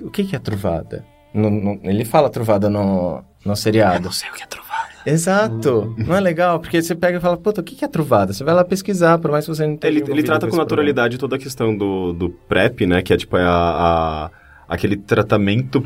[0.02, 1.06] O que, que é truvada?
[1.34, 4.12] No- no- ele fala truvada no, no seriado.
[4.12, 4.93] sei o que é trovada.
[5.06, 5.94] Exato.
[5.98, 6.60] Não é legal?
[6.60, 8.34] Porque você pega e fala, puta, o que, é truvada?
[8.34, 10.58] Você vai lá pesquisar, por mais que você não tenha Ele, ele trata com com
[10.58, 13.02] naturalidade toda a questão do, do PrEP, né?
[13.02, 14.30] Que é tipo é a, a-
[14.68, 15.84] aquele tratamento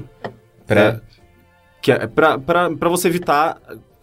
[0.65, 0.99] Pré- é,
[1.81, 3.57] que é pra, pra, pra você evitar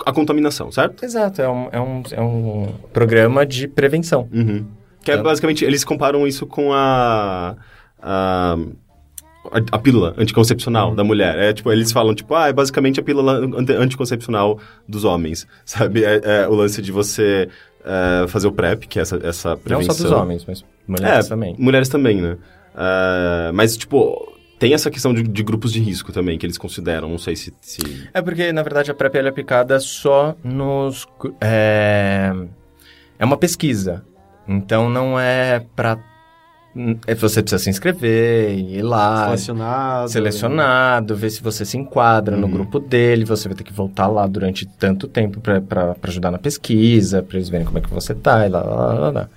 [0.04, 1.04] a contaminação, certo?
[1.04, 4.28] Exato, é um, é, um, é um programa de prevenção.
[4.32, 4.66] Uhum.
[5.02, 5.22] Que é Tá.
[5.22, 7.54] basicamente, eles comparam isso com a.
[8.02, 8.56] a
[9.50, 11.38] a, a pílula anticoncepcional da mulher.
[11.38, 13.40] É tipo, eles falam, tipo, ah, é basicamente a pílula
[13.78, 16.04] anticoncepcional dos homens, sabe?
[16.04, 17.48] É, é o lance de você
[17.84, 19.88] é, fazer o PrEP, que é essa, essa prevenção.
[19.88, 21.56] Não só dos homens, mas mulheres é, também.
[21.58, 22.36] Mulheres também, né?
[22.76, 27.08] É, mas, tipo, tem essa questão de, de grupos de risco também, que eles consideram.
[27.08, 27.52] Não sei se.
[27.60, 28.08] se...
[28.12, 31.06] É porque, na verdade, a PrEP é aplicada só nos...
[31.40, 32.32] É,
[33.18, 34.04] é uma pesquisa.
[34.48, 35.98] Então, não é pra...
[37.06, 40.08] é- Você precisa se inscrever, ir lá, Selecionado.
[40.10, 42.52] selecionado, ver se você se enquadra no Uhum.
[42.52, 45.62] grupo dele, você vai ter que voltar lá durante tanto tempo pra
[46.02, 48.94] ajudar na pesquisa, pra eles verem como é que você tá, e lá, lá, lá,
[48.94, 49.28] lá, lá.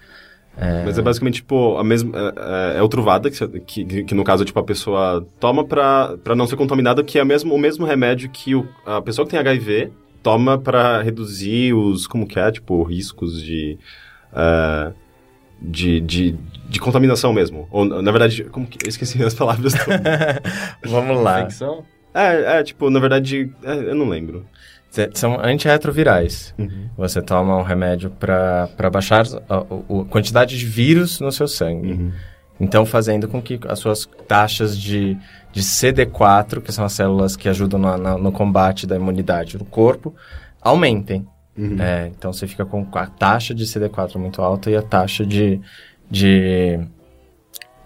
[0.84, 2.12] Mas é basicamente, tipo, a mesma.
[2.18, 6.16] É, é, é o Truvada, que, que, que no caso, tipo, a pessoa toma pra,
[6.24, 9.30] pra não ser contaminada, que é mesmo, o mesmo remédio que o, a pessoa que
[9.32, 9.92] tem HIV
[10.24, 12.08] toma pra reduzir os.
[12.08, 12.52] Como que é?
[12.52, 13.78] Tipo, riscos de.
[14.34, 14.92] é,
[15.62, 16.36] de, de,
[16.70, 17.68] de contaminação mesmo.
[17.72, 18.78] Ou, na verdade, como que.
[18.86, 19.74] Eu esqueci as palavras.
[20.86, 21.42] Vamos lá.
[21.42, 21.84] Infecção?
[22.14, 23.52] é, é, tipo, na verdade.
[23.64, 24.46] é, eu não lembro.
[25.14, 26.56] São antirretrovirais.
[26.58, 26.90] Uhum.
[26.98, 31.92] Você toma um remédio para baixar a, o- a quantidade de vírus no seu sangue.
[31.92, 32.12] Uhum.
[32.60, 35.16] Então, fazendo com que as suas taxas de,
[35.52, 39.66] de CD4, que são as células que ajudam na- na- no combate da imunidade do
[39.66, 40.16] corpo,
[40.62, 41.28] aumentem.
[41.58, 41.82] Uhum.
[41.82, 45.60] É, então, você fica com a taxa de CD4 muito alta e a taxa de,
[46.10, 46.80] de,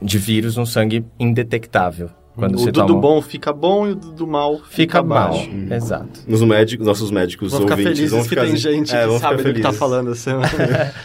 [0.02, 2.10] de vírus no sangue indetectável.
[2.36, 2.88] Quando o você do, toma...
[2.88, 5.30] do bom fica bom e o do, do mal fica, Fica mal.
[5.32, 5.50] baixo.
[5.70, 6.22] Exato.
[6.26, 9.20] Nos médicos, nossos médicos Vão ficar ouvintes felizes vão que ficar tem gente é, que
[9.20, 9.78] sabe do que tá felizes.
[9.80, 10.32] falando assim.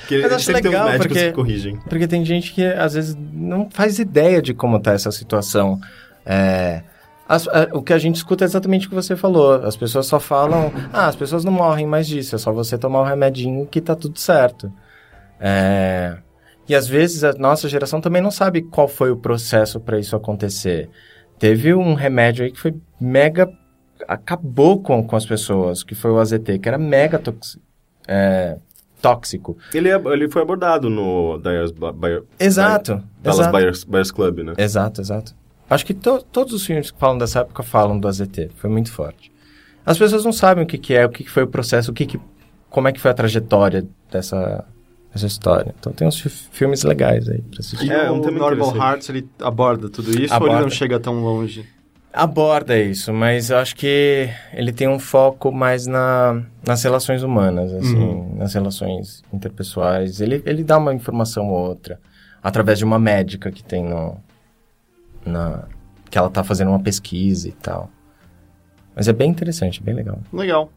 [0.07, 1.77] Que Mas acho tem legal, médicos porque- que corrigem.
[1.89, 5.81] Porque tem gente que às vezes não faz ideia de como tá essa situação.
[6.25, 6.83] É,
[7.29, 9.55] as- a- o que a gente escuta é exatamente o que você falou.
[9.65, 13.01] As pessoas só falam, ah, as pessoas não morrem mais disso, é só você tomar
[13.01, 14.73] o remedinho que tá tudo certo.
[15.41, 16.17] É,
[16.69, 20.17] e às vezes a nossa geração também não sabe qual foi o processo para isso
[20.17, 20.89] acontecer.
[21.39, 23.49] Teve um remédio aí que foi mega.
[24.09, 27.59] acabou com, com as pessoas, que foi o AZT, que era mega tox,
[28.07, 28.57] é,
[29.01, 29.57] tóxico.
[29.75, 31.73] Ele, é- ele foi abordado no Dyer's,
[32.39, 33.53] Exato, Dallas exato.
[33.53, 34.53] Buyers, Buyers Club, né?
[34.59, 35.35] Exato, exato.
[35.69, 38.51] Acho que to- todos os filmes que falam dessa época falam do AZT.
[38.57, 39.33] Foi muito forte.
[39.85, 41.95] As pessoas não sabem o que, que é, o que, que foi o processo, o
[41.95, 42.21] que, que
[42.71, 44.65] como é que foi a trajetória dessa,
[45.13, 45.75] dessa história.
[45.79, 47.91] Então tem uns fi- filmes legais aí pra assistir.
[47.91, 48.83] É, um o tema Normal interessante.
[48.93, 50.61] Hearts, ele aborda tudo isso ou ele Aborda.
[50.63, 51.65] não chega tão longe?
[52.13, 57.71] Aborda isso, mas eu acho que ele tem um foco mais na, nas relações humanas,
[57.75, 60.21] assim, nas relações interpessoais.
[60.23, 62.01] Ele, ele dá uma informação ou outra,
[62.43, 64.17] através de uma médica que tem no...
[65.27, 65.65] Na,
[66.11, 67.91] que ela tá fazendo uma pesquisa e tal.
[68.95, 70.21] Mas é bem interessante, bem legal.
[70.33, 70.71] Legal.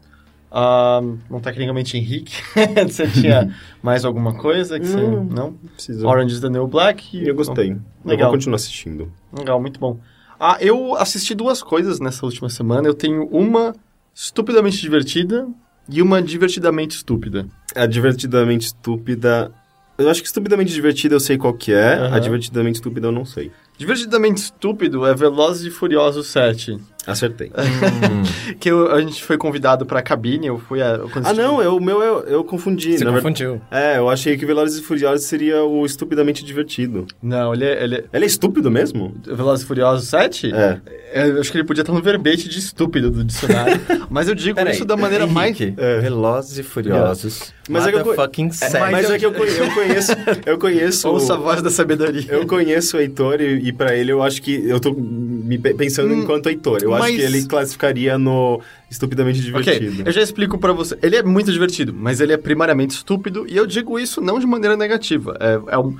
[0.52, 1.00] Ah,
[1.30, 2.34] não tecnicamente Henrique,
[2.88, 5.00] você tinha mais alguma coisa que você...
[5.00, 5.24] Não.
[5.24, 5.52] Não?
[5.52, 6.06] Precisa.
[6.06, 7.16] Orange is the New Black?
[7.16, 7.70] e- Eu gostei.
[7.70, 8.28] Eu Legal.
[8.28, 9.12] vou continuar assistindo.
[9.32, 9.98] Legal, muito bom.
[10.38, 12.88] Ah, eu assisti duas coisas nessa última semana.
[12.88, 13.74] Eu tenho uma
[14.12, 15.46] estupidamente divertida
[15.88, 17.46] e uma divertidamente estúpida.
[17.76, 19.52] A divertidamente estúpida.
[19.96, 21.94] Eu acho que estupidamente divertida eu sei qual que é.
[21.94, 22.14] Aham.
[22.16, 23.52] A divertidamente estúpida eu não sei.
[23.80, 26.76] Divertidamente estúpido é Velozes e Furiosos 7.
[27.06, 27.50] Acertei.
[28.60, 30.98] Que eu- a gente foi convidado pra cabine, eu fui a...
[31.10, 32.92] quando ah, não, eu, o meu eu, eu confundi.
[32.92, 33.58] Você verdade- confundiu.
[33.70, 37.06] É, eu achei que Velozes e Furiosos seria o estupidamente divertido.
[37.22, 37.82] Não, ele é...
[37.82, 38.04] Ele é...
[38.12, 39.14] Ele é estúpido mesmo?
[39.24, 40.52] Velozes e Furiosos 7?
[40.52, 40.80] É.
[41.14, 43.80] É, Eu acho que ele podia estar no verbete de estúpido do dicionário.
[44.10, 45.58] mas eu digo Peraí, isso da maneira mais...
[45.58, 46.00] Henrique, É.
[46.00, 47.54] Velozes e Furiosos.
[47.70, 50.12] Mas é que eu fucking É, mas é que eu, conhe- eu conheço.
[50.44, 51.08] Eu conheço.
[51.08, 52.24] Ouça a voz da sabedoria.
[52.28, 55.74] Eu conheço o Heitor e, e pra ele eu acho que eu tô me pe-
[55.74, 56.80] pensando Hum, enquanto Heitor.
[56.82, 58.60] Eu acho mas- que ele classificaria no
[58.90, 59.90] estupidamente divertido.
[59.92, 60.98] Ok, eu já explico pra você.
[61.02, 64.46] Ele é muito divertido, mas ele é primariamente estúpido, e eu digo isso não de
[64.46, 65.36] maneira negativa.
[65.40, 65.96] É, é um,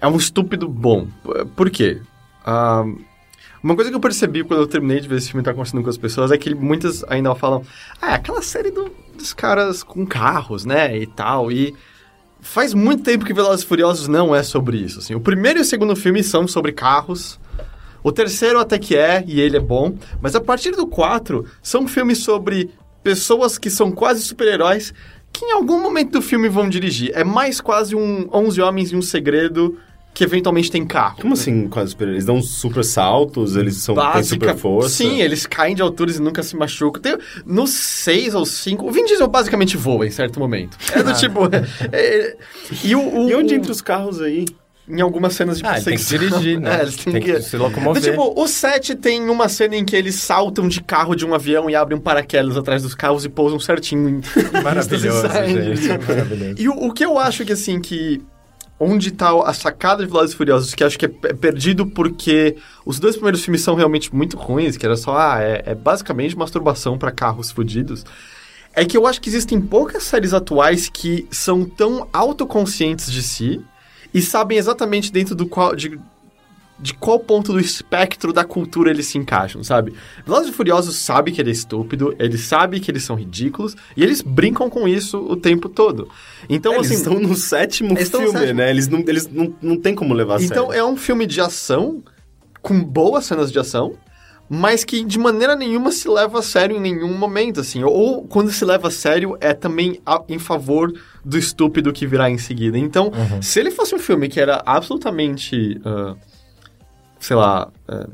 [0.00, 1.08] é um estúpido bom.
[1.56, 1.98] Por quê?
[2.44, 2.84] Ah,
[3.62, 5.82] uma coisa que eu percebi quando eu terminei de ver esse filme e tá conversando
[5.82, 7.62] com as pessoas é que muitas ainda falam
[8.00, 8.90] ah, é aquela série do-
[9.30, 11.74] caras com carros, né, e tal, e...
[12.44, 15.14] Faz muito tempo que Velozes e Furiosos não é sobre isso, assim.
[15.14, 17.38] O primeiro e o segundo filme são sobre carros,
[18.02, 21.86] o terceiro até que é, e ele é bom, mas a partir do 4 são
[21.86, 22.70] filmes sobre
[23.02, 24.92] pessoas que são quase super-heróis
[25.32, 27.10] que em algum momento do filme vão dirigir.
[27.14, 29.78] É mais quase um 11 Homens e um Segredo
[30.14, 31.16] que eventualmente tem carro.
[31.20, 32.08] Como assim, quase super?
[32.08, 34.90] Eles dão super saltos, eles são, têm Básica, super força.
[34.90, 37.00] Sim, eles caem de alturas e nunca se machucam.
[37.00, 37.16] Tem,
[37.46, 40.76] no 6 ou 5, o Vin Diesel basicamente voa em certo momento.
[40.94, 41.40] É do tipo...
[41.92, 42.36] é-
[42.84, 44.44] e, o, o- E onde entra os carros aí?
[44.88, 46.76] Em algumas cenas de Ah, tem que dirigir, né?
[46.80, 48.02] É, eles têm Tem que se locomover.
[48.02, 51.32] Do tipo, o 7 tem uma cena em que eles saltam de carro de um
[51.34, 54.20] avião e abrem um paraquedas atrás dos carros e pousam certinho
[54.62, 55.88] Maravilhoso, e gente.
[56.06, 56.54] Maravilhoso.
[56.58, 58.20] E o, o que eu acho que, assim, que...
[58.84, 62.56] Onde tá a sacada de Velozes e Furiosos, que acho que é pe- perdido porque
[62.84, 66.36] os dois primeiros filmes são realmente muito ruins, que era só, ah, é, é basicamente
[66.36, 68.04] masturbação pra carros fodidos.
[68.74, 73.60] É que eu acho que existem poucas séries atuais que são tão autoconscientes de si
[74.12, 75.76] e sabem exatamente dentro do qual...
[75.76, 76.00] De,
[76.82, 79.94] de qual ponto do espectro da cultura eles se encaixam, sabe?
[80.26, 84.02] Velozes e Furiosos sabe que ele é estúpido, ele sabe que eles são ridículos, e
[84.02, 86.08] eles brincam com isso o tempo todo.
[86.48, 86.96] Então, É, eles assim...
[86.96, 88.58] estão no sétimo estão no filme, sétimo.
[88.58, 88.70] né?
[88.70, 90.80] Eles não, eles não, não tem como levar a Então sério.
[90.80, 92.02] é um filme de ação,
[92.60, 93.94] com boas cenas de ação,
[94.50, 97.82] mas que de maneira nenhuma se leva a sério em nenhum momento, assim.
[97.84, 100.92] Ou quando se leva a sério, é também a- em favor
[101.24, 102.76] do estúpido que virá em seguida.
[102.76, 103.10] Então,
[103.40, 105.80] se ele fosse um filme que era absolutamente.
[105.84, 106.14] ah,
[107.22, 107.68] sei lá.
[107.88, 108.06] ah,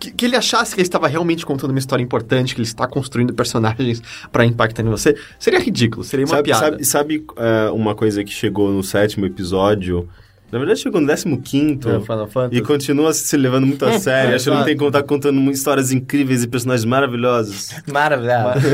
[0.00, 2.88] que, que ele achasse que ele estava realmente contando uma história importante, que ele está
[2.88, 4.02] construindo personagens
[4.32, 6.64] para impactar em você, seria ridículo, seria uma sabe, piada.
[6.64, 10.08] sabe, sabe, é, uma coisa que chegou no sétimo episódio?
[10.50, 11.88] Na verdade, chegou no décimo quinto.
[11.88, 12.56] É, Final Fantasy.
[12.56, 14.64] E continua se levando muito a sério, É, achando que exato.
[14.66, 17.70] tem que contar contando mu- histórias incríveis e personagens maravilhosos.
[17.92, 18.64] Maravilhoso.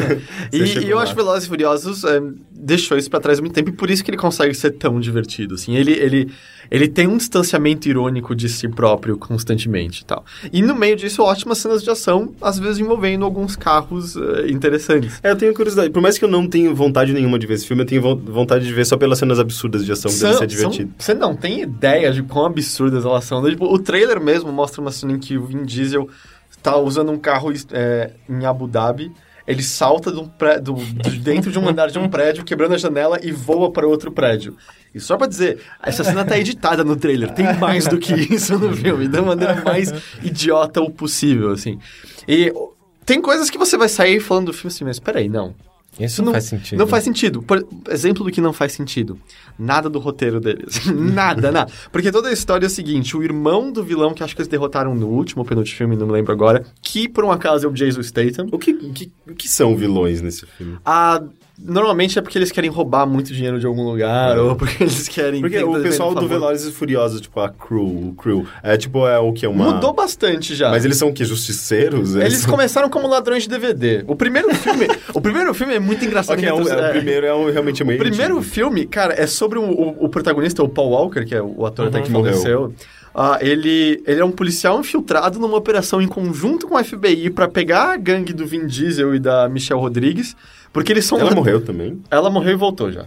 [0.53, 2.21] E, e eu acho que Velozes e Furiosos é,
[2.51, 5.01] deixou isso pra trás há muito tempo e por isso que ele consegue ser tão
[5.01, 5.75] divertido, assim.
[5.75, 6.31] Ele, ele,
[6.73, 10.25] ele tem um distanciamento irônico de si próprio constantemente e tal.
[10.53, 15.21] E no meio disso, ótimas cenas de ação, às vezes envolvendo alguns carros eh, interessantes.
[15.23, 15.91] É, eu tenho curiosidade.
[15.91, 18.17] Por mais que eu não tenha vontade nenhuma de ver esse filme, eu tenho vo-
[18.17, 20.93] vontade de ver só pelas cenas absurdas de ação, que deve ser divertido.
[20.99, 23.45] Você não tem ideia de quão absurdas elas são.
[23.49, 26.09] Tipo, o trailer mesmo mostra uma cena em que o Vin Diesel
[26.63, 29.13] tá usando um carro é, em Abu Dhabi.
[29.47, 33.19] Ele salta pré- do- de dentro de um andar de um prédio, quebrando a janela
[33.23, 34.57] e voa para outro prédio.
[34.95, 37.33] E só pra dizer, essa cena tá editada no trailer.
[37.33, 39.93] Tem mais do que isso no filme, da maneira mais
[40.23, 41.79] idiota o possível, assim.
[42.29, 42.53] E
[43.05, 45.55] tem coisas que você vai sair falando do filme assim, mas peraí, não.
[45.99, 46.79] Isso não, faz sentido.
[46.79, 47.43] Não faz sentido.
[47.43, 49.19] Por exemplo do que não faz sentido.
[49.59, 50.85] Nada do roteiro deles.
[50.89, 51.73] nada, nada.
[51.91, 54.49] Porque toda a história é o seguinte: o irmão do vilão que acho que eles
[54.49, 57.73] derrotaram no último penúltimo filme, não me lembro agora, que por um acaso é o
[57.73, 58.47] Jason Statham.
[58.51, 60.79] O que, o que, o que são vilões nesse filme?
[60.85, 61.23] A,
[61.65, 65.41] Normalmente é porque eles querem roubar muito dinheiro de algum lugar, ou porque eles querem...
[65.41, 66.27] Porque o pessoal do.
[66.27, 69.47] Velozes e Furiosos, tipo, a crew, o crew, é tipo, é o que?
[69.47, 69.73] Uma...
[69.75, 70.71] Mudou bastante já.
[70.71, 71.25] Mas eles são o quê?
[71.25, 72.15] Justiceiros?
[72.17, 74.03] Eles começaram como ladrões de DVD.
[74.07, 76.37] O primeiro filme, o primeiro filme é muito engraçado.
[76.39, 78.51] Ok, é um- é, o primeiro é um, realmente é O meio primeiro antigo.
[78.53, 81.89] filme, cara, é sobre o, o- o protagonista, o Paul Walker, que é o ator
[81.89, 82.19] até que Uhum.
[82.19, 82.33] Morreu.
[82.35, 82.75] faleceu.
[83.15, 87.47] Ah, ele, ele é um policial infiltrado numa operação em conjunto com o FBI pra
[87.47, 90.35] pegar a gangue do Vin Diesel e da Michelle Rodrigues,
[90.73, 91.19] porque eles são...
[91.19, 92.03] Ela morreu também?
[92.11, 93.05] Ela morreu e voltou já.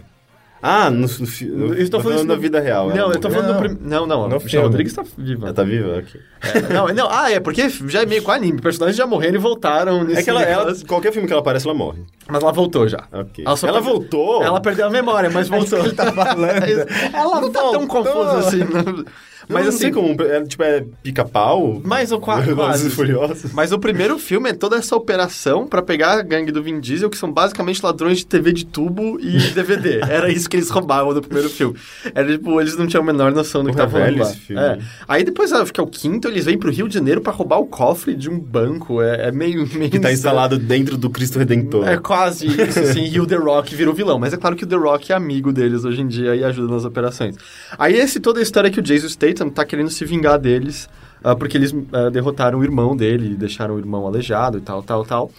[0.62, 2.88] Ah, no, no, Eu estou falando, da no- vida real.
[2.88, 3.42] Não, eu tô morreu.
[3.44, 3.76] falando do Não.
[3.76, 3.88] prim...
[3.88, 4.64] Não, não, a No Michelle.
[4.64, 5.46] Rodrigues tá viva.
[5.46, 5.98] Ela tá viva?
[5.98, 6.20] Ok.
[6.42, 8.60] É, não, não, ah, é porque já é meio com anime.
[8.60, 11.66] Personagens já morreram e voltaram nesse É que ela, ela- qualquer filme que ela aparece,
[11.66, 12.00] ela morre.
[12.26, 13.04] Mas ela voltou já.
[13.12, 13.44] Ok.
[13.46, 14.42] Ela, Ela perdeu- voltou?
[14.42, 15.78] Ela perdeu a memória, mas voltou.
[15.80, 16.48] ele tá falando.
[17.14, 17.86] ela não tá tão voltou.
[17.88, 18.58] confusa assim.
[18.60, 19.04] Não.
[19.48, 21.80] Mas não sei assim, como, é, tipo, é pica-pau?
[21.84, 22.50] Mas o quase.
[22.86, 23.52] e Furiosos?
[23.52, 27.08] Mas o primeiro filme é toda essa operação pra pegar a gangue do Vin Diesel,
[27.08, 30.00] que são basicamente ladrões de TV de tubo e DVD.
[30.00, 31.76] Era isso que eles roubavam no primeiro filme.
[32.14, 34.22] Era tipo, eles não tinham a menor noção do que tava rolando.
[34.50, 34.78] É.
[35.06, 37.58] Aí depois, acho que é o quinto, eles vêm pro Rio de Janeiro pra roubar
[37.58, 39.00] o cofre de um banco.
[39.00, 39.90] É, é meio, meio...
[39.90, 41.86] Que tá instalado dentro do Cristo Redentor.
[41.86, 44.18] É quase isso, assim, e o The Rock virou vilão.
[44.18, 46.72] Mas é claro que o The Rock é amigo deles hoje em dia e ajuda
[46.72, 47.36] nas operações.
[47.78, 50.88] Aí esse toda a história que o Jason Statham tá querendo se vingar deles,
[51.22, 55.04] ah, porque eles ah, derrotaram o irmão dele, deixaram o irmão aleijado e tal, tal,
[55.04, 55.30] tal.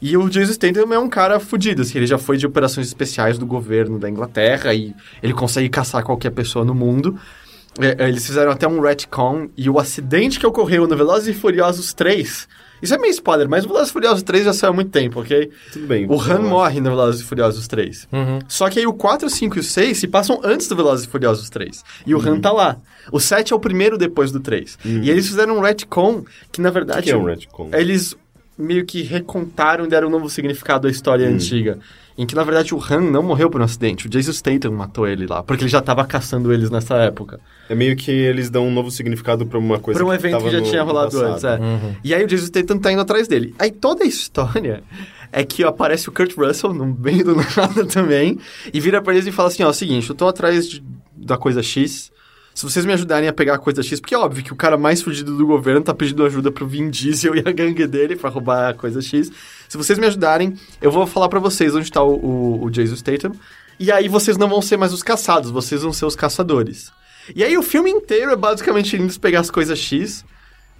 [0.00, 3.38] E o Jason Statham é um cara fudido, assim, ele já foi de operações especiais
[3.38, 7.18] do governo da Inglaterra e ele consegue caçar qualquer pessoa no mundo.
[7.80, 11.38] É, é, eles fizeram até um retcon e o acidente que ocorreu no Velozes e
[11.38, 12.48] Furiosos 3...
[12.82, 15.20] Isso é meio spoiler, mas o Velozes e Furiosos 3 já saiu há muito tempo,
[15.20, 15.50] ok?
[15.72, 16.06] Tudo bem.
[16.08, 18.08] O Han morre no Velozes e Furiosos 3.
[18.12, 18.38] Uhum.
[18.48, 21.08] Só que aí o 4, 5 e o 6 se passam antes do Velozes e
[21.08, 21.82] Furiosos 3.
[22.06, 22.76] E o Han tá lá.
[23.10, 24.78] O 7 é o primeiro depois do 3.
[24.84, 27.02] E eles fizeram um retcon que, na O verdade...
[27.02, 27.70] que é um retcon?
[27.72, 28.14] Eles
[28.58, 31.78] meio que recontaram e deram um novo significado à história antiga.
[32.18, 34.06] Em que, na verdade, o Han não morreu por um acidente.
[34.06, 35.42] O Jason Statham matou ele lá.
[35.42, 37.38] Porque ele já tava caçando eles nessa época.
[37.68, 40.42] É meio que eles dão um novo significado pra uma coisa Pra um que evento
[40.44, 41.58] que já no tinha rolado antes, é.
[42.02, 43.54] E aí o Jason Statham tá indo atrás dele.
[43.58, 44.82] Aí toda a história
[45.30, 48.38] é que aparece o Kurt Russell no meio do nada também
[48.72, 50.82] e vira pra eles e fala assim, ó, seguinte, eu tô atrás de-
[51.14, 52.10] da coisa X,
[52.56, 54.78] se vocês me ajudarem a pegar a coisa X, porque é óbvio que o cara
[54.78, 58.30] mais fugido do governo tá pedindo ajuda pro Vin Diesel e a gangue dele pra
[58.30, 59.30] roubar a coisa X.
[59.68, 62.96] Se vocês me ajudarem, eu vou falar pra vocês onde tá o, o, o Jason
[62.96, 63.32] Statham.
[63.78, 66.90] E aí vocês não vão ser mais os caçados, vocês vão ser os caçadores.
[67.34, 70.24] E aí o filme inteiro é basicamente indo pegar as coisas X.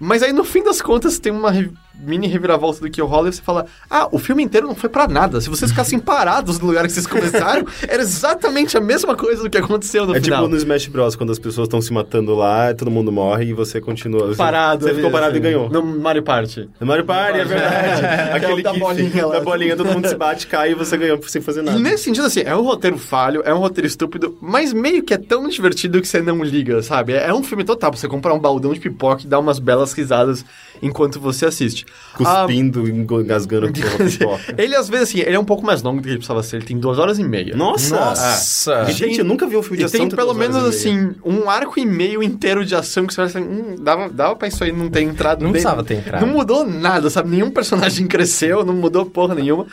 [0.01, 1.53] Mas aí no fim das contas tem uma
[1.99, 5.07] mini reviravolta do que rola e você fala: Ah, o filme inteiro não foi pra
[5.09, 5.41] nada.
[5.41, 9.51] Se vocês ficassem parados no lugar que vocês começaram, era exatamente a mesma coisa do
[9.51, 10.41] que aconteceu no É final.
[10.45, 13.53] tipo no Smash Bros, quando as pessoas estão se matando lá, todo mundo morre e
[13.53, 14.27] você continua.
[14.29, 14.85] Você, Parado.
[14.87, 15.69] Você ficou parado assim, e ganhou.
[15.71, 16.69] No Mario Party.
[16.81, 18.03] No Mario Party, é verdade.
[18.37, 19.35] Aquele da bolinha lá.
[19.35, 21.79] Da bolinha, todo mundo se bate, cai e você ganhou sem fazer nada.
[21.79, 25.15] E nesse sentido, assim, é um roteiro falho, é um roteiro estúpido, mas meio que
[25.15, 27.13] é tão divertido que você não liga, sabe?
[27.15, 29.93] É um filme total pra você comprar um baldão de pipoca e dar umas belas
[29.93, 30.45] risadas
[30.83, 31.85] enquanto você assiste.
[32.25, 34.55] Ah, Cuspindo, engasgando com a pipoca.
[34.57, 36.57] ele, às vezes, assim, ele é um pouco mais longo do que ele precisava ser.
[36.57, 37.57] Ele tem duas horas e meia.
[37.57, 37.97] Nossa!
[37.97, 38.87] Nossa!
[38.89, 40.85] E, Gente, eu nunca vi um filme de E ação tem pelo duas horas menos,
[40.85, 41.09] meia.
[41.09, 44.37] assim, um arco e meio inteiro de ação que você vai assim, hum, dava, dava
[44.37, 45.43] pra isso aí não ter entrado.
[45.43, 46.25] Não precisava ter entrado.
[46.25, 47.31] Não mudou nada, sabe?
[47.31, 49.67] Nenhum personagem cresceu, não mudou porra nenhuma.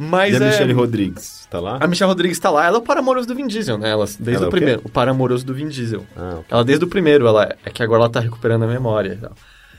[0.00, 0.50] Mas E a é...
[0.50, 1.78] Michelle Rodrigues, tá lá?
[1.80, 3.90] A Michelle Rodrigues tá lá, ela é o paramoroso do Vin Diesel, né?
[3.90, 4.56] Ela, desde Ela é o o quê?
[4.56, 4.82] primeiro.
[4.84, 6.06] O paramoroso do Vin Diesel.
[6.16, 6.44] Ah, ok.
[6.48, 9.32] Ela desde o primeiro, ela é que agora ela tá recuperando a memória e tal.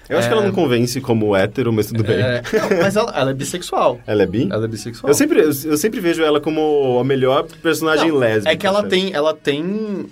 [0.10, 2.18] Eu acho que ela não convence como hétero, mas tudo bem.
[2.18, 4.00] É, não, mas ela, ela é bissexual.
[4.08, 4.48] Ela é bi?
[4.52, 5.10] Ela é bissexual.
[5.10, 8.52] Eu sempre, eu, eu sempre vejo ela como a melhor personagem Não, lésbica.
[8.52, 10.08] É que ela tem, ela tem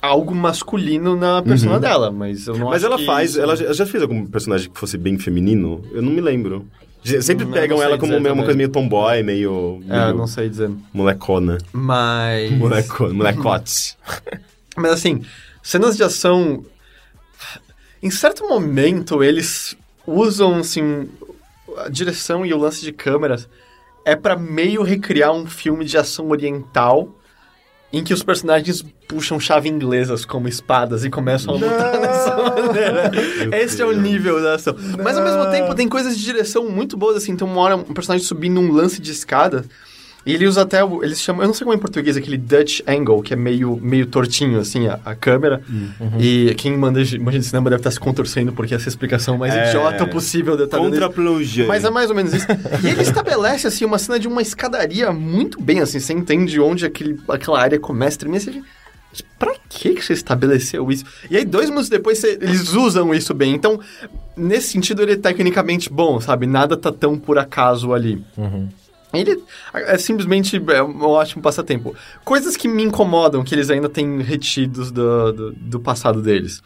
[0.00, 2.70] algo masculino na persona dela, mas eu não Uhum.
[2.70, 3.36] Mas acho ela que faz.
[3.36, 5.82] Ela já, já fez algum personagem que fosse bem feminino?
[5.92, 6.66] Eu não me lembro.
[7.02, 9.82] Sempre Não, pegam não sei ela como uma coisa meio tomboy, meio.
[9.88, 10.70] É, meio não sei dizer.
[10.92, 11.58] molecona.
[11.72, 12.50] Mas.
[12.56, 13.96] Molecona, molecote.
[14.76, 15.22] Mas assim,
[15.62, 16.64] cenas de ação.
[18.02, 21.08] Em certo momento, eles usam, assim.
[21.76, 23.48] A direção e o lance de câmeras
[24.04, 27.08] é pra meio recriar um filme de ação oriental
[27.92, 33.10] em que os personagens puxam chave inglesas como espadas e começam a lutar dessa maneira.
[33.56, 34.74] Esse é o nível da ação.
[35.02, 37.36] Mas ao mesmo tempo tem coisas de direção muito boas, assim.
[37.36, 39.64] Tem uma hora um personagem subindo um lance de escada
[40.26, 42.36] e ele usa até, o- eles chamam, eu não sei como é em português, aquele
[42.36, 45.62] Dutch angle, que é meio, meio tortinho, assim, a, a câmera.
[46.18, 49.38] E quem manda, manja de cinema deve estar se contorcendo porque essa é a explicação
[49.38, 49.68] mais É.
[49.68, 50.70] idiota possível de isso.
[50.76, 51.66] Contra-plongé.
[51.66, 52.46] Mas é mais ou menos isso.
[52.84, 55.98] E ele estabelece, assim, uma cena de uma escadaria muito bem, assim.
[55.98, 58.40] Você entende onde aquele, aquela área começa, termina.
[58.40, 58.64] Você fica,
[59.10, 61.04] "Mas pra que que você estabeleceu isso?
[61.30, 63.54] E aí, dois minutos depois, você- eles usam isso bem.
[63.54, 63.80] Então,
[64.36, 66.46] nesse sentido, ele é tecnicamente bom, sabe?
[66.46, 68.22] Nada tá tão por acaso ali.
[69.12, 69.42] Ele
[69.74, 71.94] é simplesmente é um ótimo passatempo.
[72.24, 76.62] Coisas que me incomodam, que eles ainda têm retidos do, do, do passado deles.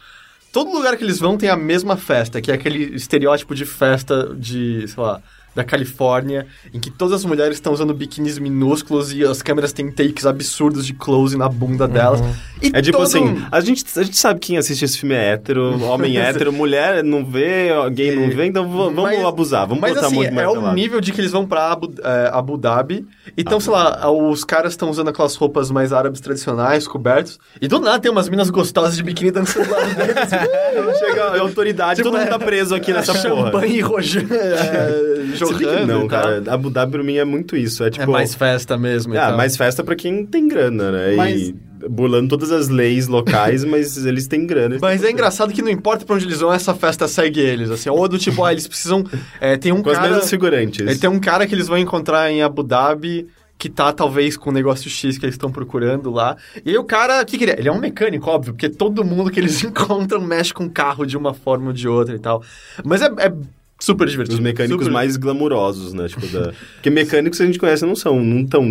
[0.51, 4.33] Todo lugar que eles vão tem a mesma festa, que é aquele estereótipo de festa
[4.35, 5.21] de, sei lá,
[5.55, 9.89] da Califórnia, em que todas as mulheres estão usando biquínis minúsculos e as câmeras têm
[9.89, 12.19] takes absurdos de close na bunda delas.
[12.61, 15.81] E É tipo assim, a gente, a gente sabe quem assiste esse filme é hétero,
[15.85, 19.93] homem é hétero, mulher não vê, gay não vê, então vamos Mas- abusar, vamos Mas
[19.93, 22.57] botar assim, muito mais é o nível de que eles vão pra Abu, é, Abu
[22.57, 23.05] Dhabi.
[23.37, 27.39] Então, sei lá, os caras estão usando aquelas roupas mais árabes tradicionais, cobertos.
[27.61, 30.99] E do nada tem umas minas gostosas de biquíni dançando lá deles.
[30.99, 33.45] Chega a autoridade, Tipo, todo mundo é- tá preso aqui nessa porra.
[33.45, 37.83] Champanhe é, Se bem que jorrando não, cara, Abu Dhabi pra mim é muito isso,
[37.83, 38.03] é tipo...
[38.03, 39.13] É mais festa mesmo.
[39.13, 39.37] Ah, então.
[39.37, 41.15] mais festa pra quem tem grana, né?
[41.15, 41.55] Mas- E
[41.87, 44.75] burlando todas as leis locais, mas eles têm grana.
[44.75, 47.39] eles Mas têm é engraçado que não importa pra onde eles vão, essa festa segue
[47.39, 47.89] eles, assim.
[47.89, 49.03] Ou do tipo, ah, eles precisam...
[49.39, 50.09] É, tem um Com as cara...
[50.09, 50.87] mesmas figurantes.
[50.87, 53.27] É, tem um cara que eles vão encontrar em Abu Dhabi
[53.57, 56.35] que tá, talvez, com o negócio X que eles estão procurando lá.
[56.65, 57.59] E aí o cara, o que que ele é?
[57.59, 61.05] Ele é um mecânico, óbvio, porque todo mundo que eles encontram mexe com o carro
[61.05, 62.43] de uma forma ou de outra e tal.
[62.83, 63.33] Mas é, é
[63.79, 64.35] super divertido.
[64.35, 64.93] Os mecânicos super...
[64.93, 66.07] mais glamurosos, né?
[66.07, 66.53] Tipo, da...
[66.75, 68.63] Porque mecânicos a gente conhece não são, não tão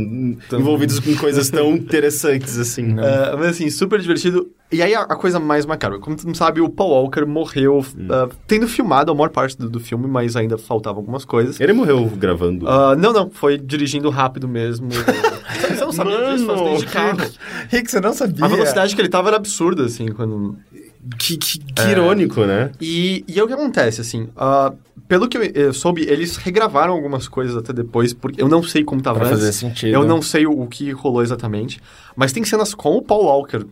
[0.52, 2.96] envolvidos com coisas tão interessantes assim.
[2.98, 4.50] É, mas assim, super divertido.
[4.72, 5.98] E aí a, a coisa mais macabra.
[5.98, 9.68] Como tu não sabe, o Paul Walker morreu ah, tendo filmado a maior parte do,
[9.68, 11.60] do filme, mas ainda faltavam algumas coisas.
[11.60, 12.68] Ele morreu gravando.
[12.68, 14.88] Ah, não, não, foi dirigindo rápido mesmo.
[15.54, 17.18] Você não sabia disso, acidente de carro.
[17.68, 18.44] Rick, você não sabia.
[18.44, 20.56] A velocidade que ele tava era absurda, assim, quando...
[21.18, 22.72] Que, que- que irônico, né?
[22.80, 24.72] E, e é o que acontece, assim, ah,
[25.06, 28.82] pelo que eu, eu soube, eles regravaram algumas coisas até depois, porque eu não sei
[28.84, 29.40] como tava Pra antes.
[29.40, 29.92] fazer sentido.
[29.92, 31.80] Eu não sei o, o que rolou exatamente,
[32.16, 33.64] mas tem cenas com o Paul Walker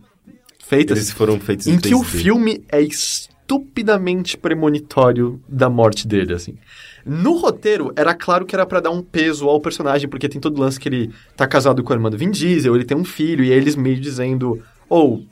[0.59, 2.03] feitas Eles foram feitos em que o 3D.
[2.05, 6.55] filme é estupidamente premonitório da morte dele, assim.
[7.05, 10.57] No roteiro, era claro que era pra dar um peso ao personagem, porque tem todo
[10.57, 13.03] o lance que ele tá casado com a irmã do Vin Diesel, ele tem um
[13.03, 15.23] filho, e aí eles meio dizendo, ou,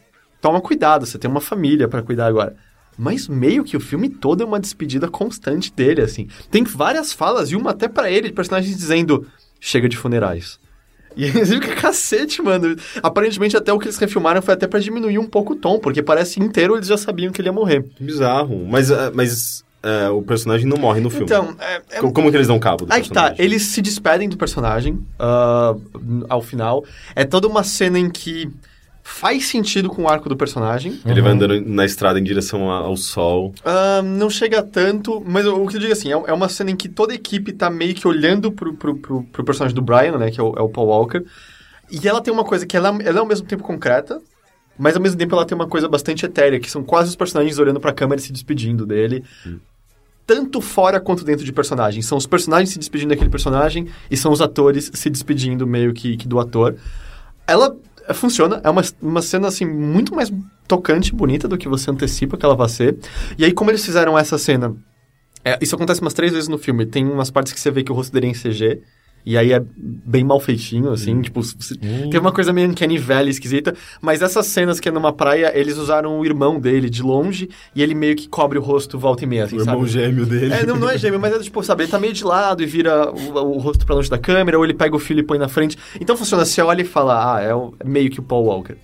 [0.42, 2.56] toma cuidado, você tem uma família pra cuidar agora.
[2.98, 6.28] Mas meio que o filme todo é uma despedida constante dele, assim.
[6.50, 9.26] Tem várias falas, e uma até pra ele, de personagens dizendo,
[9.60, 10.60] chega de funerais.
[11.16, 12.76] E eles ficam cacete, mano.
[13.04, 16.02] Aparentemente, até o que eles refilmaram foi até pra diminuir um pouco o tom, porque
[16.02, 17.84] parece inteiro eles já sabiam que ele ia morrer.
[17.96, 18.66] Que bizarro.
[18.70, 21.26] Mas, ah, mas ah, o personagem não morre no filme.
[21.26, 23.46] Então, é, é- Co- Como que eles dão cabo do Aí que tá, personagem?
[23.46, 25.76] eles se despedem do personagem ah,
[26.30, 26.86] ao final.
[27.16, 28.50] É toda uma cena em que
[29.04, 31.00] faz sentido com o arco do personagem.
[31.06, 33.54] Ele vai andando na estrada em direção ao sol.
[33.66, 36.76] Ah, não chega tanto, mas o, que eu digo assim, é, é uma cena em
[36.76, 40.18] que toda a equipe tá meio que olhando pro, pro, pro, pro personagem do Brian,
[40.18, 41.24] né, que é o, é o Paul Walker.
[41.92, 44.22] E ela tem uma coisa que ela, ela é ao mesmo tempo concreta,
[44.78, 47.60] mas ao mesmo tempo ela tem uma coisa bastante etérea, que são quase os personagens
[47.60, 49.24] olhando pra câmera e se despedindo dele.
[50.26, 52.02] Tanto fora quanto dentro de personagem.
[52.02, 56.16] São os personagens se despedindo daquele personagem e são os atores se despedindo meio que,
[56.16, 56.78] que do ator.
[57.46, 57.76] Ela
[58.14, 60.32] funciona, é uma, uma cena assim muito mais
[60.68, 62.98] tocante e bonita do que você antecipa que ela vai ser.
[63.38, 64.76] E aí, como eles fizeram essa cena.
[65.44, 66.86] é, isso acontece umas três vezes no filme.
[66.86, 68.82] Tem umas partes que você vê que o rosto dele é em CG.
[69.26, 71.76] E aí é bem mal feitinho, assim, tipo, você-
[72.10, 75.78] tem uma coisa meio uncanny valley esquisita, mas essas cenas que é numa praia, eles
[75.78, 79.28] usaram o irmão dele de longe, e ele meio que cobre o rosto volta e
[79.28, 79.90] meia, assim, o irmão sabe?
[79.92, 80.54] gêmeo dele.
[80.54, 82.66] É, não, não é gêmeo, mas é tipo, sabe, ele tá meio de lado e
[82.66, 85.38] vira o, o rosto pra longe da câmera, ou ele pega o filho e põe
[85.38, 85.78] na frente.
[86.00, 88.76] Então funciona, você olha e fala, ah, é, o- é meio que o Paul Walker.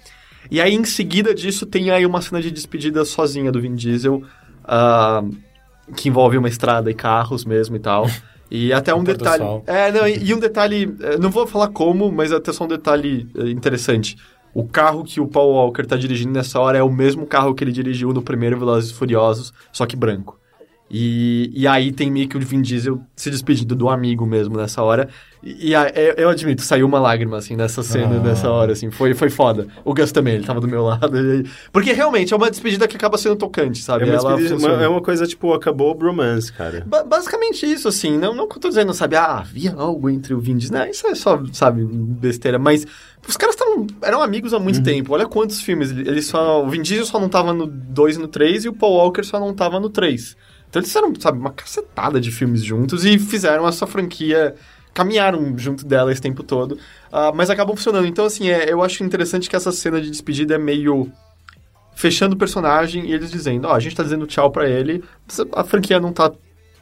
[0.52, 4.22] E aí, em seguida disso, tem aí uma cena de despedida sozinha do Vin Diesel,
[4.64, 5.24] ah,
[5.96, 8.06] que envolve uma estrada e carros mesmo e tal.
[8.50, 9.44] E até um detalhe.
[9.68, 10.96] É, não, e, e um detalhe.
[11.02, 14.16] eh, Não vou falar como, mas até só um detalhe eh, interessante.
[14.54, 17.64] O carro que o Paul Walker tá dirigindo nessa hora é o mesmo carro que
[17.64, 20.40] ele dirigiu no primeiro Velozes e Furiosos, só que branco.
[20.90, 24.82] E, e aí tem meio que o Vin Diesel se despedindo do amigo mesmo nessa
[24.82, 25.10] hora.
[25.44, 28.20] E, e a- eu, admito, saiu uma lágrima, assim, nessa cena, Ah.
[28.24, 28.90] nessa hora, assim.
[28.90, 29.68] Foi, foi foda.
[29.84, 31.18] O Gus também, ele tava do meu lado.
[31.18, 31.44] e-
[31.74, 34.06] porque realmente é uma despedida que acaba sendo tocante, É sabe?
[34.06, 34.74] uma, despedida- funciona.
[34.76, 36.84] uma- é uma coisa, tipo, acabou o bromance, cara.
[36.88, 38.18] Ba- basicamente isso, assim.
[38.18, 40.78] Não, não que eu tô dizendo, sabe, ah, havia algo entre o Vin Diesel.
[40.80, 42.58] Não, isso é só, sabe, besteira.
[42.58, 42.86] Mas
[43.28, 45.14] os caras tavam, eram amigos há muito tempo.
[45.14, 45.92] Olha quantos filmes.
[45.92, 48.74] Eles só, o Vin Diesel só não tava no 2 e no 3 e o
[48.74, 50.38] Paul Walker só não tava no 3.
[50.70, 54.56] Então eles fizeram, sabe, uma cacetada de filmes juntos e fizeram essa franquia.
[54.94, 56.78] Caminharam junto dela esse tempo todo.
[57.12, 58.08] Ah, mas acabam funcionando.
[58.08, 61.12] Então, assim, é, eu acho interessante que essa cena de despedida é meio
[61.96, 65.04] fechando o personagem e eles dizendo, ó, a gente tá dizendo tchau pra ele,
[65.52, 66.32] a franquia não tá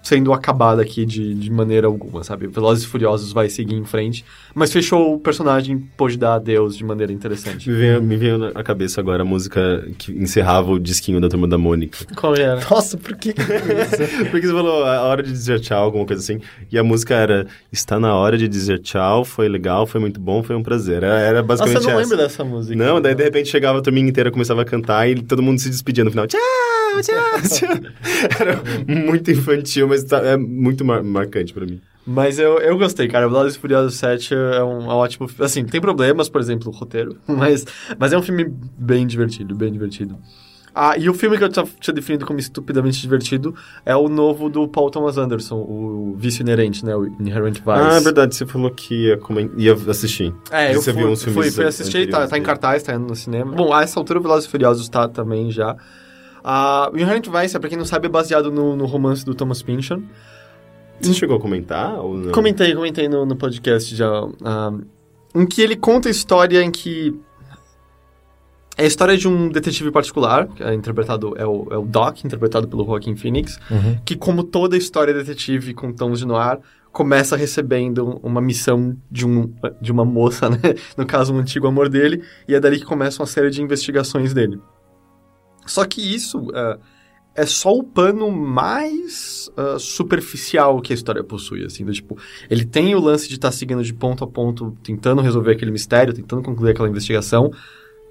[0.06, 2.46] sendo acabada aqui de, de maneira alguma, sabe?
[2.46, 4.24] Velozes e Furiosos vai seguir em frente,
[4.54, 7.68] mas fechou o personagem, pôde dar adeus de maneira interessante.
[7.68, 11.48] Me veio, me veio na cabeça agora a música que encerrava o disquinho da Turma
[11.48, 12.06] da Mônica.
[12.16, 12.60] Qual era?
[12.70, 13.34] Nossa, por que?
[14.30, 16.40] Porque você falou a hora de dizer tchau, alguma coisa assim.
[16.72, 20.44] E a música era Está na hora de dizer tchau, foi legal, foi muito bom,
[20.44, 21.04] foi um prazer.
[21.04, 22.10] Era, era basicamente Nossa, eu não essa.
[22.12, 22.76] lembro dessa música.
[22.76, 25.70] Não, daí de repente chegava a turminha inteira, começava a cantar e todo mundo se
[25.70, 26.28] despedia no final.
[26.28, 26.40] Tchau,
[27.02, 27.76] tchau, tchau.
[28.40, 31.80] Era muito infantil, mas tá- é muito mar- marcante pra mim.
[32.08, 33.28] Mas eu, eu gostei, cara.
[33.28, 35.28] Velozes e Furiosos 7 é um, é um ótimo...
[35.40, 37.66] Assim, tem problemas, por exemplo, o roteiro, mas,
[37.98, 38.46] mas é um filme
[38.78, 40.16] bem divertido, bem divertido.
[40.78, 43.56] Ah, e o filme que eu tinha tinha definido como estupidamente divertido
[43.86, 46.94] é o novo do Paul Thomas Anderson, o Vício Inerente, né?
[46.94, 47.64] O Inherent Vice.
[47.70, 49.18] Ah, é verdade, você falou que ia,
[49.58, 50.34] ia assistir.
[50.52, 52.46] É, eu você fui, viu uns filmes fui, fui assistir, tá, tá em dele.
[52.46, 53.54] cartaz, tá indo no cinema.
[53.56, 55.78] Bom, a essa altura o Velozes e Furiosos tá também já.
[56.48, 59.64] Ah, o Inherent Vice, pra quem não sabe, é baseado no, no romance do Thomas
[59.64, 60.04] Pynchon.
[61.02, 62.32] Você chegou a comentar ou não?
[62.32, 64.08] Comentei, comentei no, no podcast já.
[64.44, 64.72] ah,
[65.34, 67.20] em que ele conta a história em que.
[68.78, 72.68] É a história de um detetive particular, é interpretado, é o, é o Doc, interpretado
[72.68, 73.98] pelo Joaquin Phoenix, Uhum.
[74.06, 76.60] que, como toda história detetive com tons de noir,
[76.92, 79.52] começa recebendo uma missão de, um,
[79.82, 80.60] de uma moça, né?
[80.98, 84.34] No caso, um antigo amor dele, e é dali que começa uma série de investigações
[84.34, 84.60] dele.
[85.66, 86.78] Só que isso é,
[87.36, 92.18] é só o pano mais ah, superficial que a história possui, assim, do tipo,
[92.50, 96.14] ele tem o lance de estar seguindo de ponto a ponto, tentando resolver aquele mistério,
[96.14, 97.52] tentando concluir aquela investigação,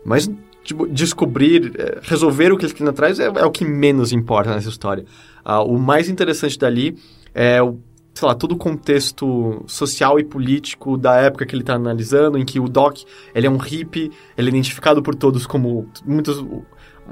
[0.05, 0.31] mas
[0.63, 4.55] tipo, descobrir, eh, resolver o que ele tem atrás é, é o que menos importa
[4.55, 5.05] nessa história.
[5.45, 6.97] Ah, o mais interessante dali
[7.35, 7.79] é o
[8.15, 12.45] sei lá, todo o contexto social e político da época que ele está analisando, em
[12.45, 12.99] que o Doc,
[13.35, 16.39] ele é um hippie, ele é identificado por todos como muitos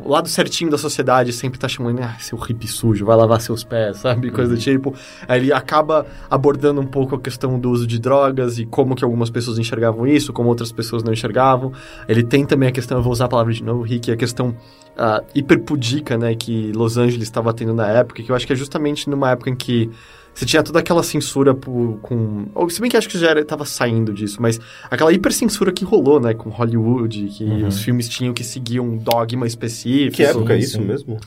[0.00, 3.62] o lado certinho da sociedade sempre tá chamando, ah, seu hippie sujo, vai lavar seus
[3.62, 4.30] pés, sabe?
[4.30, 4.94] Coisa do tipo.
[5.28, 9.04] Aí ele acaba abordando um pouco a questão do uso de drogas e como que
[9.04, 11.72] algumas pessoas enxergavam isso, como outras pessoas não enxergavam.
[12.08, 14.56] Ele tem também a questão, eu vou usar a palavra de novo, Rick, a questão
[14.96, 18.56] ah, hiperpudica, né, que Los Angeles estava tendo na época, que eu acho que é
[18.56, 19.90] justamente numa época em que
[20.34, 22.46] você tinha toda aquela censura por, com...
[22.54, 24.58] Ou, se bem que acho que já era, tava saindo disso, mas
[24.90, 29.46] aquela hipercensura que rolou, né, com Hollywood, que os filmes tinham que seguir um dogma
[29.46, 30.16] específico.
[30.16, 30.84] Que época é isso sim.
[30.84, 31.18] mesmo?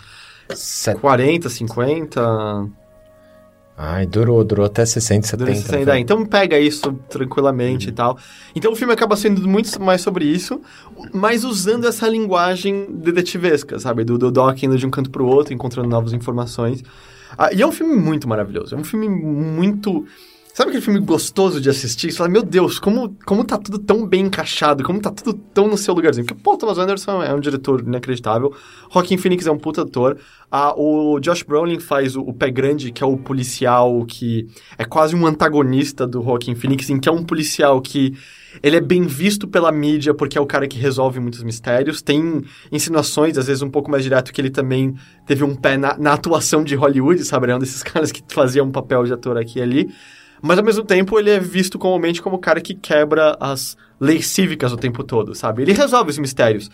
[0.53, 0.99] Set...
[0.99, 2.69] 40, 50...
[3.77, 5.37] Ai, durou, durou até 60, 70.
[5.37, 5.99] Durante 60, foi.
[5.99, 8.17] Então pega isso tranquilamente e tal.
[8.55, 10.61] Então o filme acaba sendo muito mais sobre isso,
[11.13, 14.05] mas usando essa linguagem detetivesca, sabe?
[14.05, 16.81] Do, do Doc indo de um canto pro outro, encontrando novas informações.
[17.37, 18.75] Ah, e é um filme muito maravilhoso.
[18.75, 20.05] É um filme muito.
[20.55, 22.09] Sabe aquele filme gostoso de assistir?
[22.09, 25.67] Você fala, meu Deus, como, como tá tudo tão bem encaixado, como tá tudo tão
[25.67, 26.25] no seu lugarzinho.
[26.25, 28.55] Porque, pô, Thomas Anderson é um diretor inacreditável,
[28.89, 30.17] Joaquin Phoenix é um puta ator,
[30.49, 34.85] ah, o Josh Brolin faz o, o Pé Grande, que é o policial que é
[34.85, 38.17] quase um antagonista do Joaquin Phoenix, em que é um policial que
[38.63, 42.01] ele é bem visto pela mídia porque é o cara que resolve muitos mistérios.
[42.01, 42.41] Tem
[42.71, 44.95] insinuações, às vezes um pouco mais direto, que ele também
[45.25, 47.51] teve um pé na, na atuação de Hollywood, sabe?
[47.51, 49.89] É um desses caras que fazia um papel de ator aqui e ali.
[50.45, 54.27] Mas ao mesmo tempo ele é visto comumente como o cara que quebra as leis
[54.27, 55.63] cívicas o tempo todo, sabe?
[55.63, 56.69] Ele resolve os mistérios.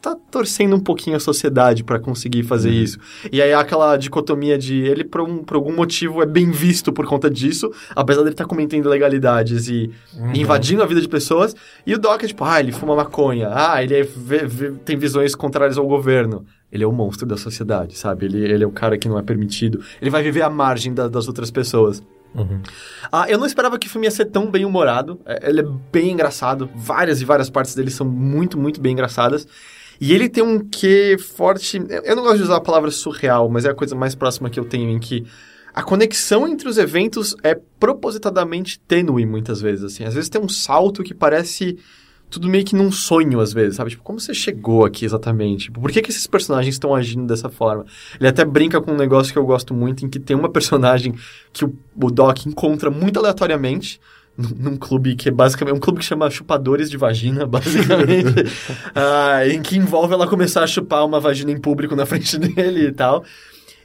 [0.00, 2.98] Tá torcendo um pouquinho a sociedade pra conseguir fazer isso.
[3.32, 6.92] E aí há aquela dicotomia de ele, por, um- por algum motivo, é bem visto
[6.92, 9.90] por conta disso, apesar dele estar cometendo ilegalidades e
[10.34, 11.56] invadindo a vida de pessoas.
[11.84, 14.96] E o Doc é tipo, ah, ele fuma maconha, ah, ele é- vê- vê- tem
[14.96, 16.44] visões contrárias ao governo.
[16.70, 18.26] Ele é o monstro da sociedade, sabe?
[18.26, 19.80] Ele, ele é o cara que não é permitido.
[20.00, 22.00] Ele vai viver à margem da- das outras pessoas.
[23.10, 25.20] Ah, eu não esperava que o filme ia ser tão bem humorado.
[25.26, 26.70] É, Ele é bem engraçado.
[26.74, 29.46] Várias e várias partes dele são muito, muito bem engraçadas.
[30.00, 31.80] E ele tem um quê forte.
[32.04, 34.58] Eu não gosto de usar a palavra surreal, mas é a coisa mais próxima que
[34.58, 35.24] eu tenho em que
[35.74, 39.84] a conexão entre os eventos é propositadamente tênue muitas vezes.
[39.84, 40.04] Assim.
[40.04, 41.78] Às vezes tem um salto que parece
[42.32, 43.90] tudo meio que num sonho, às vezes, sabe?
[43.90, 45.64] Tipo, como você chegou aqui exatamente?
[45.64, 47.84] Tipo, por que, que esses personagens estão agindo dessa forma?
[48.18, 51.14] Ele até brinca com um negócio que eu gosto muito, em que tem uma personagem
[51.52, 54.00] que o, o Doc encontra muito aleatoriamente,
[54.36, 58.50] num, clube que é basicamente um clube que chama Chupadores de Vagina, basicamente,
[58.94, 62.86] ah, em que envolve ela começar a chupar uma vagina em público na frente dele
[62.86, 63.24] e tal.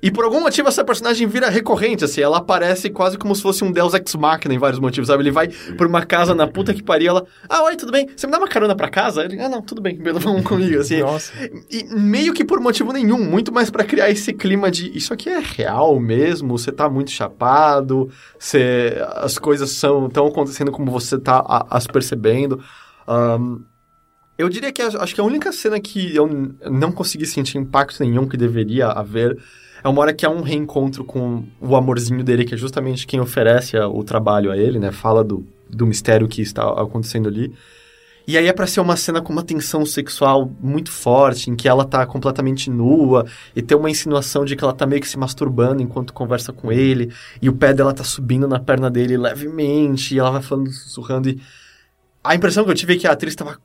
[0.02, 3.64] E por algum motivo essa personagem vira recorrente, assim, ela aparece quase como se fosse
[3.64, 5.24] um Deus Ex Machina em vários motivos, sabe?
[5.24, 8.07] Ele vai por uma casa na puta que pariu, ela, ah, oi, tudo bem?
[8.15, 9.24] Você me dá uma carona pra casa?
[9.24, 10.99] Ele, ah, não, tudo bem, vamos comigo, assim.
[11.02, 11.34] Nossa.
[11.72, 15.30] E meio que por motivo nenhum, muito mais pra criar esse clima de isso aqui
[15.30, 21.18] é real mesmo, você tá muito chapado, você, as coisas são estão acontecendo como você
[21.18, 22.61] tá a- as percebendo.
[23.07, 23.60] Ahn,
[24.38, 26.28] eu diria que acho que a única cena que eu
[26.69, 29.36] não consegui sentir impacto nenhum que deveria haver
[29.84, 33.20] É uma hora que há um reencontro com o amorzinho dele, que é justamente quem
[33.20, 34.91] oferece o trabalho a ele, né?
[34.91, 37.54] Fala do, do mistério que está acontecendo ali.
[38.28, 41.66] E aí é pra ser uma cena com uma tensão sexual muito forte, em que
[41.66, 43.26] ela tá completamente nua,
[43.56, 46.70] e tem uma insinuação de que ela tá meio que se masturbando enquanto conversa com
[46.70, 50.70] ele, e o pé dela tá subindo na perna dele levemente, e ela vai falando,
[50.72, 51.41] sussurrando, e...
[52.22, 53.58] A impressão que eu tive é que a atriz tava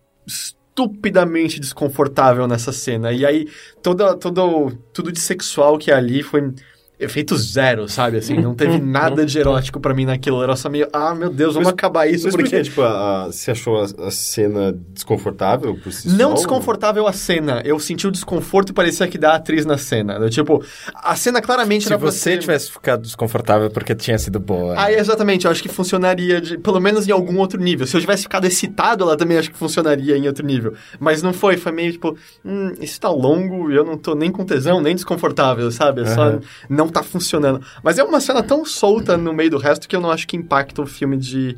[0.73, 3.49] estupidamente desconfortável nessa cena, e aí
[3.82, 6.55] toda, todo, tudo de sexual que é ali foi
[7.02, 8.18] efeito zero, sabe?
[8.18, 11.54] Assim, não teve nada de erótico pra mim naquilo, era só meio, ah, meu Deus,
[11.54, 12.56] vamos Mas- acabar isso, Mas por porque...
[12.56, 16.34] que, tipo, a, a- você achou a, a cena desconfortável por si Não só?
[16.36, 17.62] desconfortável a cena.
[17.64, 20.14] Eu senti o desconforto e parecia que da atriz na cena.
[20.14, 20.62] Eu, tipo,
[20.94, 24.74] a cena claramente Se era você ser- tivesse ficado desconfortável porque tinha sido boa.
[24.78, 25.44] Ah, exatamente.
[25.44, 27.86] Eu acho que funcionaria, de, pelo menos em algum outro nível.
[27.86, 30.74] Se eu tivesse ficado excitado, ela também acho que funcionaria em outro nível.
[31.00, 31.56] Mas não foi.
[31.56, 34.94] Foi meio tipo, hum, isso tá longo e eu não tô nem com tesão, nem
[34.94, 36.02] desconfortável, sabe?
[36.02, 36.40] É só Aham.
[36.68, 37.60] não tá funcionando.
[37.82, 40.36] Mas é uma cena tão solta no meio do resto que eu não acho que
[40.36, 41.56] impacta o filme de,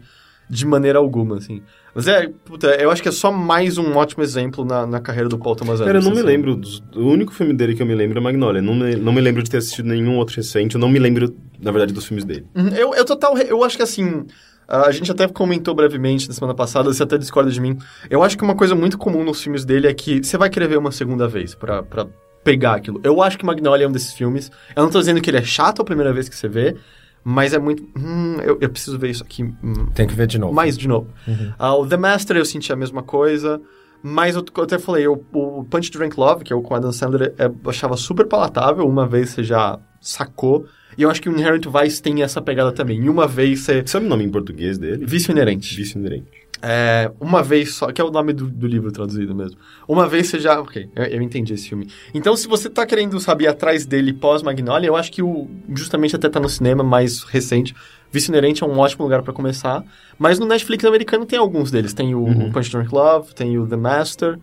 [0.48, 1.62] de maneira alguma, assim.
[1.94, 5.28] Mas é, puta, eu acho que é só mais um ótimo exemplo na, na carreira
[5.28, 6.08] do Paul Thomas Cara, eu Anderson.
[6.08, 6.26] não me assim.
[6.28, 6.56] lembro.
[6.56, 8.60] Dos, o único filme dele que eu me lembro é Magnolia.
[8.60, 10.74] Não me, não me lembro de ter assistido nenhum outro recente.
[10.74, 12.46] Eu não me lembro, na verdade, dos filmes dele.
[12.54, 13.36] Uhum, Eu, eu total.
[13.38, 14.24] Eu acho que assim.
[14.66, 17.76] A gente até comentou brevemente na semana passada, você até discorda de mim.
[18.08, 20.66] Eu acho que uma coisa muito comum nos filmes dele é que você vai querer
[20.68, 22.06] ver uma segunda vez pra, pra
[22.44, 23.00] pegar aquilo.
[23.02, 24.52] Eu acho que Magnolia é um desses filmes.
[24.76, 26.76] Eu não tô dizendo que ele é chato a primeira vez que você vê,
[27.24, 27.82] mas é muito.
[27.98, 30.52] Hum, eu, eu preciso ver isso aqui hum, Tem que ver de novo.
[30.52, 31.08] mais de novo.
[31.58, 33.60] Ah, o The Master eu senti a mesma coisa.
[34.06, 36.92] Mas eu, eu até falei, o, o Punch Drunk Love, que é o com Adam
[36.92, 38.86] Sandler, é, eu achava super palatável.
[38.86, 40.66] Uma vez você já sacou.
[40.98, 43.02] E eu acho que o Inherent Vice tem essa pegada também.
[43.02, 43.82] E uma vez você.
[43.86, 45.06] Sabe o nome em português dele?
[45.06, 45.74] Vício inerente.
[45.74, 46.43] Vício inerente.
[46.66, 49.58] É, uma vez só, que é o nome do, do livro traduzido mesmo.
[49.86, 50.58] Uma vez você já.
[50.58, 51.88] Ok, eu, eu entendi esse filme.
[52.14, 55.46] Então, se você tá querendo saber atrás dele pós-Magnolia, eu acho que o.
[55.74, 57.74] Justamente até tá no cinema mais recente.
[58.10, 59.84] Vício Inerente é um ótimo lugar pra começar.
[60.18, 61.92] Mas no Netflix americano tem alguns deles.
[61.92, 64.38] Tem o, o Punch Drunk Love, tem o The Master.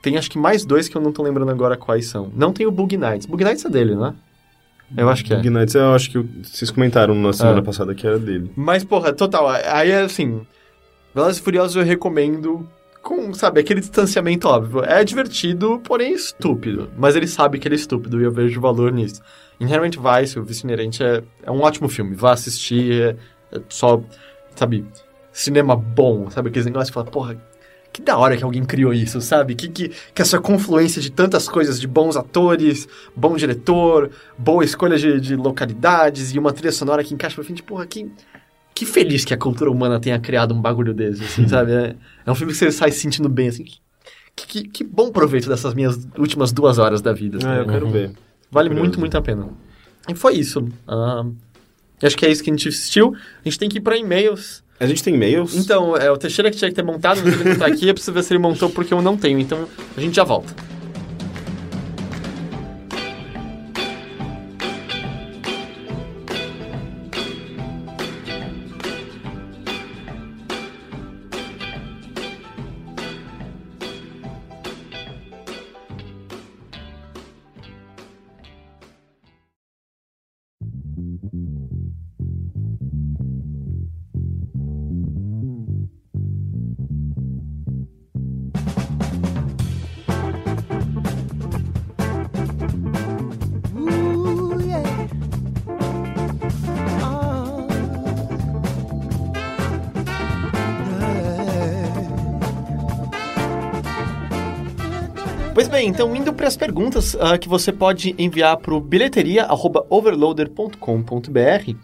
[0.00, 2.32] Tem acho que mais dois que eu não tô lembrando agora quais são.
[2.34, 3.26] Não tem o Boogie Nights.
[3.26, 4.14] Boogie Nights é dele, né?
[4.96, 5.36] Eu acho que é.
[5.36, 7.62] Bug Nights, eu acho que vocês comentaram na semana É.
[7.62, 8.50] passada que era dele.
[8.56, 9.48] Mas, porra, total.
[9.48, 10.40] Aí é assim.
[11.14, 12.68] Velozes e Furiosos eu recomendo
[13.02, 14.84] com, sabe, aquele distanciamento óbvio.
[14.84, 16.90] É divertido, porém estúpido.
[16.96, 19.22] Mas ele sabe que ele é estúpido e eu vejo valor nisso.
[19.58, 22.14] Inherent Vice, o Vício Inerente, é, é um ótimo filme.
[22.14, 23.16] Vá assistir,
[23.52, 24.00] é, é só,
[24.54, 24.84] sabe,
[25.32, 26.50] cinema bom, sabe?
[26.50, 27.40] Aqueles negócios que fala, porra,
[27.92, 29.54] que da hora que alguém criou isso, sabe?
[29.54, 32.86] Que, que, que essa confluência de tantas coisas, de bons atores,
[33.16, 37.54] bom diretor, boa escolha de, de localidades e uma trilha sonora que encaixa pra fim
[37.54, 38.10] de, porra, que,
[38.78, 41.72] que feliz que a cultura humana tenha criado um bagulho desse, assim, sabe?
[41.72, 43.64] É, é um filme que você sai se sentindo bem, assim.
[44.36, 47.38] Que, que, que bom proveito dessas minhas últimas duas horas da vida.
[47.38, 47.58] Ah, sabe?
[47.58, 48.12] eu quero ver.
[48.52, 48.88] Vale curioso.
[48.88, 49.48] muito, muito a pena.
[50.08, 50.68] E foi isso.
[50.86, 51.26] Ah,
[52.00, 53.16] acho que é isso que a gente assistiu.
[53.44, 54.62] A gente tem que ir pra e-mails.
[54.78, 55.56] A gente tem e-mails?
[55.56, 57.88] Então, é o Teixeira que tinha que ter montado, mas ele não tá aqui.
[57.88, 59.40] Eu preciso ver se ele montou porque eu não tenho.
[59.40, 60.54] Então, a gente já volta.
[105.58, 111.74] Pois bem, então indo para as perguntas ah, que você pode enviar para o bilheteria@overloader.com.br.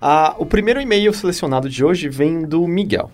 [0.00, 3.10] Ah, o primeiro e-mail selecionado de hoje vem do Miguel.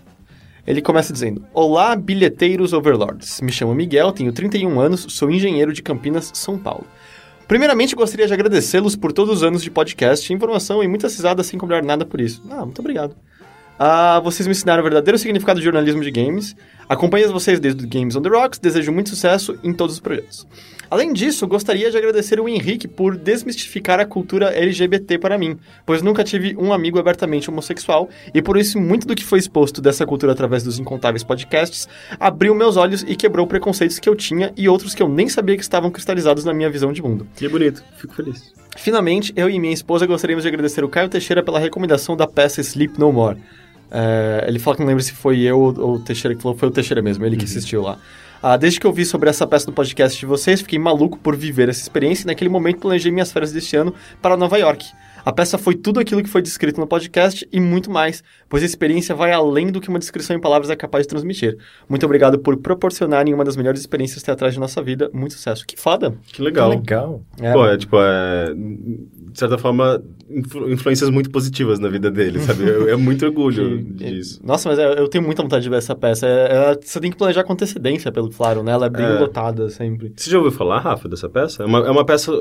[0.65, 3.41] Ele começa dizendo: Olá, bilheteiros overlords.
[3.41, 6.87] Me chamo Miguel, tenho 31 anos, sou engenheiro de Campinas, São Paulo.
[7.45, 11.59] Primeiramente, gostaria de agradecê-los por todos os anos de podcast, informação e muitas risadas sem
[11.59, 12.41] cobrar nada por isso.
[12.49, 13.13] Ah, muito obrigado.
[13.77, 16.55] Ah, vocês me ensinaram o verdadeiro significado de jornalismo de games.
[16.87, 20.45] Acompanho vocês desde o Games on the Rocks, desejo muito sucesso em todos os projetos.
[20.89, 26.01] Além disso, gostaria de agradecer o Henrique por desmistificar a cultura LGBT para mim, pois
[26.01, 30.05] nunca tive um amigo abertamente homossexual e por isso muito do que foi exposto dessa
[30.05, 31.87] cultura através dos incontáveis podcasts
[32.19, 35.55] abriu meus olhos e quebrou preconceitos que eu tinha e outros que eu nem sabia
[35.55, 37.27] que estavam cristalizados na minha visão de mundo.
[37.35, 38.53] Que bonito, fico feliz.
[38.77, 42.61] Finalmente, eu e minha esposa gostaríamos de agradecer o Caio Teixeira pela recomendação da peça
[42.61, 43.37] Sleep No More.
[43.91, 46.67] É, ele fala que não lembra se foi eu ou o Teixeira que falou, foi
[46.67, 47.97] o Teixeira mesmo, ele que assistiu lá.
[48.41, 51.35] Ah, desde que eu vi sobre essa peça do podcast de vocês, fiquei maluco por
[51.35, 54.85] viver essa experiência e naquele momento planejei minhas férias deste ano para Nova York.
[55.25, 58.65] A peça foi tudo aquilo que foi descrito no podcast e muito mais, pois a
[58.65, 61.57] experiência vai além do que uma descrição em palavras é capaz de transmitir.
[61.89, 65.09] Muito obrigado por proporcionarem uma das melhores experiências teatrais de nossa vida.
[65.11, 65.65] Muito sucesso.
[65.65, 66.13] Que foda.
[66.31, 66.69] Que legal.
[66.69, 67.21] Que legal.
[67.41, 72.39] É, Pô, é tipo, é, de certa forma, influ- influências muito positivas na vida dele,
[72.39, 72.63] sabe?
[72.69, 74.39] É, é muito orgulho que- disso.
[74.43, 76.27] Nossa, mas eu, eu tenho muita vontade de ver essa peça.
[76.27, 78.73] É- é- você tem que planejar com antecedência, pelo claro, né?
[78.73, 79.19] Ela é bem É.
[79.19, 80.13] lotada sempre.
[80.15, 81.63] Você já ouviu falar, Rafa, dessa peça?
[81.63, 82.31] É uma, é uma peça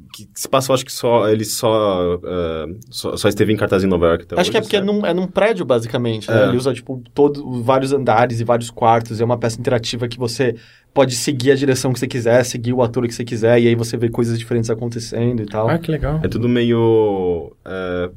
[0.00, 3.56] uh, que se passa, eu acho que só, ele só, uh, só, só esteve em
[3.56, 4.92] cartaz em Nova York até Acho que é hoje, porque é certo?
[4.92, 6.44] num, é num prédio, basicamente, né?
[6.44, 6.48] É.
[6.48, 9.20] Ele usa, tipo, todo, vários andares e vários quartos.
[9.20, 10.54] É uma peça interativa que você
[10.92, 13.74] pode seguir a direção que você quiser, seguir o ator que você quiser, e aí
[13.74, 15.68] você vê coisas diferentes acontecendo e tal.
[15.68, 16.20] Ah, que legal.
[16.22, 17.56] É tudo meio...
[17.64, 18.10] é,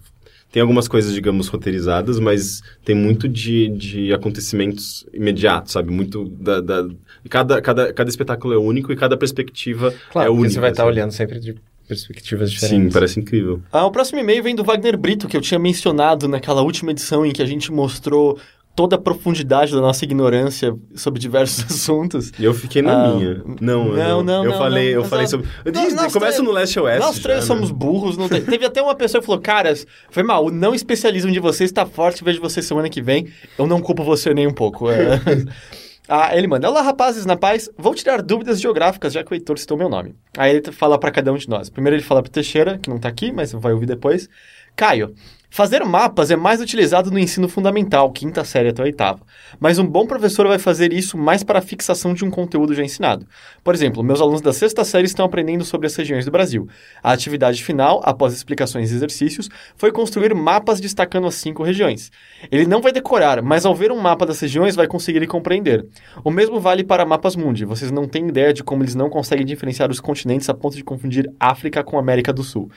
[0.51, 5.91] tem algumas coisas, digamos, roteirizadas, mas tem muito de, de acontecimentos imediatos, sabe?
[5.91, 6.61] Muito da...
[6.61, 6.87] da-
[7.29, 10.49] cada, cada, cada espetáculo é único e cada perspectiva Claro, é única.
[10.51, 10.93] você vai estar sabe?
[10.95, 11.55] olhando sempre de
[11.87, 12.93] perspectivas Sim, diferentes.
[12.93, 13.61] parece incrível.
[13.71, 17.25] Ah, o próximo e-mail vem do Wagner Brito, que eu tinha mencionado naquela última edição
[17.25, 18.37] em que a gente mostrou
[18.75, 22.31] toda a profundidade da nossa ignorância sobre diversos assuntos.
[22.39, 23.43] E eu fiquei na Ah, minha.
[23.61, 24.91] Não, eu não, não, Eu não, falei, não.
[24.93, 25.47] eu Mas falei nós- sobre...
[25.63, 27.05] Eu nós- disse, nós começa três- no Leste Oeste.
[27.05, 27.75] Nós três já, somos né?
[27.77, 28.17] burros.
[28.17, 31.39] Não te- Teve até uma pessoa que falou, caras, foi mal, o não especialismo de
[31.39, 33.27] vocês está forte, vejo vocês semana que vem.
[33.59, 34.89] Eu não culpo você nem um pouco.
[34.89, 35.19] É.
[36.07, 39.57] Ah, ele manda, olá rapazes, na paz, vou tirar dúvidas geográficas, já que o Heitor
[39.57, 40.13] citou meu nome.
[40.37, 41.69] Aí ele fala pra cada um de nós.
[41.69, 44.29] Primeiro ele fala pro Teixeira, que não tá aqui, mas vai ouvir depois.
[44.75, 45.15] Caio,
[45.53, 49.19] fazer mapas é mais utilizado no ensino fundamental, quinta série até oitava.
[49.59, 52.83] Mas um bom professor vai fazer isso mais para a fixação de um conteúdo já
[52.83, 53.27] ensinado.
[53.63, 56.67] Por exemplo, meus alunos da sexta série estão aprendendo sobre as regiões do Brasil.
[57.03, 62.11] A atividade final, após explicações e exercícios, foi construir mapas destacando as cinco regiões.
[62.51, 65.85] Ele não vai decorar, mas ao ver um mapa das regiões vai conseguir compreender.
[66.23, 67.63] O mesmo vale para mapas mundi.
[67.63, 70.83] Vocês não têm ideia de como eles não conseguem diferenciar os continentes a ponto de
[70.83, 72.71] confundir África com América do Sul.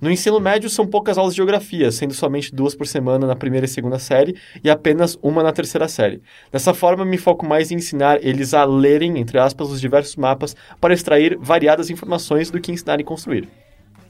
[0.00, 3.66] No ensino médio, são poucas aulas de geografia, sendo somente duas por semana na primeira
[3.66, 6.20] e segunda série e apenas uma na terceira série.
[6.50, 10.56] Dessa forma, me foco mais em ensinar eles a lerem, entre aspas, os diversos mapas
[10.80, 13.48] para extrair variadas informações do que ensinar e construir.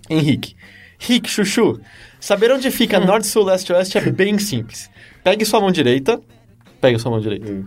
[0.08, 0.54] Henrique.
[0.98, 1.78] Rick, chuchu,
[2.18, 4.90] saber onde fica norte, sul, leste oeste é bem simples.
[5.22, 6.18] Pegue sua mão direita,
[6.80, 7.64] pegue sua mão direita, Hum.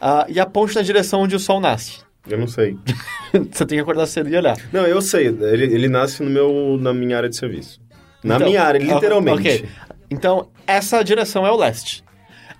[0.00, 1.98] ah, e aponte na direção onde o sol nasce.
[2.28, 2.76] Eu não sei.
[3.50, 4.56] Você tem que acordar cedo e olhar.
[4.72, 5.26] Não, eu sei.
[5.28, 7.80] Ele, ele nasce no meu, na minha área de serviço.
[8.28, 9.38] Na Então, minha área, literalmente.
[9.40, 9.64] ok.
[10.10, 12.04] Então, essa direção é o leste.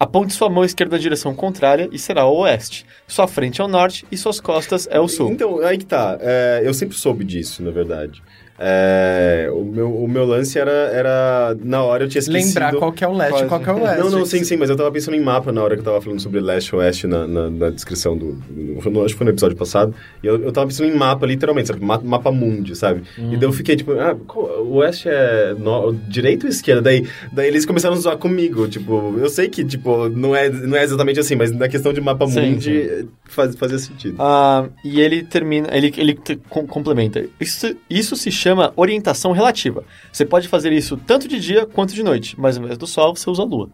[0.01, 2.87] Aponte sua mão esquerda na direção contrária e será o oeste.
[3.07, 5.31] Sua frente é o norte e suas costas é o sul.
[5.33, 6.17] Então, aí que tá.
[6.21, 8.23] É, eu sempre soube disso, na verdade.
[8.61, 11.57] É, o, meu, o meu lance era, era...
[11.63, 12.49] Na hora eu tinha esquecido...
[12.61, 14.01] Lembrar qual que é o leste qual que é o oeste.
[14.01, 16.01] Não, não, sim, sim, mas eu tava pensando em mapa na hora que eu tava
[16.01, 19.31] falando sobre leste e oeste na, na, na descrição do, no- Acho que foi no
[19.31, 19.95] episódio passado.
[20.23, 21.85] E eu, eu tava pensando em mapa, literalmente, sabe?
[21.85, 23.03] Ma- Mapa mundi, sabe?
[23.17, 26.83] E daí eu fiquei tipo, ah, qual- o oeste é no- direita ou esquerda?
[26.83, 28.67] Daí, daí eles começaram a zoar comigo.
[28.67, 32.01] Tipo, eu sei que, tipo, não é, não é exatamente assim, mas na questão de
[32.01, 34.17] mapa Sim, mundi faz, fazia sentido.
[34.21, 36.19] Ah, e ele termina, ele, ele
[36.49, 37.25] com- complementa.
[37.41, 39.85] Isso, isso se chama orientação relativa.
[40.13, 43.15] Você pode fazer isso tanto de dia quanto de noite, mas ao invés do sol,
[43.17, 43.69] você usa a lua.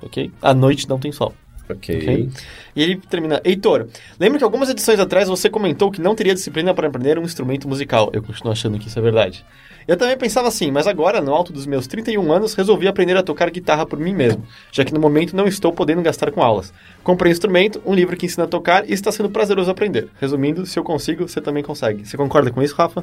[0.00, 0.30] Ok?
[0.40, 1.34] À noite não tem sol.
[1.70, 1.96] Ok.
[1.98, 2.30] Ok?
[2.76, 3.40] E ele termina.
[3.44, 3.88] Heitor,
[4.18, 7.68] lembra que algumas edições atrás você comentou que não teria disciplina para aprender um instrumento
[7.68, 8.10] musical.
[8.12, 9.44] Eu continuo achando que isso é verdade.
[9.86, 13.22] Eu também pensava assim, mas agora, no alto dos meus 31 anos, resolvi aprender a
[13.22, 16.74] tocar guitarra por mim mesmo, já que no momento não estou podendo gastar com aulas.
[17.02, 20.08] Comprei um instrumento, um livro que ensina a tocar e está sendo prazeroso aprender.
[20.20, 22.06] Resumindo, se eu consigo, você também consegue.
[22.06, 23.02] Você concorda com isso, Rafa?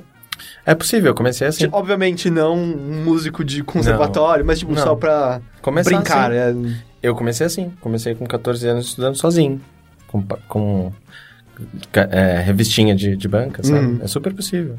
[0.63, 1.67] É possível, eu comecei assim.
[1.71, 4.83] Obviamente não um músico de conservatório, mas tipo, Não.
[4.83, 6.31] só pra Começar brincar.
[6.31, 6.67] assim.
[6.71, 7.71] é- Eu comecei assim.
[7.81, 9.61] Comecei com 14 anos estudando sozinho.
[10.07, 10.91] Com, com
[11.93, 13.85] é, revistinha de, de banca, sabe?
[13.85, 13.99] Uhum.
[14.01, 14.75] É super possível.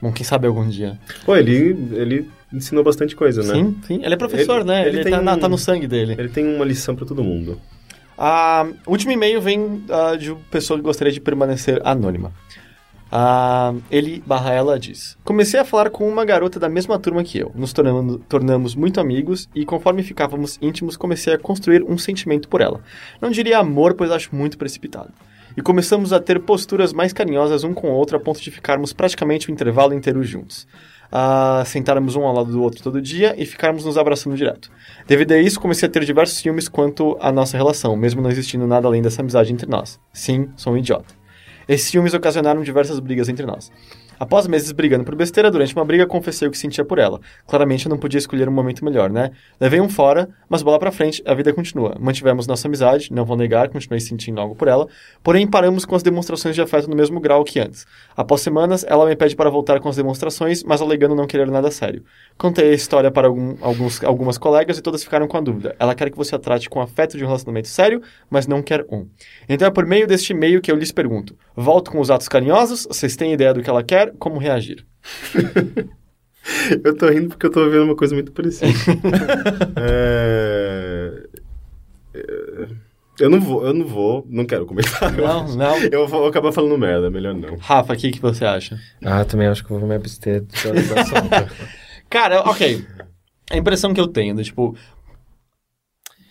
[0.00, 0.98] Bom, quem sabe algum dia.
[1.24, 3.54] Pô, ele, ele ensinou bastante coisa, né?
[3.54, 4.00] Sim, sim.
[4.04, 4.80] Ele é professor, Ele- né?
[4.88, 6.16] ele Ele, tem tá, na- tá no sangue dele.
[6.18, 7.60] Ele tem uma lição pra todo mundo.
[8.18, 12.32] Ah, o último e-mail vem ah, de uma pessoa que gostaria de permanecer anônima.
[13.14, 17.38] Ah, ele barra ela diz: Comecei a falar com uma garota da mesma turma que
[17.38, 17.52] eu.
[17.54, 22.62] Nos tornamos, tornamos muito amigos e, conforme ficávamos íntimos, comecei a construir um sentimento por
[22.62, 22.80] ela.
[23.20, 25.12] Não diria amor, pois acho muito precipitado.
[25.54, 28.94] E começamos a ter posturas mais carinhosas um com o outro a ponto de ficarmos
[28.94, 30.66] praticamente o intervalo inteiro juntos.
[31.14, 34.70] Ah, sentarmos um ao lado do outro todo dia e ficarmos nos abraçando direto.
[35.06, 38.66] Devido a isso, comecei a ter diversos ciúmes quanto à nossa relação, mesmo não existindo
[38.66, 40.00] nada além dessa amizade entre nós.
[40.14, 41.21] Sim, sou um idiota.
[41.68, 43.70] Esses ciúmes ocasionaram diversas brigas entre nós.
[44.22, 47.20] Após meses brigando por besteira, durante uma briga confessei o que sentia por ela.
[47.44, 49.32] Claramente eu não podia escolher um momento melhor, né?
[49.60, 51.96] Levei um fora, mas bola pra frente, a vida continua.
[51.98, 54.86] Mantivemos nossa amizade, não vou negar, continuei sentindo algo por ela,
[55.24, 57.84] porém paramos com as demonstrações de afeto no mesmo grau que antes.
[58.16, 61.72] Após semanas, ela me pede para voltar com as demonstrações, mas alegando não querer nada
[61.72, 62.04] sério.
[62.38, 65.74] Contei a história para algum, alguns, algumas colegas e todas ficaram com a dúvida.
[65.80, 68.00] Ela quer que você a trate com afeto de um relacionamento sério,
[68.30, 69.04] mas não quer um.
[69.48, 72.86] Então é por meio deste e-mail que eu lhes pergunto: volto com os atos carinhosos?
[72.88, 74.11] Vocês têm ideia do que ela quer?
[74.18, 74.84] Como reagir?
[76.84, 78.72] eu tô rindo porque eu tô vendo uma coisa muito parecida.
[79.76, 81.26] é...
[83.20, 85.12] Eu não vou, eu não vou, não quero comentar.
[85.12, 85.78] Não, não.
[85.92, 87.56] Eu vou acabar falando merda, melhor não.
[87.56, 88.80] Rafa, o que, que você acha?
[89.04, 91.54] Ah, também acho que eu vou me abster assunto.
[92.08, 92.84] Cara, ok.
[93.50, 94.76] A impressão que eu tenho, né, tipo,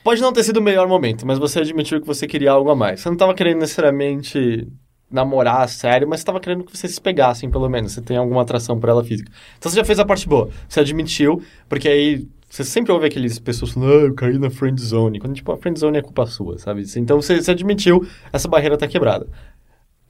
[0.03, 2.75] Pode não ter sido o melhor momento, mas você admitiu que você queria algo a
[2.75, 2.99] mais.
[2.99, 4.67] Você não estava querendo necessariamente
[5.11, 7.91] namorar a sério, mas você estava querendo que vocês se pegassem, pelo menos.
[7.91, 9.31] Você tem alguma atração por ela física.
[9.57, 10.49] Então você já fez a parte boa.
[10.67, 14.81] Você admitiu, porque aí você sempre ouve aqueles pessoas falando, ah, eu caí na friend
[14.81, 15.19] zone.
[15.19, 16.83] Quando, tipo, a friend zone é culpa sua, sabe?
[16.97, 19.25] Então você, você admitiu, essa barreira tá quebrada.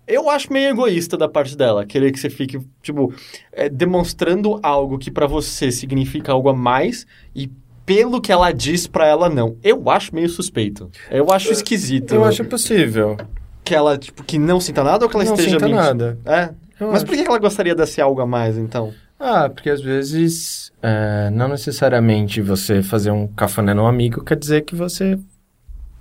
[0.08, 3.14] Eu acho meio egoísta da parte dela, querer que você fique, tipo,
[3.52, 7.06] é, demonstrando algo que para você significa algo a mais
[7.36, 7.50] e
[7.86, 9.56] pelo que ela diz para ela não.
[9.64, 10.90] Eu acho meio suspeito.
[11.10, 12.16] Eu acho esquisito.
[12.16, 13.18] Eu acho possível.
[13.64, 15.82] Que ela, tipo, que não sinta nada ou que ela não esteja sinta mentindo?
[15.82, 16.20] nada.
[16.26, 16.50] É?
[16.80, 17.06] Eu Mas acho.
[17.06, 18.92] por que ela gostaria desse algo a mais, então?
[19.20, 24.62] Ah, porque às vezes é, não necessariamente você fazer um cafuné no amigo quer dizer
[24.62, 25.18] que você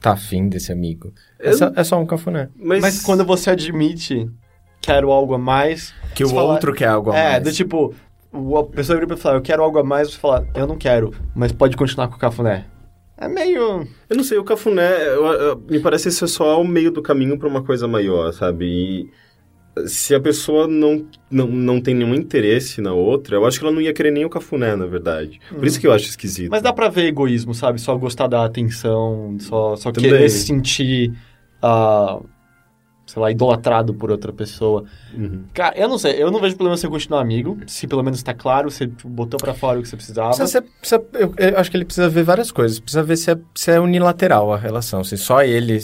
[0.00, 1.12] tá afim desse amigo.
[1.38, 2.48] É, Eu- só, é só um cafuné.
[2.56, 4.26] Mas, Mas quando você admite
[4.80, 5.92] quero algo a mais...
[6.14, 7.44] Que o fala- outro quer algo a É, mais.
[7.44, 7.94] do tipo...
[8.32, 10.78] o- A pessoa vira pra falar, eu quero algo a mais, você fala, eu não
[10.78, 12.64] quero, mas pode continuar com o cafuné.
[13.20, 13.86] É meio...
[14.08, 17.38] Eu não sei, o cafuné, eu- eu- me parece ser só o meio do caminho
[17.38, 18.64] pra uma coisa maior, sabe?
[18.66, 19.10] E
[19.86, 23.74] se a pessoa não, não, não tem nenhum interesse na outra, eu acho que ela
[23.74, 25.38] não ia querer nem o cafuné, na verdade.
[25.50, 26.50] Por isso que eu acho esquisito.
[26.50, 27.80] Mas dá pra ver egoísmo, sabe?
[27.80, 30.10] Só gostar da atenção, só, só Também.
[30.10, 31.12] querer se sentir,
[31.62, 32.20] ah,
[33.12, 34.84] sei lá, idolatrado por outra pessoa.
[35.14, 35.44] Uhum.
[35.52, 38.32] Cara, eu não sei, eu não vejo problema você continuar amigo, se pelo menos tá
[38.34, 40.28] claro, você botou pra fora o que você precisava.
[40.28, 42.78] Precisa ser- precisa- eu, eu acho que ele precisa ver várias coisas.
[42.78, 45.02] Precisa ver se é, se é unilateral a relação.
[45.04, 45.78] Se só ele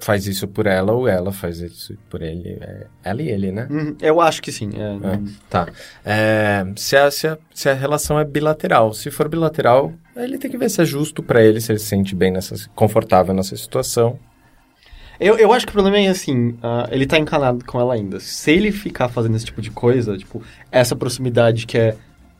[0.00, 2.56] faz isso por ela ou ela faz isso por ele.
[2.60, 3.66] É ela e ele, né?
[3.68, 4.70] Uhum, eu acho que sim.
[4.76, 5.14] é.
[5.14, 5.66] É, tá.
[6.04, 8.94] É, se, a, se, a, se a relação é bilateral.
[8.94, 11.86] Se for bilateral, ele tem que ver se é justo pra ele, se ele se
[11.86, 14.18] sente bem, nessa, confortável nessa situação.
[15.20, 18.20] Eu, eu acho que o problema é assim, ah, ele tá encanado com ela ainda.
[18.20, 21.96] Se ele ficar fazendo esse tipo de coisa, tipo, essa proximidade que é,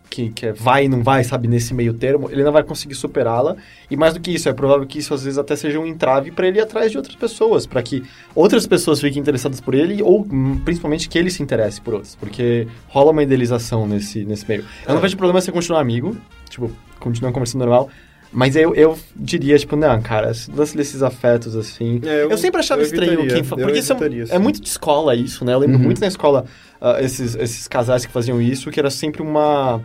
[0.09, 2.94] que, que é vai e não vai, sabe, nesse meio termo, ele não vai conseguir
[2.94, 3.56] superá-la.
[3.90, 6.30] E mais do que isso, é provável que isso às vezes até seja um entrave
[6.30, 10.00] pra ele ir atrás de outras pessoas, pra que outras pessoas fiquem interessadas por ele
[10.02, 14.46] ou hum, principalmente que ele se interesse por outras, porque rola uma idealização nesse, nesse
[14.48, 14.64] meio.
[14.86, 16.16] Eu não vejo problema você continuar amigo,
[16.48, 17.90] tipo, continuar conversando normal.
[18.32, 22.00] Mas eu, eu diria, tipo, não, cara, lance desses afetos, assim...
[22.05, 23.44] É, eu, sempre achava eu estranho evitaria, quem...
[23.44, 23.56] Fa...
[23.56, 25.55] eu Porque isso é, é muito de escola isso, né?
[25.55, 25.84] Eu lembro Uhum.
[25.84, 26.44] muito na escola
[26.80, 29.80] ah, esses, esses casais que faziam isso, que era sempre uma...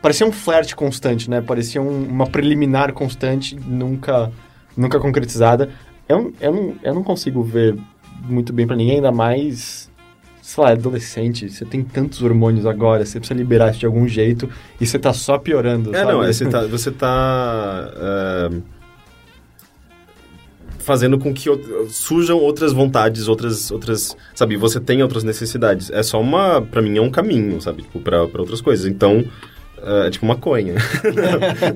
[0.00, 1.40] Parecia um flerte constante, né?
[1.40, 4.30] Parecia um- uma preliminar constante, nunca,
[4.76, 5.68] nunca concretizada.
[6.08, 7.76] Eu, eu, não, eu não consigo ver
[8.22, 9.87] muito bem pra ninguém, ainda mais...
[10.48, 14.48] Sei lá, adolescente, você tem tantos hormônios agora, você precisa liberar isso de algum jeito
[14.80, 16.10] e você tá só piorando, É, sabe?
[16.10, 18.56] não, é, você tá, você tá é,
[20.78, 21.50] fazendo com que
[21.90, 25.90] surjam outras vontades, outras, outras, sabe, você tem outras necessidades.
[25.90, 28.86] É só uma, pra mim é um caminho, sabe, tipo, pra, pra outras coisas.
[28.86, 29.22] Então,
[29.82, 30.76] é, é tipo maconha.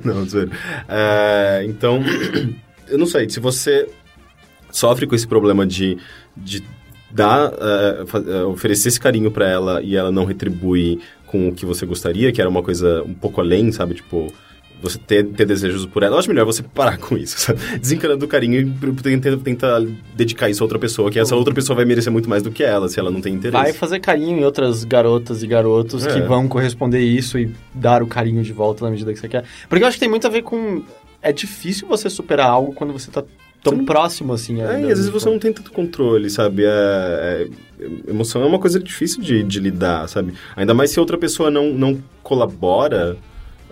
[0.02, 0.50] não, não, zoeira.
[0.88, 2.02] É, então,
[2.88, 3.86] eu não sei, se você
[4.70, 5.98] sofre com esse problema de,
[6.34, 6.62] de
[7.12, 11.86] dar, é, oferecer esse carinho pra ela e ela não retribui com o que você
[11.86, 13.94] gostaria, que era uma coisa um pouco além, sabe?
[13.94, 14.32] Tipo,
[14.82, 16.16] você ter, ter desejos por ela.
[16.16, 17.60] Eu acho melhor você parar com isso, sabe?
[17.78, 21.54] Desencanando o carinho e pr- tenta, tenta dedicar isso a outra pessoa, que essa outra
[21.54, 23.62] pessoa vai merecer muito mais do que ela, se ela não tem interesse.
[23.62, 26.12] Vai fazer carinho em outras garotas e garotos É.
[26.12, 29.44] que vão corresponder isso e dar o carinho de volta na medida que você quer.
[29.68, 30.82] Porque eu acho que tem muito a ver com.
[31.22, 33.22] É difícil você superar algo quando você tá
[33.62, 33.84] tão Sim.
[33.84, 34.60] próximo assim.
[34.60, 36.64] É, e às vezes você não tem tanto controle, sabe?
[36.64, 37.48] É, é-
[38.08, 40.34] emoção é uma coisa difícil de, de lidar, sabe?
[40.56, 43.16] Ainda mais se outra pessoa não, não colabora,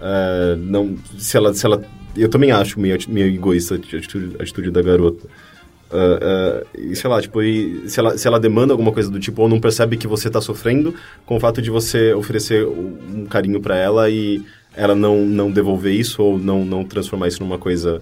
[0.00, 1.82] é, não, se ela, se ela...
[2.16, 5.28] Eu também acho meio, meio egoísta a atitude, a atitude da garota.
[5.92, 7.40] É, e sei lá, tipo,
[7.86, 10.40] se, ela, se ela demanda alguma coisa do tipo, ou não percebe que você tá
[10.40, 10.94] sofrendo,
[11.26, 14.42] com o fato de você oferecer um carinho pra ela e
[14.74, 18.00] ela não, não devolver isso, ou não, não transformar isso numa coisa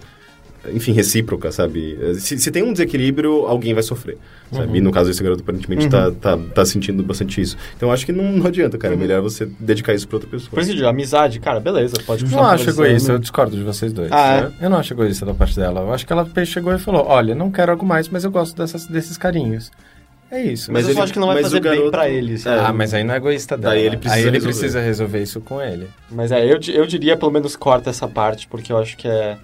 [0.73, 1.99] enfim, recíproca, sabe?
[2.19, 4.19] Se, se tem um desequilíbrio, alguém vai sofrer,
[4.53, 4.79] sabe?
[4.79, 7.57] E no caso desse garoto, aparentemente, tá, tá, tá sentindo bastante isso.
[7.77, 8.95] Então, eu acho que não, não adianta, cara.
[8.95, 10.51] É melhor você dedicar isso pra outra pessoa.
[10.51, 12.87] Por isso, de amizade, cara, beleza, pode Não continuar acho conversando.
[12.87, 14.11] egoísta, eu discordo de vocês dois.
[14.13, 14.65] Ah, é?
[14.65, 15.81] Eu não acho egoísta da parte dela.
[15.81, 18.57] Eu acho que ela chegou e falou: olha, não quero algo mais, mas eu gosto
[18.57, 19.71] dessas, desses carinhos.
[20.31, 20.71] É isso.
[20.71, 22.45] Mas, Mas eu só ele- acho que não vai fazer o bem garoto- pra eles.
[22.45, 22.59] É.
[22.59, 23.73] Ah, mas aí não é egoísta dela.
[23.73, 24.59] Daí ele precisa Aí ele resolver.
[24.59, 25.89] precisa resolver isso com ele.
[26.11, 29.39] Mas é, eu, eu diria pelo menos corta essa parte, porque eu acho que é,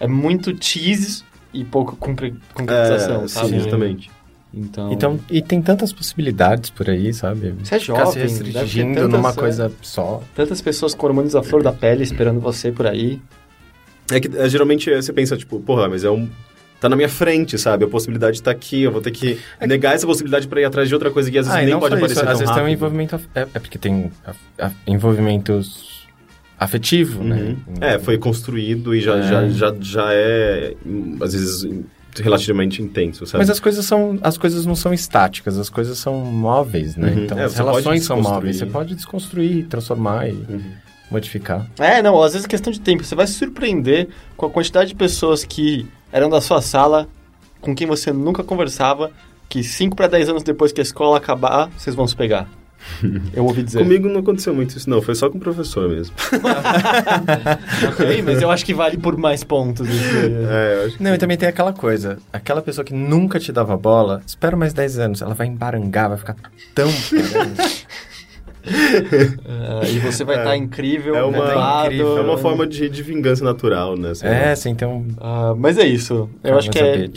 [0.00, 1.22] é muito tease
[1.52, 3.48] e pouco concre- concretização, É, sabe?
[3.48, 4.10] sim, exatamente.
[4.52, 7.54] Então, Então, e tem tantas possibilidades por aí, sabe?
[7.62, 9.32] Você é Ficar se jovem, deve ter restringindo tantas, numa é.
[9.34, 10.22] coisa só.
[10.34, 13.20] tantas pessoas com hormônios à flor da pele esperando você por aí.
[14.10, 16.28] É que é, geralmente é, você pensa, tipo, porra, mas é um.
[16.80, 17.84] Tá na minha frente, sabe?
[17.84, 20.94] A possibilidade tá aqui, eu vou ter que negar essa possibilidade pra ir atrás de
[20.94, 22.62] outra coisa que às vezes Ah, nem não pode aparecer isso, tão às vezes tem
[22.62, 22.78] um rápido.
[22.78, 23.20] envolvimento...
[23.34, 25.97] É, é porque tem a- a- envolvimentos
[26.58, 27.56] afetivo, né?
[27.66, 27.74] Uhum.
[27.80, 29.22] É, foi construído e já, É.
[29.22, 30.74] já, já, já é,
[31.20, 31.68] às vezes,
[32.20, 33.38] relativamente intenso, sabe?
[33.38, 37.10] Mas as coisas são as coisas não são estáticas, as coisas são móveis, né?
[37.10, 37.24] Uhum.
[37.24, 40.60] Então É, as relações são móveis, você pode desconstruir, transformar e Uhum.
[41.10, 41.66] modificar.
[41.78, 43.04] É, não, às vezes é questão de tempo.
[43.04, 47.06] Você vai se surpreender com a quantidade de pessoas que eram da sua sala,
[47.60, 49.10] com quem você nunca conversava,
[49.48, 52.48] que 5 para 10 anos depois que a escola acabar, vocês vão se pegar.
[53.32, 53.78] Eu ouvi dizer.
[53.78, 55.02] Comigo não aconteceu muito isso, não.
[55.02, 56.14] Foi só com o professor mesmo.
[57.88, 59.88] ok, mas eu acho que vale por mais pontos.
[59.88, 60.32] isso aí.
[60.32, 61.02] É, eu acho que...
[61.02, 64.72] Não, e também tem aquela coisa, aquela pessoa que nunca te dava bola, espera mais
[64.72, 66.36] 10 anos, ela vai embarangar, vai ficar
[66.74, 66.88] tão.
[68.64, 71.86] É, e você vai estar incrível, É uma, motivado.
[71.86, 74.12] incrível, é uma forma de, de vingança natural, né?
[74.22, 74.28] Lá.
[74.28, 75.06] é, sem ter um...
[75.18, 76.28] Ah, mas é isso.
[76.44, 77.08] Eu acho que é,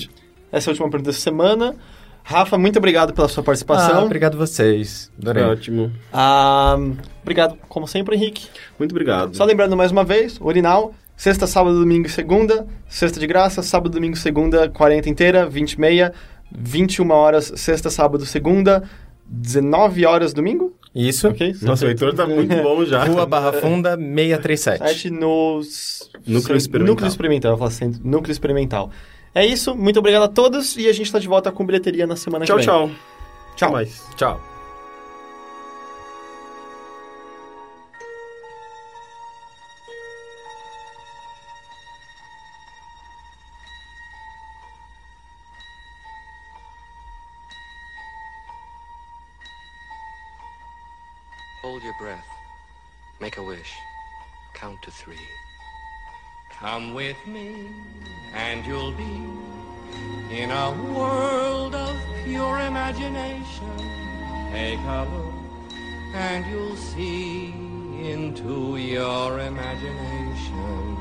[0.51, 1.75] essa é a última pergunta dessa semana.
[2.23, 4.05] Rafa, muito obrigado pela sua Ah, participação.
[4.05, 5.11] obrigado vocês.
[5.21, 5.43] Adorei.
[5.43, 5.91] Ótimo.
[6.13, 6.77] Ah,
[7.21, 8.47] obrigado, como sempre, Henrique.
[8.79, 9.35] Muito obrigado.
[9.35, 13.91] Só lembrando mais uma vez, Urinal, sexta, sábado, domingo e segunda, sexta de graça, sábado,
[13.91, 16.13] domingo e segunda, 40 inteira, 20 e meia,
[16.51, 18.83] 21 horas, sexta, sábado, segunda,
[19.25, 21.27] 19 horas, domingo, Isso.
[21.27, 21.55] ok?
[21.61, 23.03] Nossa, o Heitor tá muito bom já.
[23.05, 24.77] Rua Barra Funda 637.
[24.79, 26.09] Site nos...
[26.27, 26.93] Núcleo experimental.
[26.93, 28.91] Núcleo experimental, eu falo sempre, núcleo experimental.
[29.33, 32.15] É isso, muito obrigado a todos e a gente tá de volta com bilheteria na
[32.17, 32.73] semana Tchau, que vem.
[32.73, 32.89] tchau.
[33.55, 33.67] Tchau.
[33.67, 34.03] Até mais.
[34.17, 34.41] Tchau.
[51.61, 52.25] Hold your breath.
[53.19, 53.71] Make a wish.
[54.53, 55.27] Count to three.
[56.61, 57.69] Come with me,
[58.35, 59.23] and you'll be
[60.29, 63.73] in a world of pure imagination.
[64.51, 65.73] Take a look,
[66.13, 67.51] and you'll see
[68.03, 70.97] into your imagination.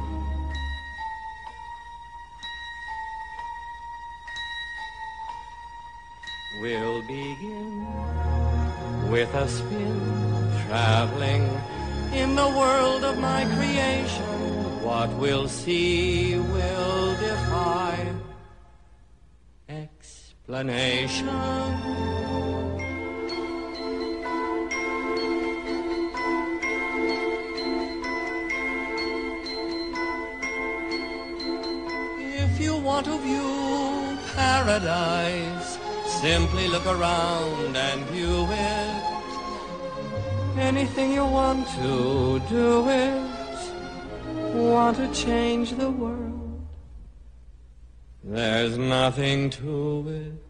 [6.62, 7.86] We'll begin
[9.10, 10.00] with a spin,
[10.66, 11.50] traveling
[12.14, 14.59] in the world of my creation.
[14.90, 18.12] What we'll see will defy
[19.68, 21.28] explanation.
[32.44, 35.78] If you want to view paradise,
[36.20, 39.02] simply look around and view it.
[40.58, 43.29] Anything you want to do it.
[44.60, 46.60] Want to change the world.
[48.22, 50.49] There's nothing to it.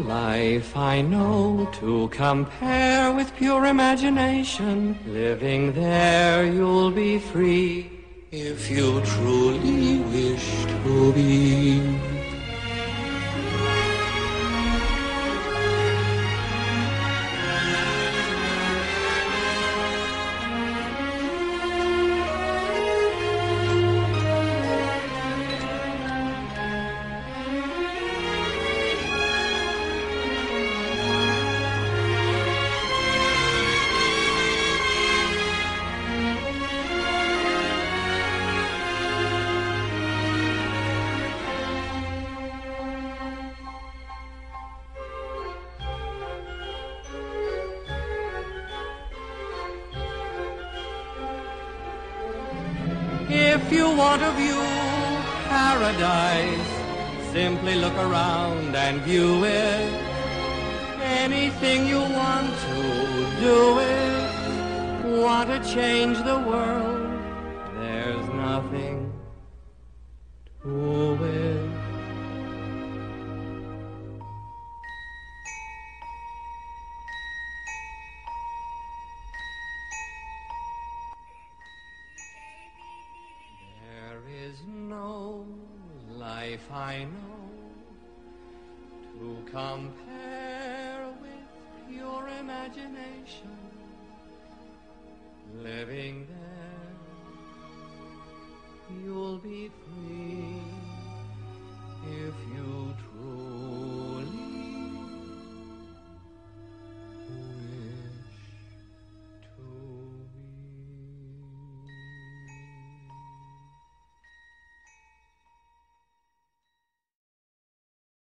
[0.00, 4.98] Life I know to compare with pure imagination.
[5.06, 7.90] Living there, you'll be free
[8.30, 12.05] if you truly wish to be.